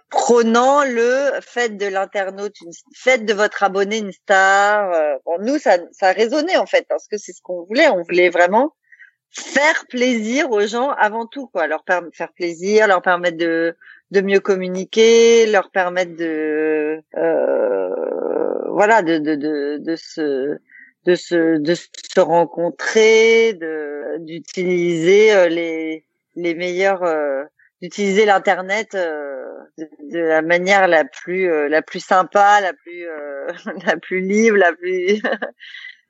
prônant 0.10 0.84
le 0.84 1.32
faites 1.42 1.78
de 1.78 1.88
l'internaute, 1.88 2.60
une 2.62 2.72
faites 2.96 3.26
de 3.26 3.34
votre 3.34 3.64
abonné 3.64 4.00
une 4.00 4.12
star. 4.12 4.92
Euh, 4.94 5.16
bon, 5.26 5.38
nous, 5.40 5.58
ça, 5.58 5.78
ça 5.92 6.12
résonnait 6.12 6.58
en 6.58 6.66
fait 6.66 6.86
parce 6.88 7.08
que 7.08 7.18
c'est 7.18 7.34
ce 7.34 7.42
qu'on 7.42 7.64
voulait. 7.64 7.90
On 7.90 8.04
voulait 8.04 8.30
vraiment 8.30 8.74
faire 9.32 9.86
plaisir 9.90 10.52
aux 10.52 10.66
gens 10.66 10.90
avant 10.92 11.26
tout, 11.26 11.48
quoi. 11.48 11.68
Leur 11.68 11.84
faire 12.14 12.32
plaisir, 12.34 12.88
leur 12.88 13.02
permettre 13.02 13.38
de 13.38 13.76
de 14.12 14.22
mieux 14.22 14.40
communiquer, 14.40 15.46
leur 15.48 15.70
permettre 15.70 16.16
de 16.16 17.02
euh, 17.18 18.70
voilà 18.70 19.02
de 19.02 19.18
de 19.18 19.36
de, 19.36 19.78
de 19.80 19.96
se 19.96 20.58
de 21.06 21.16
se 21.16 21.58
de 21.58 21.74
se 21.76 22.20
rencontrer, 22.20 23.54
de 23.54 24.18
d'utiliser 24.20 25.34
euh, 25.34 25.50
les 25.50 26.06
les 26.38 26.56
meilleurs 26.56 27.04
euh, 27.04 27.44
d'utiliser 27.82 28.26
l'internet 28.26 28.96
euh, 28.96 29.44
de, 29.78 30.20
la 30.20 30.42
manière 30.42 30.88
la 30.88 31.04
plus 31.04 31.68
la 31.68 31.82
plus 31.82 32.00
sympa, 32.00 32.62
la 32.62 32.74
plus 32.74 33.06
la 33.86 33.98
plus 33.98 34.22
libre, 34.22 34.58
la 34.58 34.74
plus 34.74 35.22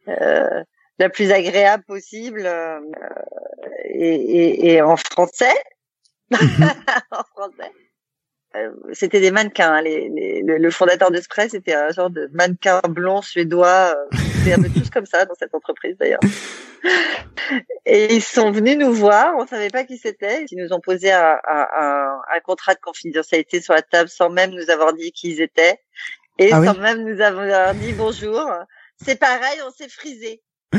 la 1.00 1.10
plus 1.10 1.32
agréable 1.32 1.84
possible 1.86 2.48
et, 3.86 4.82
en 4.82 4.98
français. 4.98 5.56
Euh, 8.58 8.72
c'était 8.94 9.20
des 9.20 9.32
mannequins. 9.32 9.74
Hein, 9.74 9.82
les, 9.82 10.10
les, 10.10 10.42
le, 10.42 10.72
fondateur 10.72 11.12
d'Express 11.12 11.52
c'était 11.52 11.74
un 11.74 11.90
genre 11.92 12.10
de 12.10 12.30
mannequin 12.34 12.82
blond 12.88 13.22
suédois. 13.22 13.94
Euh, 13.96 14.18
c'était 14.38 14.54
un 14.54 14.62
peu 14.62 14.70
tous 14.70 14.90
comme 14.90 15.06
ça 15.06 15.26
dans 15.26 15.36
cette 15.36 15.54
entreprise 15.54 15.96
d'ailleurs. 15.98 16.20
Et 17.86 18.16
ils 18.16 18.24
sont 18.24 18.52
venus 18.52 18.78
nous 18.78 18.94
voir. 18.94 19.34
On 19.38 19.46
savait 19.48 19.70
pas 19.70 19.84
qui 19.84 19.98
c'était. 19.98 20.46
Ils 20.52 20.58
nous 20.58 20.74
ont 20.74 20.80
posé 20.80 21.12
un, 21.12 21.38
un, 21.48 22.20
un, 22.34 22.40
contrat 22.42 22.74
de 22.74 22.80
confidentialité 22.80 23.62
sur 23.62 23.74
la 23.74 23.82
table 23.82 24.10
sans 24.10 24.30
même 24.30 24.52
nous 24.52 24.70
avoir 24.70 24.94
dit 24.94 25.12
qui 25.12 25.32
ils 25.32 25.42
étaient 25.42 25.80
et 26.40 26.52
ah 26.52 26.64
sans 26.64 26.78
même 26.80 27.04
nous 27.04 27.22
avoir 27.22 27.74
dit 27.76 27.94
bonjour. 27.94 28.46
C'est 29.04 29.20
pareil, 29.20 29.60
on 29.66 29.72
s'est 29.72 29.90
frisé. 29.90 30.42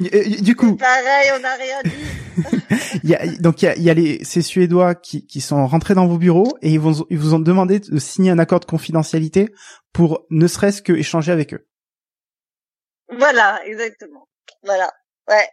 du 0.42 0.56
coup. 0.56 0.76
Pareil, 0.76 1.30
on 1.36 1.40
n'a 1.40 1.54
rien 1.54 1.80
dit. 1.84 3.00
y 3.04 3.14
a, 3.14 3.26
donc 3.38 3.62
il 3.62 3.66
y 3.66 3.68
a, 3.68 3.76
y 3.76 3.90
a 3.90 3.94
les, 3.94 4.24
ces 4.24 4.42
Suédois 4.42 4.94
qui, 4.94 5.26
qui 5.26 5.40
sont 5.40 5.66
rentrés 5.66 5.94
dans 5.94 6.06
vos 6.06 6.18
bureaux 6.18 6.56
et 6.62 6.70
ils, 6.70 6.80
vont, 6.80 7.06
ils 7.10 7.18
vous 7.18 7.34
ont 7.34 7.38
demandé 7.38 7.80
de 7.80 7.98
signer 7.98 8.30
un 8.30 8.38
accord 8.38 8.60
de 8.60 8.64
confidentialité 8.64 9.52
pour 9.92 10.26
ne 10.30 10.46
serait-ce 10.46 10.82
que 10.82 10.92
échanger 10.92 11.32
avec 11.32 11.54
eux. 11.54 11.66
Voilà, 13.18 13.60
exactement. 13.66 14.28
Voilà. 14.62 14.90
Ouais. 15.28 15.48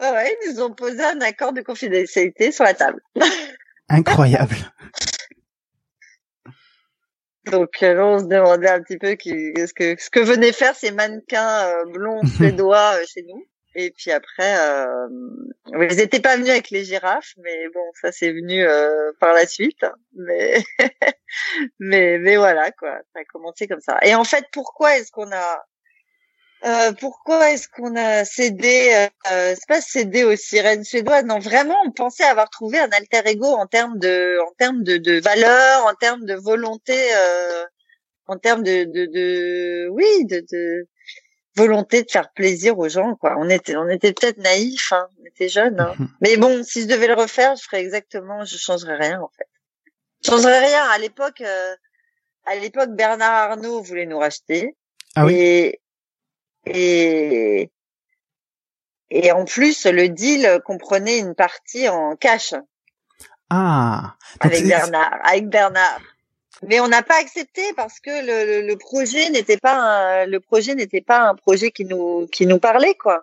Ouais, 0.00 0.10
ouais, 0.10 0.36
ils 0.44 0.52
nous 0.52 0.62
ont 0.62 0.72
posé 0.72 1.02
un 1.02 1.20
accord 1.20 1.52
de 1.52 1.60
confidentialité 1.60 2.52
sur 2.52 2.64
la 2.64 2.74
table. 2.74 3.00
Incroyable. 3.88 4.56
Donc 7.50 7.82
euh, 7.82 8.00
on 8.00 8.18
se 8.18 8.24
demandait 8.24 8.70
un 8.70 8.82
petit 8.82 8.98
peu 8.98 9.10
ce 9.10 9.72
que 9.72 10.00
ce 10.00 10.10
que 10.10 10.20
venaient 10.20 10.52
faire 10.52 10.74
ces 10.74 10.90
mannequins 10.90 11.66
euh, 11.66 11.84
blonds 11.86 12.24
suédois 12.26 12.94
euh, 12.96 13.04
chez 13.06 13.22
nous. 13.22 13.44
Et 13.74 13.90
puis 13.90 14.10
après, 14.10 14.58
euh, 14.58 15.08
ils 15.66 15.96
n'étaient 15.96 16.20
pas 16.20 16.36
venus 16.36 16.50
avec 16.50 16.70
les 16.70 16.84
girafes, 16.84 17.34
mais 17.38 17.68
bon, 17.72 17.84
ça 18.00 18.10
c'est 18.10 18.32
venu 18.32 18.64
euh, 18.64 19.12
par 19.20 19.32
la 19.32 19.46
suite. 19.46 19.84
Mais 20.14 20.58
mais 21.78 22.18
mais 22.18 22.36
voilà 22.36 22.72
quoi, 22.72 22.98
ça 23.12 23.20
a 23.20 23.24
commencé 23.24 23.68
comme 23.68 23.80
ça. 23.80 23.98
Et 24.02 24.14
en 24.14 24.24
fait, 24.24 24.46
pourquoi 24.52 24.96
est-ce 24.96 25.12
qu'on 25.12 25.30
a 25.32 25.64
euh, 26.64 26.92
pourquoi 26.92 27.50
est-ce 27.52 27.68
qu'on 27.68 27.94
a 27.96 28.24
cédé 28.24 29.08
euh, 29.30 29.54
C'est 29.54 29.68
pas 29.68 29.80
cédé 29.80 30.24
aux 30.24 30.36
sirènes 30.36 30.84
suédoises? 30.84 31.24
Non, 31.24 31.38
vraiment, 31.38 31.76
on 31.86 31.92
pensait 31.92 32.24
avoir 32.24 32.50
trouvé 32.50 32.78
un 32.78 32.90
alter 32.90 33.22
ego 33.26 33.46
en 33.46 33.66
termes 33.66 33.98
de, 33.98 34.38
en 34.46 34.52
termes 34.58 34.82
de, 34.82 34.96
de 34.96 35.20
valeur, 35.20 35.86
en 35.86 35.94
termes 35.94 36.24
de 36.24 36.34
volonté, 36.34 36.96
euh, 37.14 37.64
en 38.26 38.38
termes 38.38 38.62
de, 38.62 38.84
de, 38.84 39.06
de, 39.06 39.88
oui, 39.90 40.24
de, 40.24 40.44
de 40.50 40.88
volonté 41.56 42.02
de 42.02 42.10
faire 42.10 42.32
plaisir 42.32 42.78
aux 42.78 42.88
gens. 42.88 43.14
Quoi. 43.14 43.36
On 43.38 43.48
était, 43.48 43.76
on 43.76 43.88
était 43.88 44.12
peut-être 44.12 44.38
naïfs, 44.38 44.92
hein. 44.92 45.08
on 45.20 45.26
était 45.26 45.48
jeunes. 45.48 45.78
Hein. 45.78 45.94
Mhm. 45.98 46.08
Mais 46.22 46.36
bon, 46.36 46.64
si 46.64 46.82
je 46.82 46.86
devais 46.86 47.06
le 47.06 47.14
refaire, 47.14 47.54
je 47.56 47.62
ferais 47.62 47.80
exactement, 47.80 48.44
je 48.44 48.56
changerais 48.56 48.96
rien 48.96 49.20
en 49.20 49.30
fait. 49.36 49.48
Je 50.24 50.30
changerais 50.30 50.58
rien. 50.66 50.84
À 50.90 50.98
l'époque, 50.98 51.40
euh, 51.40 51.76
à 52.46 52.56
l'époque, 52.56 52.90
Bernard 52.90 53.52
Arnault 53.52 53.82
voulait 53.82 54.06
nous 54.06 54.18
racheter. 54.18 54.76
Ah 55.14 55.24
oui? 55.24 55.34
Et, 55.36 55.80
et 56.74 57.70
et 59.10 59.32
en 59.32 59.44
plus, 59.46 59.86
le 59.86 60.08
deal 60.08 60.60
comprenait 60.66 61.18
une 61.18 61.34
partie 61.34 61.88
en 61.88 62.14
cash. 62.14 62.54
Ah. 63.48 64.16
Avec 64.40 64.66
Bernard, 64.66 65.18
avec 65.24 65.48
Bernard 65.48 66.00
mais 66.62 66.80
on 66.80 66.88
n'a 66.88 67.02
pas 67.02 67.18
accepté 67.20 67.62
parce 67.76 68.00
que 68.00 68.10
le, 68.10 68.66
le, 68.66 68.76
projet 68.76 69.30
n'était 69.30 69.58
pas 69.58 69.74
un, 69.74 70.26
le 70.26 70.40
projet 70.40 70.74
n'était 70.74 71.00
pas 71.00 71.20
un 71.20 71.34
projet 71.34 71.70
qui 71.70 71.84
nous 71.84 72.26
qui 72.26 72.46
nous 72.46 72.58
parlait 72.58 72.94
quoi. 72.94 73.22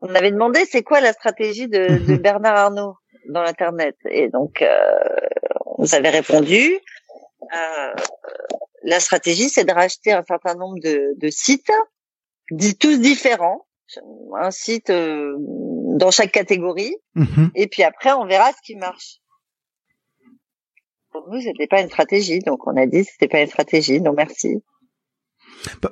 On 0.00 0.14
avait 0.14 0.30
demandé 0.30 0.64
c'est 0.64 0.82
quoi 0.82 1.00
la 1.00 1.12
stratégie 1.12 1.68
de, 1.68 1.86
de 2.06 2.16
Bernard 2.16 2.56
Arnault 2.56 2.96
dans 3.28 3.42
l'internet 3.42 3.96
et 4.08 4.28
donc 4.28 4.62
euh, 4.62 4.78
on 5.66 5.82
nous 5.82 5.94
avait 5.94 6.10
répondu 6.10 6.78
euh, 7.42 7.94
la 8.82 9.00
stratégie 9.00 9.48
c'est 9.48 9.64
de 9.64 9.72
racheter 9.72 10.12
un 10.12 10.22
certain 10.22 10.54
nombre 10.54 10.80
de, 10.80 11.14
de 11.16 11.30
sites 11.30 11.70
tous 12.78 12.98
différents 12.98 13.66
un 14.40 14.50
site 14.50 14.88
euh, 14.88 15.34
dans 15.98 16.10
chaque 16.10 16.32
catégorie 16.32 16.96
mhm. 17.14 17.50
et 17.54 17.66
puis 17.66 17.82
après 17.82 18.12
on 18.12 18.26
verra 18.26 18.50
ce 18.52 18.62
qui 18.64 18.74
marche 18.76 19.22
pour 21.12 21.28
nous, 21.30 21.40
c'était 21.40 21.66
pas 21.66 21.80
une 21.80 21.88
stratégie. 21.88 22.40
Donc, 22.40 22.66
on 22.66 22.76
a 22.76 22.86
dit 22.86 23.04
c'était 23.04 23.28
pas 23.28 23.40
une 23.40 23.48
stratégie. 23.48 24.00
Non, 24.00 24.12
merci. 24.16 24.62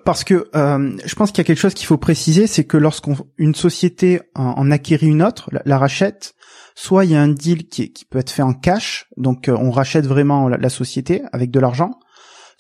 Parce 0.05 0.25
que 0.25 0.49
euh, 0.57 0.97
je 1.05 1.15
pense 1.15 1.31
qu'il 1.31 1.39
y 1.39 1.41
a 1.43 1.45
quelque 1.45 1.61
chose 1.61 1.75
qu'il 1.75 1.87
faut 1.87 1.99
préciser, 1.99 2.49
c'est 2.49 2.65
que 2.65 2.77
lorsqu'une 2.77 3.55
société 3.55 4.21
en, 4.35 4.69
acquérit 4.71 5.07
une 5.07 5.23
autre, 5.23 5.49
la, 5.65 5.79
rachète, 5.79 6.35
soit 6.75 7.05
il 7.05 7.13
y 7.13 7.15
a 7.15 7.23
un 7.23 7.29
deal 7.29 7.69
qui, 7.69 7.93
qui 7.93 8.05
peut 8.05 8.19
être 8.19 8.31
fait 8.31 8.43
en 8.43 8.53
cash, 8.53 9.07
donc 9.17 9.49
euh, 9.49 9.57
on 9.57 9.71
rachète 9.71 10.07
vraiment 10.07 10.49
la, 10.49 10.69
société 10.71 11.23
avec 11.33 11.53
de 11.53 11.61
l'argent, 11.61 12.01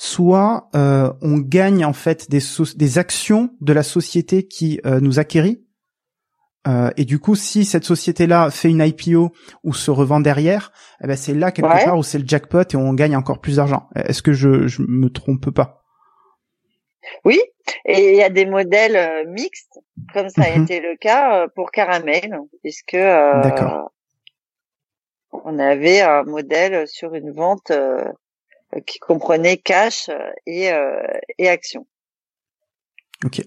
soit 0.01 0.71
euh, 0.75 1.13
on 1.21 1.37
gagne 1.37 1.85
en 1.85 1.93
fait 1.93 2.31
des, 2.31 2.41
des 2.75 2.99
actions 2.99 3.51
de 3.61 3.75
la 3.75 3.83
société 3.83 4.49
qui 4.49 4.81
euh, 4.87 4.99
nous 4.99 5.19
acquérit. 5.19 5.63
Euh, 6.67 6.91
et 6.97 7.05
du 7.05 7.19
coup, 7.19 7.35
si 7.35 7.67
cette 7.67 7.85
société-là 7.85 8.51
fait 8.51 8.71
une 8.71 8.81
IPO 8.81 9.31
ou 9.63 9.75
se 9.75 9.91
revend 9.91 10.21
derrière, 10.21 10.73
eh 11.05 11.07
ben 11.07 11.17
c'est 11.17 11.35
là 11.35 11.53
quelque 11.53 11.85
part 11.85 11.99
où 11.99 12.03
c'est 12.03 12.19
le 12.19 12.27
jackpot 12.27 12.63
et 12.63 12.77
on 12.77 12.95
gagne 12.95 13.15
encore 13.15 13.41
plus 13.41 13.57
d'argent. 13.57 13.91
Est-ce 13.95 14.23
que 14.23 14.33
je, 14.33 14.67
je 14.67 14.81
me 14.81 15.11
trompe 15.11 15.51
pas? 15.51 15.85
Oui, 17.27 17.39
et 17.85 18.13
il 18.13 18.17
y 18.17 18.23
a 18.23 18.31
des 18.31 18.47
modèles 18.47 19.29
mixtes, 19.29 19.81
comme 20.15 20.31
ça 20.31 20.45
a 20.45 20.57
mhm. 20.57 20.63
été 20.63 20.81
le 20.81 20.97
cas 20.97 21.43
euh, 21.43 21.49
pour 21.55 21.71
Caramel, 21.71 22.39
puisque 22.63 22.97
on 25.45 25.59
avait 25.59 26.01
un 26.01 26.23
modèle 26.23 26.89
sur 26.89 27.15
une 27.15 27.33
vente 27.33 27.71
qui 28.87 28.99
comprenait 28.99 29.57
cash 29.57 30.11
et, 30.47 30.71
et 31.39 31.49
action. 31.49 31.87
Ok. 33.25 33.43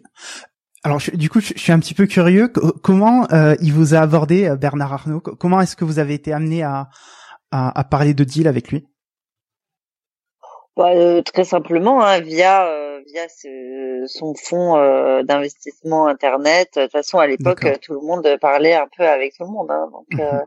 Alors 0.84 1.00
du 1.14 1.30
coup, 1.30 1.40
je, 1.40 1.54
suis 1.56 1.72
un 1.72 1.80
petit 1.80 1.94
peu 1.94 2.06
curieux. 2.08 2.50
Comment 2.50 3.26
euh, 3.32 3.56
il 3.62 3.72
vous 3.72 3.96
a 3.96 4.00
abordé 4.00 4.50
euh, 4.50 4.56
Bernard 4.56 4.94
Arnault? 4.94 5.22
Comment 5.22 5.62
est-ce 5.62 5.78
que 5.78 5.86
vous 5.86 5.98
avez 5.98 6.14
été 6.14 6.34
amené 6.34 6.62
à, 6.64 6.90
à, 7.52 7.84
parler 7.86 8.14
de 8.14 8.26
deal 8.26 8.48
avec 8.48 8.70
lui? 8.70 8.86
Bah, 10.76 10.92
euh, 10.94 11.22
Très 11.22 11.46
simplement, 11.46 12.04
hein, 12.04 12.20
via 12.20 12.70
via 13.06 13.28
son 14.08 14.34
fonds 14.36 14.76
d'investissement 15.24 16.08
internet. 16.08 16.72
De 16.76 16.84
toute 16.84 16.92
façon, 16.92 17.20
à 17.20 17.28
l'époque, 17.28 17.66
tout 17.82 17.94
le 17.94 18.02
monde 18.02 18.28
parlait 18.42 18.74
un 18.74 18.88
peu 18.98 19.08
avec 19.08 19.34
tout 19.36 19.44
le 19.44 19.52
monde. 19.52 19.72
Hein, 19.72 19.90
donc 19.92 20.08
mhm. 20.12 20.44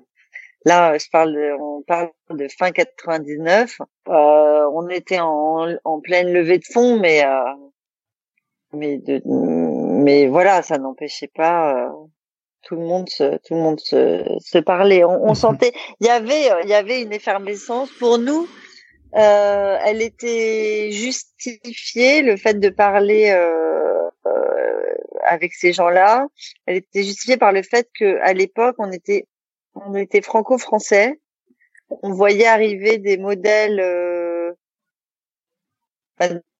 Là, 0.67 0.99
je 0.99 1.07
parle, 1.11 1.33
de, 1.33 1.53
on 1.59 1.83
parle 1.83 2.11
de 2.31 2.47
fin 2.49 2.71
99. 2.71 3.79
on 4.07 4.89
était 4.91 5.21
en, 5.21 5.69
en 5.85 6.01
pleine 6.01 6.31
levée 6.33 6.59
de 6.59 6.67
fonds, 6.71 6.99
mais 7.01 7.25
mais 8.73 8.99
de 8.99 9.23
mais 9.25 10.27
voilà, 10.27 10.61
ça 10.62 10.77
n'empêchait 10.77 11.31
pas 11.35 11.87
euh, 11.87 11.89
tout 12.67 12.75
le 12.75 12.83
monde 12.83 13.09
se, 13.09 13.37
tout 13.39 13.55
le 13.55 13.61
monde 13.61 13.81
se, 13.81 14.25
se 14.41 14.59
parlait. 14.59 15.05
On, 15.05 15.25
on 15.25 15.29
mhm. 15.31 15.35
sentait, 15.35 15.73
il 16.01 16.07
y 16.07 16.11
avait, 16.11 16.51
il 16.64 16.69
y 16.69 16.75
avait 16.75 17.01
une 17.01 17.12
effervescence 17.12 17.91
pour 17.99 18.19
nous. 18.19 18.47
Euh, 19.14 19.79
elle 19.85 20.03
était 20.03 20.91
justifiée, 20.91 22.23
le 22.23 22.37
fait 22.37 22.55
de 22.55 22.69
parler 22.69 23.31
euh, 23.31 24.11
euh, 24.27 24.95
avec 25.25 25.55
ces 25.55 25.73
gens-là. 25.73 26.27
Elle 26.67 26.77
était 26.77 27.05
justifiée 27.05 27.37
par 27.37 27.53
le 27.53 27.62
fait 27.62 27.89
que 27.99 28.19
à 28.21 28.33
l'époque, 28.33 28.75
on 28.79 28.91
était, 28.91 29.27
on 29.85 29.95
était 29.95 30.22
franco-français. 30.22 31.20
On 32.03 32.12
voyait 32.12 32.47
arriver 32.47 32.99
des 32.99 33.16
modèles 33.16 33.81
euh, 33.81 34.53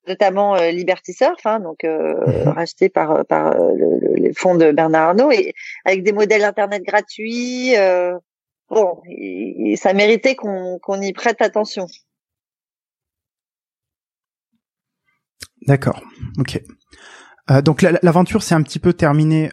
notamment 0.07 0.57
euh, 0.57 0.71
Liberty 0.71 1.12
Surf, 1.12 1.45
hein, 1.45 1.61
donc 1.61 1.85
euh, 1.85 2.14
mhm. 2.27 2.49
racheté 2.49 2.89
par 2.89 3.11
euh, 3.12 3.25
par 3.25 3.55
le, 3.55 4.14
les 4.14 4.33
fonds 4.33 4.55
de 4.55 4.71
Bernard 4.73 5.11
Arnault 5.11 5.33
et 5.33 5.55
avec 5.85 6.03
des 6.03 6.12
modèles 6.12 6.45
internet 6.45 6.83
gratuits. 6.83 7.75
bon, 8.71 9.03
ça 9.77 9.93
méritait 9.93 10.35
qu'on 10.35 10.79
qu'on 10.79 11.01
y 11.01 11.12
prête 11.12 11.43
attention. 11.43 11.87
D'accord. 15.67 16.01
Ok. 16.39 16.61
donc 17.64 17.83
l'aventure 17.83 18.43
s'est 18.43 18.55
un 18.55 18.62
petit 18.62 18.79
peu 18.79 18.93
terminée 18.93 19.51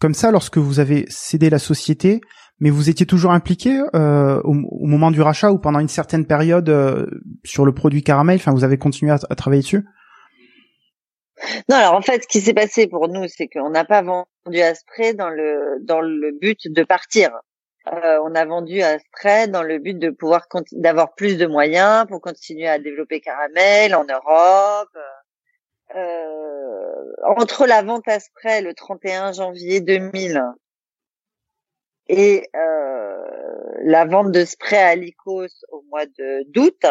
comme 0.00 0.14
ça 0.14 0.30
lorsque 0.30 0.58
vous 0.58 0.80
avez 0.80 1.04
cédé 1.08 1.50
la 1.50 1.58
société 1.58 2.20
mais 2.60 2.70
vous 2.70 2.90
étiez 2.90 3.06
toujours 3.06 3.32
impliqué 3.32 3.80
euh, 3.94 4.40
au, 4.44 4.52
moment 4.52 5.10
du 5.10 5.22
rachat 5.22 5.50
ou 5.50 5.58
pendant 5.58 5.80
une 5.80 5.88
certaine 5.88 6.26
période 6.26 6.68
euh, 6.68 7.06
sur 7.42 7.64
le 7.64 7.72
produit 7.72 8.02
caramel? 8.02 8.36
Enfin, 8.36 8.52
vous 8.52 8.64
avez 8.64 8.76
continué 8.76 9.12
à, 9.12 9.34
travailler 9.34 9.62
dessus? 9.62 9.86
Non, 11.70 11.76
alors 11.76 11.94
en 11.94 12.02
fait, 12.02 12.22
ce 12.22 12.28
qui 12.28 12.42
s'est 12.42 12.52
passé 12.52 12.86
pour 12.86 13.08
nous, 13.08 13.24
c'est 13.28 13.48
qu'on 13.48 13.70
n'a 13.70 13.86
pas 13.86 14.02
vendu 14.02 14.60
Asprey 14.60 15.14
dans 15.14 15.30
le 15.30 15.78
dans 15.82 16.02
le 16.02 16.38
but 16.38 16.58
de 16.66 16.82
partir. 16.84 17.30
on 17.86 18.34
a 18.34 18.44
vendu 18.44 18.82
à 18.82 18.98
Spray 18.98 19.48
dans 19.48 19.62
le 19.62 19.78
but 19.78 19.98
de 19.98 20.10
pouvoir 20.10 20.46
d'avoir 20.72 21.14
plus 21.14 21.38
de 21.38 21.46
moyens 21.46 22.04
pour 22.08 22.20
continuer 22.20 22.68
à 22.68 22.78
développer 22.78 23.20
Caramel 23.20 23.94
en 23.94 24.04
Europe. 24.04 24.98
Entre 27.24 27.66
la 27.66 27.82
vente 27.82 28.08
à 28.08 28.20
Spray 28.20 28.62
le 28.62 28.74
31 28.74 29.32
janvier 29.32 29.80
2000 29.80 30.42
et 32.08 32.48
la 33.82 34.04
vente 34.04 34.32
de 34.32 34.44
spray 34.44 34.78
à 34.78 34.94
Lycos 34.94 35.64
au 35.70 35.82
mois 35.90 36.06
d'août, 36.06 36.84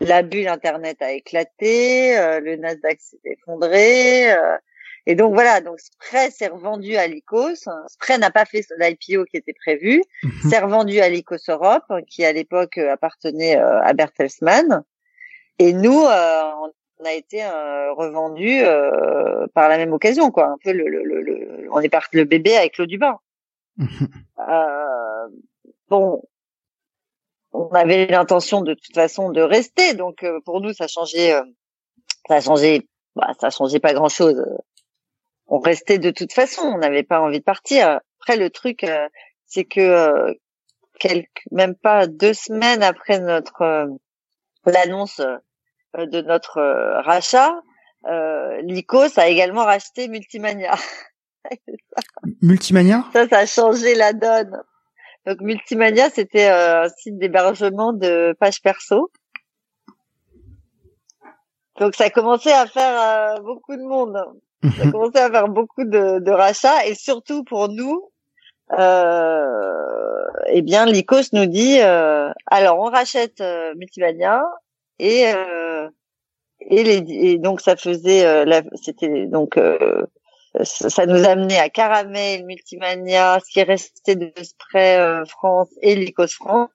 la 0.00 0.22
bulle 0.22 0.48
Internet 0.48 1.00
a 1.02 1.12
éclaté, 1.12 2.18
euh, 2.18 2.40
le 2.40 2.56
Nasdaq 2.56 3.00
s'est 3.00 3.20
effondré. 3.24 4.32
Euh, 4.32 4.58
et 5.06 5.14
donc 5.14 5.34
voilà, 5.34 5.60
donc 5.60 5.78
Spray 5.80 6.30
s'est 6.30 6.48
revendu 6.48 6.96
à 6.96 7.06
Lycos. 7.06 7.68
Spray 7.88 8.18
n'a 8.18 8.30
pas 8.30 8.44
fait 8.44 8.64
l'IPO 8.78 9.24
qui 9.24 9.36
était 9.36 9.52
prévu. 9.52 10.02
Mhm. 10.22 10.50
s'est 10.50 10.58
revendu 10.58 10.98
à 11.00 11.08
Lycos 11.08 11.36
Europe, 11.48 11.84
qui 12.08 12.24
à 12.24 12.32
l'époque 12.32 12.78
euh, 12.78 12.92
appartenait 12.92 13.56
à 13.56 13.92
Bertelsmann. 13.92 14.82
Et 15.58 15.72
nous, 15.72 16.04
on 17.04 17.06
a 17.06 17.12
été 17.12 17.44
revendu 17.96 18.62
par 19.54 19.68
la 19.68 19.76
même 19.76 19.92
occasion, 19.92 20.30
quoi. 20.30 20.46
Un 20.46 20.56
peu 20.62 20.72
le, 20.72 20.88
le, 20.88 21.02
le, 21.02 21.68
on 21.70 21.80
est 21.80 21.88
parti 21.90 22.16
le 22.16 22.24
bébé 22.24 22.56
avec 22.56 22.78
l'eau 22.78 22.86
du 22.86 22.98
bain. 22.98 23.18
Mhm. 23.76 24.08
bon, 25.88 26.22
on 27.54 27.68
avait 27.68 28.06
l'intention 28.06 28.62
de 28.62 28.74
toute 28.74 28.94
façon 28.94 29.30
de 29.30 29.40
rester. 29.40 29.94
Donc 29.94 30.22
euh, 30.24 30.40
pour 30.44 30.60
nous, 30.60 30.72
ça 30.72 30.88
changeait, 30.88 31.32
euh, 31.32 31.42
ça 32.28 32.40
changeait, 32.40 32.82
bah, 33.14 33.32
ça 33.40 33.50
changeait 33.50 33.80
pas 33.80 33.94
grand 33.94 34.08
chose. 34.08 34.44
On 35.46 35.60
restait 35.60 35.98
de 35.98 36.10
toute 36.10 36.32
façon. 36.32 36.62
On 36.62 36.78
n'avait 36.78 37.04
pas 37.04 37.20
envie 37.20 37.38
de 37.38 37.44
partir. 37.44 38.00
Après, 38.20 38.36
le 38.36 38.50
truc, 38.50 38.82
euh, 38.84 39.08
c'est 39.46 39.64
que 39.64 40.36
quelques, 40.98 41.44
même 41.52 41.76
pas 41.76 42.06
deux 42.06 42.34
semaines 42.34 42.82
après 42.82 43.20
notre 43.20 43.88
l'annonce 44.66 45.20
de 45.98 46.20
notre 46.22 46.60
rachat, 47.04 47.54
euh, 48.06 48.60
Lycos 48.62 49.18
a 49.18 49.28
également 49.28 49.64
racheté 49.64 50.08
Multimania. 50.08 50.74
Multimania? 52.42 53.04
Ça, 53.12 53.28
ça 53.28 53.38
a 53.38 53.46
changé 53.46 53.94
la 53.94 54.12
donne. 54.12 54.62
Donc 55.26 55.40
Multimania, 55.40 56.10
c'était 56.10 56.50
euh, 56.50 56.84
un 56.84 56.88
site 56.88 57.18
d'hébergement 57.18 57.92
de 57.92 58.36
pages 58.38 58.60
perso. 58.60 59.10
Donc 61.80 61.94
ça 61.94 62.10
commençait 62.10 62.52
à 62.52 62.66
faire 62.66 63.00
euh, 63.00 63.40
beaucoup 63.40 63.76
de 63.76 63.82
monde. 63.82 64.18
Ça 64.78 64.90
commençait 64.92 65.20
à 65.20 65.30
faire 65.30 65.48
beaucoup 65.48 65.84
de, 65.84 66.18
de 66.18 66.30
rachats 66.30 66.86
et 66.86 66.94
surtout 66.94 67.42
pour 67.44 67.68
nous, 67.68 68.10
euh, 68.78 69.46
eh 70.46 70.62
bien 70.62 70.86
l'ICOS 70.86 71.32
nous 71.32 71.46
dit 71.46 71.80
euh, 71.80 72.30
alors 72.46 72.78
on 72.78 72.90
rachète 72.90 73.42
Multimania 73.76 74.42
et 74.98 75.24
et, 76.68 76.82
les, 76.82 77.04
et 77.08 77.38
donc 77.38 77.60
ça 77.60 77.76
faisait 77.76 78.44
c'était 78.82 79.26
donc 79.26 79.58
ça 80.62 81.06
nous 81.06 81.24
a 81.24 81.30
amené 81.30 81.58
à 81.58 81.68
Caramel, 81.68 82.44
Multimania, 82.44 83.40
ce 83.44 83.50
qui 83.50 83.58
est 83.58 83.64
resté 83.64 84.14
de 84.14 84.32
Spray 84.42 84.98
euh, 84.98 85.24
France 85.24 85.68
et 85.82 85.96
Lycos 85.96 86.28
France, 86.28 86.70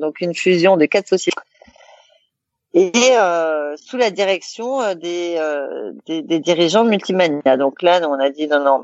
donc 0.00 0.20
une 0.20 0.34
fusion 0.34 0.76
de 0.76 0.84
quatre 0.84 1.08
sociétés. 1.08 1.40
Et 2.74 2.92
euh, 3.16 3.76
sous 3.76 3.96
la 3.96 4.10
direction 4.10 4.82
euh, 4.82 4.94
des, 4.94 5.40
des, 6.06 6.22
des, 6.22 6.40
dirigeants 6.40 6.84
de 6.84 6.90
Multimania. 6.90 7.56
Donc 7.56 7.80
là, 7.82 8.00
on 8.06 8.18
a 8.18 8.30
dit 8.30 8.48
non, 8.48 8.62
non, 8.62 8.82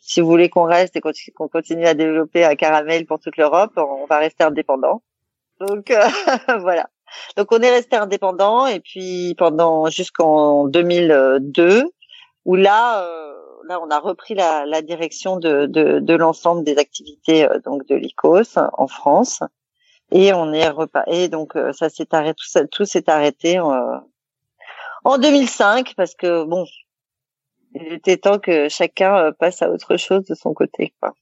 si 0.00 0.20
vous 0.20 0.28
voulez 0.28 0.48
qu'on 0.48 0.64
reste 0.64 0.96
et 0.96 1.00
qu'on 1.00 1.48
continue 1.48 1.86
à 1.86 1.94
développer 1.94 2.44
à 2.44 2.56
Caramel 2.56 3.06
pour 3.06 3.20
toute 3.20 3.36
l'Europe, 3.36 3.72
on 3.76 4.06
va 4.06 4.18
rester 4.18 4.42
indépendant. 4.42 5.02
Donc 5.60 5.92
voilà. 6.60 6.88
Donc 7.36 7.52
on 7.52 7.60
est 7.60 7.70
resté 7.70 7.96
indépendant 7.96 8.66
et 8.66 8.80
puis 8.80 9.34
pendant 9.36 9.88
jusqu'en 9.90 10.66
2002, 10.66 11.84
où 12.44 12.54
là, 12.54 13.02
euh, 13.04 13.34
là, 13.68 13.80
on 13.80 13.90
a 13.90 13.98
repris 13.98 14.34
la, 14.34 14.66
la 14.66 14.82
direction 14.82 15.38
de, 15.38 15.66
de, 15.66 16.00
de 16.00 16.14
l'ensemble 16.14 16.64
des 16.64 16.78
activités 16.78 17.44
euh, 17.44 17.58
donc 17.64 17.86
de 17.86 17.94
l'ICOS 17.94 18.56
en 18.56 18.88
France, 18.88 19.42
et 20.10 20.32
on 20.32 20.52
est 20.52 20.68
repas. 20.68 21.04
donc 21.28 21.56
euh, 21.56 21.72
ça 21.72 21.88
s'est 21.90 22.14
arrêté, 22.14 22.34
tout, 22.38 22.48
ça, 22.48 22.66
tout 22.66 22.84
s'est 22.84 23.10
arrêté 23.10 23.60
en 23.60 25.18
2005 25.18 25.94
parce 25.96 26.14
que 26.14 26.44
bon, 26.44 26.64
il 27.74 27.92
était 27.92 28.16
temps 28.16 28.38
que 28.38 28.68
chacun 28.68 29.32
passe 29.38 29.62
à 29.62 29.70
autre 29.70 29.96
chose 29.96 30.24
de 30.24 30.34
son 30.34 30.54
côté, 30.54 30.94
quoi. 31.00 31.14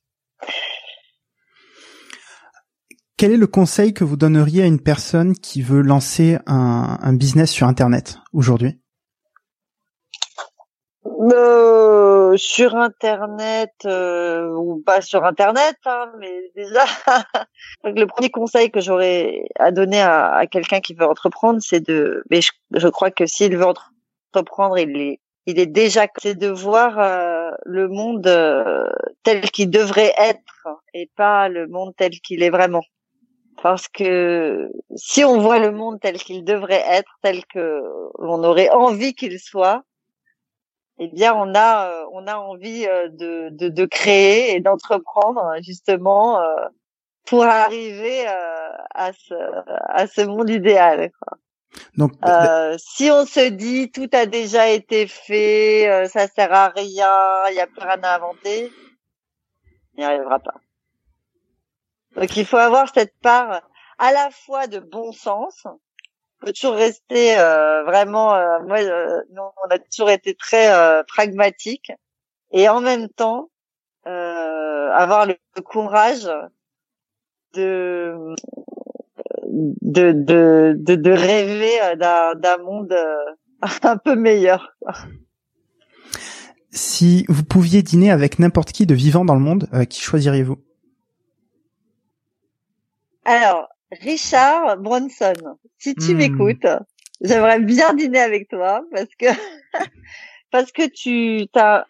Quel 3.18 3.32
est 3.32 3.38
le 3.38 3.46
conseil 3.46 3.94
que 3.94 4.04
vous 4.04 4.18
donneriez 4.18 4.62
à 4.62 4.66
une 4.66 4.82
personne 4.82 5.32
qui 5.32 5.62
veut 5.62 5.80
lancer 5.80 6.36
un, 6.46 7.14
business 7.14 7.50
sur 7.50 7.66
Internet 7.66 8.18
aujourd'hui? 8.34 8.78
Euh, 11.06 12.36
sur 12.36 12.76
internet 12.76 13.72
euh, 13.86 14.50
ou 14.50 14.82
pas 14.84 15.00
sur 15.00 15.24
internet 15.24 15.76
hein, 15.86 16.12
mais 16.18 16.50
déjà 16.54 16.84
le 17.84 18.04
premier 18.04 18.28
conseil 18.28 18.70
que 18.70 18.80
j'aurais 18.80 19.48
à 19.58 19.70
donner 19.70 20.02
à, 20.02 20.46
quelqu'un 20.50 20.80
qui 20.80 20.92
veut 20.92 21.06
entreprendre 21.06 21.60
c'est 21.62 21.80
de 21.80 22.22
mais 22.30 22.40
je, 22.42 22.88
crois 22.88 23.10
que 23.10 23.24
s'il 23.24 23.56
veut 23.56 23.64
entreprendre 24.34 24.78
il 24.78 24.96
est 25.00 25.20
il 25.46 25.58
est 25.58 25.66
déjà 25.66 26.06
c'est 26.18 26.34
de 26.34 26.48
voir 26.48 26.98
euh, 26.98 27.50
le 27.64 27.88
monde 27.88 28.28
tel 29.22 29.40
qu'il 29.50 29.70
devrait 29.70 30.12
être 30.18 30.68
et 30.92 31.10
pas 31.16 31.48
le 31.48 31.66
monde 31.66 31.94
tel 31.96 32.10
qu'il 32.20 32.42
est 32.42 32.50
vraiment 32.50 32.82
parce 33.62 33.88
que 33.88 34.70
si 34.96 35.24
on 35.24 35.40
voit 35.40 35.58
le 35.58 35.72
monde 35.72 35.98
tel 36.00 36.18
qu'il 36.18 36.44
devrait 36.44 36.84
être 36.86 37.10
tel 37.22 37.44
que 37.46 37.82
l'on 38.18 38.42
aurait 38.44 38.70
envie 38.70 39.14
qu'il 39.14 39.38
soit 39.38 39.82
eh 40.98 41.08
bien 41.08 41.34
on 41.34 41.54
a 41.54 41.90
euh, 41.90 42.04
on 42.12 42.26
a 42.26 42.36
envie 42.36 42.86
euh, 42.86 43.08
de, 43.08 43.48
de, 43.50 43.68
de 43.68 43.84
créer 43.84 44.54
et 44.54 44.60
d'entreprendre 44.60 45.52
justement 45.62 46.40
euh, 46.40 46.54
pour 47.26 47.44
arriver 47.44 48.26
à 48.94 49.12
ce 49.12 49.34
à 49.88 50.06
ce 50.06 50.22
monde 50.22 50.48
idéal 50.48 51.10
quoi. 51.20 51.38
Donc 51.96 52.12
euh, 52.24 52.76
si 52.78 53.10
on 53.10 53.26
se 53.26 53.48
dit 53.48 53.90
tout 53.90 54.08
a 54.12 54.26
déjà 54.26 54.68
été 54.70 55.06
fait, 55.06 56.06
ça 56.08 56.28
sert 56.28 56.52
à 56.52 56.68
rien, 56.68 57.48
il 57.50 57.56
y 57.56 57.60
a 57.60 57.66
plus 57.66 57.80
rien 57.80 58.00
à 58.02 58.16
inventer, 58.16 58.72
il 59.94 59.98
n'y 59.98 60.04
arrivera 60.04 60.38
pas. 60.38 60.54
Donc 62.16 62.36
il 62.36 62.46
faut 62.46 62.56
avoir 62.56 62.92
cette 62.92 63.14
part 63.20 63.62
à 63.98 64.12
la 64.12 64.30
fois 64.30 64.66
de 64.66 64.78
bon 64.78 65.12
sens, 65.12 65.66
peut 66.40 66.52
toujours 66.52 66.76
rester 66.76 67.38
euh, 67.38 67.84
vraiment. 67.84 68.34
Euh, 68.34 68.60
moi, 68.66 68.80
euh, 68.80 69.22
on 69.36 69.70
a 69.70 69.78
toujours 69.78 70.10
été 70.10 70.34
très 70.34 70.70
pragmatique 71.04 71.92
et 72.52 72.68
en 72.68 72.80
même 72.80 73.08
temps 73.08 73.50
avoir 74.04 75.26
le, 75.26 75.34
courage 75.62 76.30
de 77.54 78.34
de 79.48 80.12
de 80.12 80.74
de, 80.78 80.94
de 80.94 81.10
rêver 81.10 81.96
d'un 81.96 82.58
monde 82.58 82.94
un 83.82 83.96
peu 83.96 84.14
meilleur. 84.14 84.76
Si 86.70 87.24
vous 87.28 87.42
pouviez 87.42 87.82
dîner 87.82 88.10
avec 88.10 88.38
n'importe 88.38 88.72
qui 88.72 88.86
de 88.86 88.94
vivant 88.94 89.24
dans 89.24 89.34
le 89.34 89.40
monde, 89.40 89.68
qui 89.88 90.00
choisiriez-vous? 90.00 90.58
Alors, 93.28 93.68
Richard 93.90 94.76
Bronson, 94.76 95.34
si 95.78 95.96
tu 95.96 96.14
hmm. 96.14 96.16
m'écoutes, 96.16 96.66
j'aimerais 97.20 97.58
bien 97.58 97.92
dîner 97.92 98.20
avec 98.20 98.48
toi 98.48 98.82
parce 98.92 99.12
que 99.18 99.26
parce 100.52 100.70
que 100.70 100.86
tu 100.86 101.48
as 101.56 101.86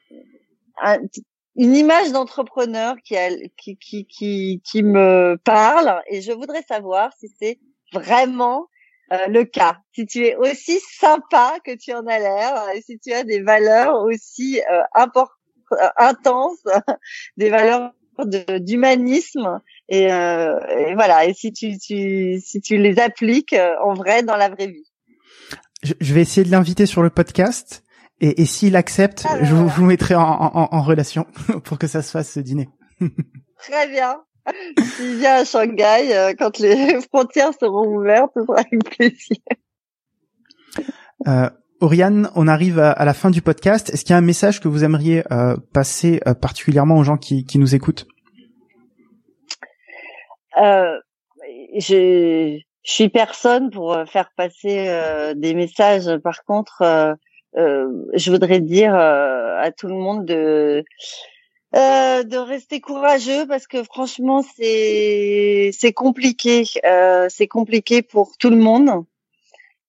une 1.56 1.76
image 1.76 2.10
d'entrepreneur 2.12 2.96
qui, 3.04 3.16
qui, 3.58 3.76
qui, 3.76 4.06
qui, 4.06 4.62
qui 4.64 4.82
me 4.82 5.36
parle 5.44 6.02
et 6.08 6.22
je 6.22 6.32
voudrais 6.32 6.62
savoir 6.62 7.12
si 7.18 7.28
c'est 7.38 7.58
vraiment 7.92 8.68
euh, 9.12 9.26
le 9.26 9.44
cas. 9.44 9.76
Si 9.94 10.06
tu 10.06 10.24
es 10.24 10.36
aussi 10.36 10.80
sympa 10.80 11.58
que 11.62 11.76
tu 11.76 11.92
en 11.92 12.06
as 12.06 12.18
l'air 12.18 12.70
et 12.74 12.80
si 12.80 12.98
tu 12.98 13.12
as 13.12 13.24
des 13.24 13.42
valeurs 13.42 14.02
aussi 14.04 14.62
euh, 14.70 14.82
euh 14.96 15.88
intenses, 15.98 16.64
des 17.36 17.50
valeurs 17.50 17.92
d'humanisme. 18.24 19.60
Et, 19.88 20.12
euh, 20.12 20.58
et, 20.78 20.94
voilà. 20.94 21.26
Et 21.26 21.34
si 21.34 21.52
tu, 21.52 21.78
tu, 21.78 22.40
si 22.40 22.60
tu 22.60 22.76
les 22.78 22.98
appliques 22.98 23.52
euh, 23.52 23.74
en 23.84 23.94
vrai 23.94 24.22
dans 24.22 24.36
la 24.36 24.48
vraie 24.48 24.68
vie. 24.68 24.90
Je, 25.82 25.92
je 26.00 26.14
vais 26.14 26.22
essayer 26.22 26.44
de 26.44 26.50
l'inviter 26.50 26.86
sur 26.86 27.02
le 27.02 27.10
podcast. 27.10 27.84
Et, 28.20 28.42
et 28.42 28.46
s'il 28.46 28.76
accepte 28.76 29.26
je, 29.42 29.54
vous, 29.54 29.68
vous 29.68 29.84
mettrai 29.84 30.14
en, 30.14 30.22
en, 30.22 30.68
en, 30.70 30.82
relation 30.82 31.26
pour 31.64 31.78
que 31.78 31.86
ça 31.86 32.00
se 32.02 32.10
fasse 32.10 32.32
ce 32.32 32.40
dîner. 32.40 32.68
Très 33.58 33.88
bien. 33.88 34.22
S'il 34.96 35.16
vient 35.18 35.34
à 35.34 35.44
Shanghai 35.44 36.14
euh, 36.14 36.32
quand 36.38 36.58
les 36.58 37.00
frontières 37.12 37.52
seront 37.60 37.86
ouvertes 37.96 38.30
ce 38.34 38.44
sera 38.44 38.60
avec 38.60 38.84
plaisir. 38.96 39.36
Euh, 41.26 41.50
Oriane, 41.80 42.30
on 42.34 42.48
arrive 42.48 42.78
à, 42.78 43.04
la 43.04 43.12
fin 43.12 43.30
du 43.30 43.42
podcast. 43.42 43.90
Est-ce 43.90 44.04
qu'il 44.04 44.12
y 44.12 44.14
a 44.14 44.18
un 44.18 44.22
message 44.22 44.60
que 44.60 44.68
vous 44.68 44.82
aimeriez 44.82 45.22
euh, 45.30 45.56
passer 45.74 46.20
euh, 46.26 46.32
particulièrement 46.32 46.96
aux 46.96 47.04
gens 47.04 47.18
qui, 47.18 47.44
nous 47.56 47.74
écoutent? 47.74 48.06
Euh, 50.58 50.98
je, 51.78 52.58
je 52.82 52.92
suis 52.92 53.10
personne 53.10 53.70
pour 53.70 53.94
faire 54.06 54.30
passer 54.36 54.90
des 55.36 55.54
messages. 55.54 56.16
Par 56.18 56.44
contre, 56.44 57.16
je 57.54 58.30
voudrais 58.30 58.60
dire 58.60 58.94
à 58.94 59.70
tout 59.76 59.88
le 59.88 59.94
monde 59.94 60.24
de 60.24 60.82
de 61.74 62.36
rester 62.38 62.80
courageux 62.80 63.46
parce 63.46 63.66
que 63.66 63.82
franchement 63.82 64.40
c'est 64.40 65.72
c'est 65.74 65.92
compliqué. 65.92 66.64
c'est 67.28 67.48
compliqué 67.48 68.00
pour 68.00 68.38
tout 68.38 68.48
le 68.48 68.56
monde 68.56 69.04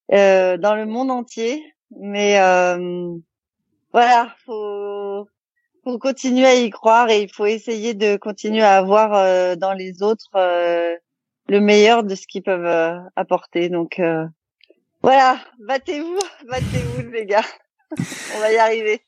dans 0.09 0.75
le 0.75 0.85
monde 0.85 1.11
entier. 1.11 1.63
Mais 1.91 2.37
voilà, 3.93 4.33
faut 4.45 5.27
faut 5.83 5.99
continuer 5.99 6.45
à 6.45 6.55
y 6.55 6.69
croire 6.69 7.09
et 7.09 7.21
il 7.21 7.31
faut 7.31 7.45
essayer 7.45 7.93
de 7.93 8.17
continuer 8.17 8.63
à 8.63 8.77
avoir 8.77 9.57
dans 9.57 9.73
les 9.73 10.03
autres 10.03 10.29
le 11.49 11.59
meilleur 11.59 12.03
de 12.03 12.15
ce 12.15 12.27
qu'ils 12.27 12.43
peuvent 12.43 12.65
euh, 12.65 12.99
apporter. 13.15 13.69
Donc 13.69 13.99
euh, 13.99 14.25
voilà, 15.01 15.39
battez-vous, 15.65 16.19
battez-vous 16.49 17.11
les 17.11 17.25
gars. 17.25 17.45
On 18.35 18.39
va 18.39 18.51
y 18.51 18.57
arriver. 18.57 19.01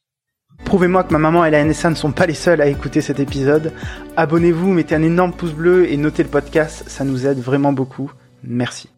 Prouvez-moi 0.65 1.03
que 1.03 1.13
ma 1.13 1.19
maman 1.19 1.45
et 1.45 1.51
la 1.51 1.63
NSA 1.63 1.89
ne 1.91 1.95
sont 1.95 2.11
pas 2.11 2.25
les 2.25 2.33
seuls 2.33 2.61
à 2.61 2.67
écouter 2.67 3.01
cet 3.01 3.19
épisode. 3.19 3.73
Abonnez-vous, 4.17 4.67
mettez 4.67 4.95
un 4.95 5.03
énorme 5.03 5.33
pouce 5.33 5.53
bleu 5.53 5.89
et 5.89 5.95
notez 5.95 6.23
le 6.23 6.29
podcast, 6.29 6.87
ça 6.89 7.05
nous 7.05 7.25
aide 7.25 7.39
vraiment 7.39 7.71
beaucoup. 7.71 8.11
Merci. 8.43 8.89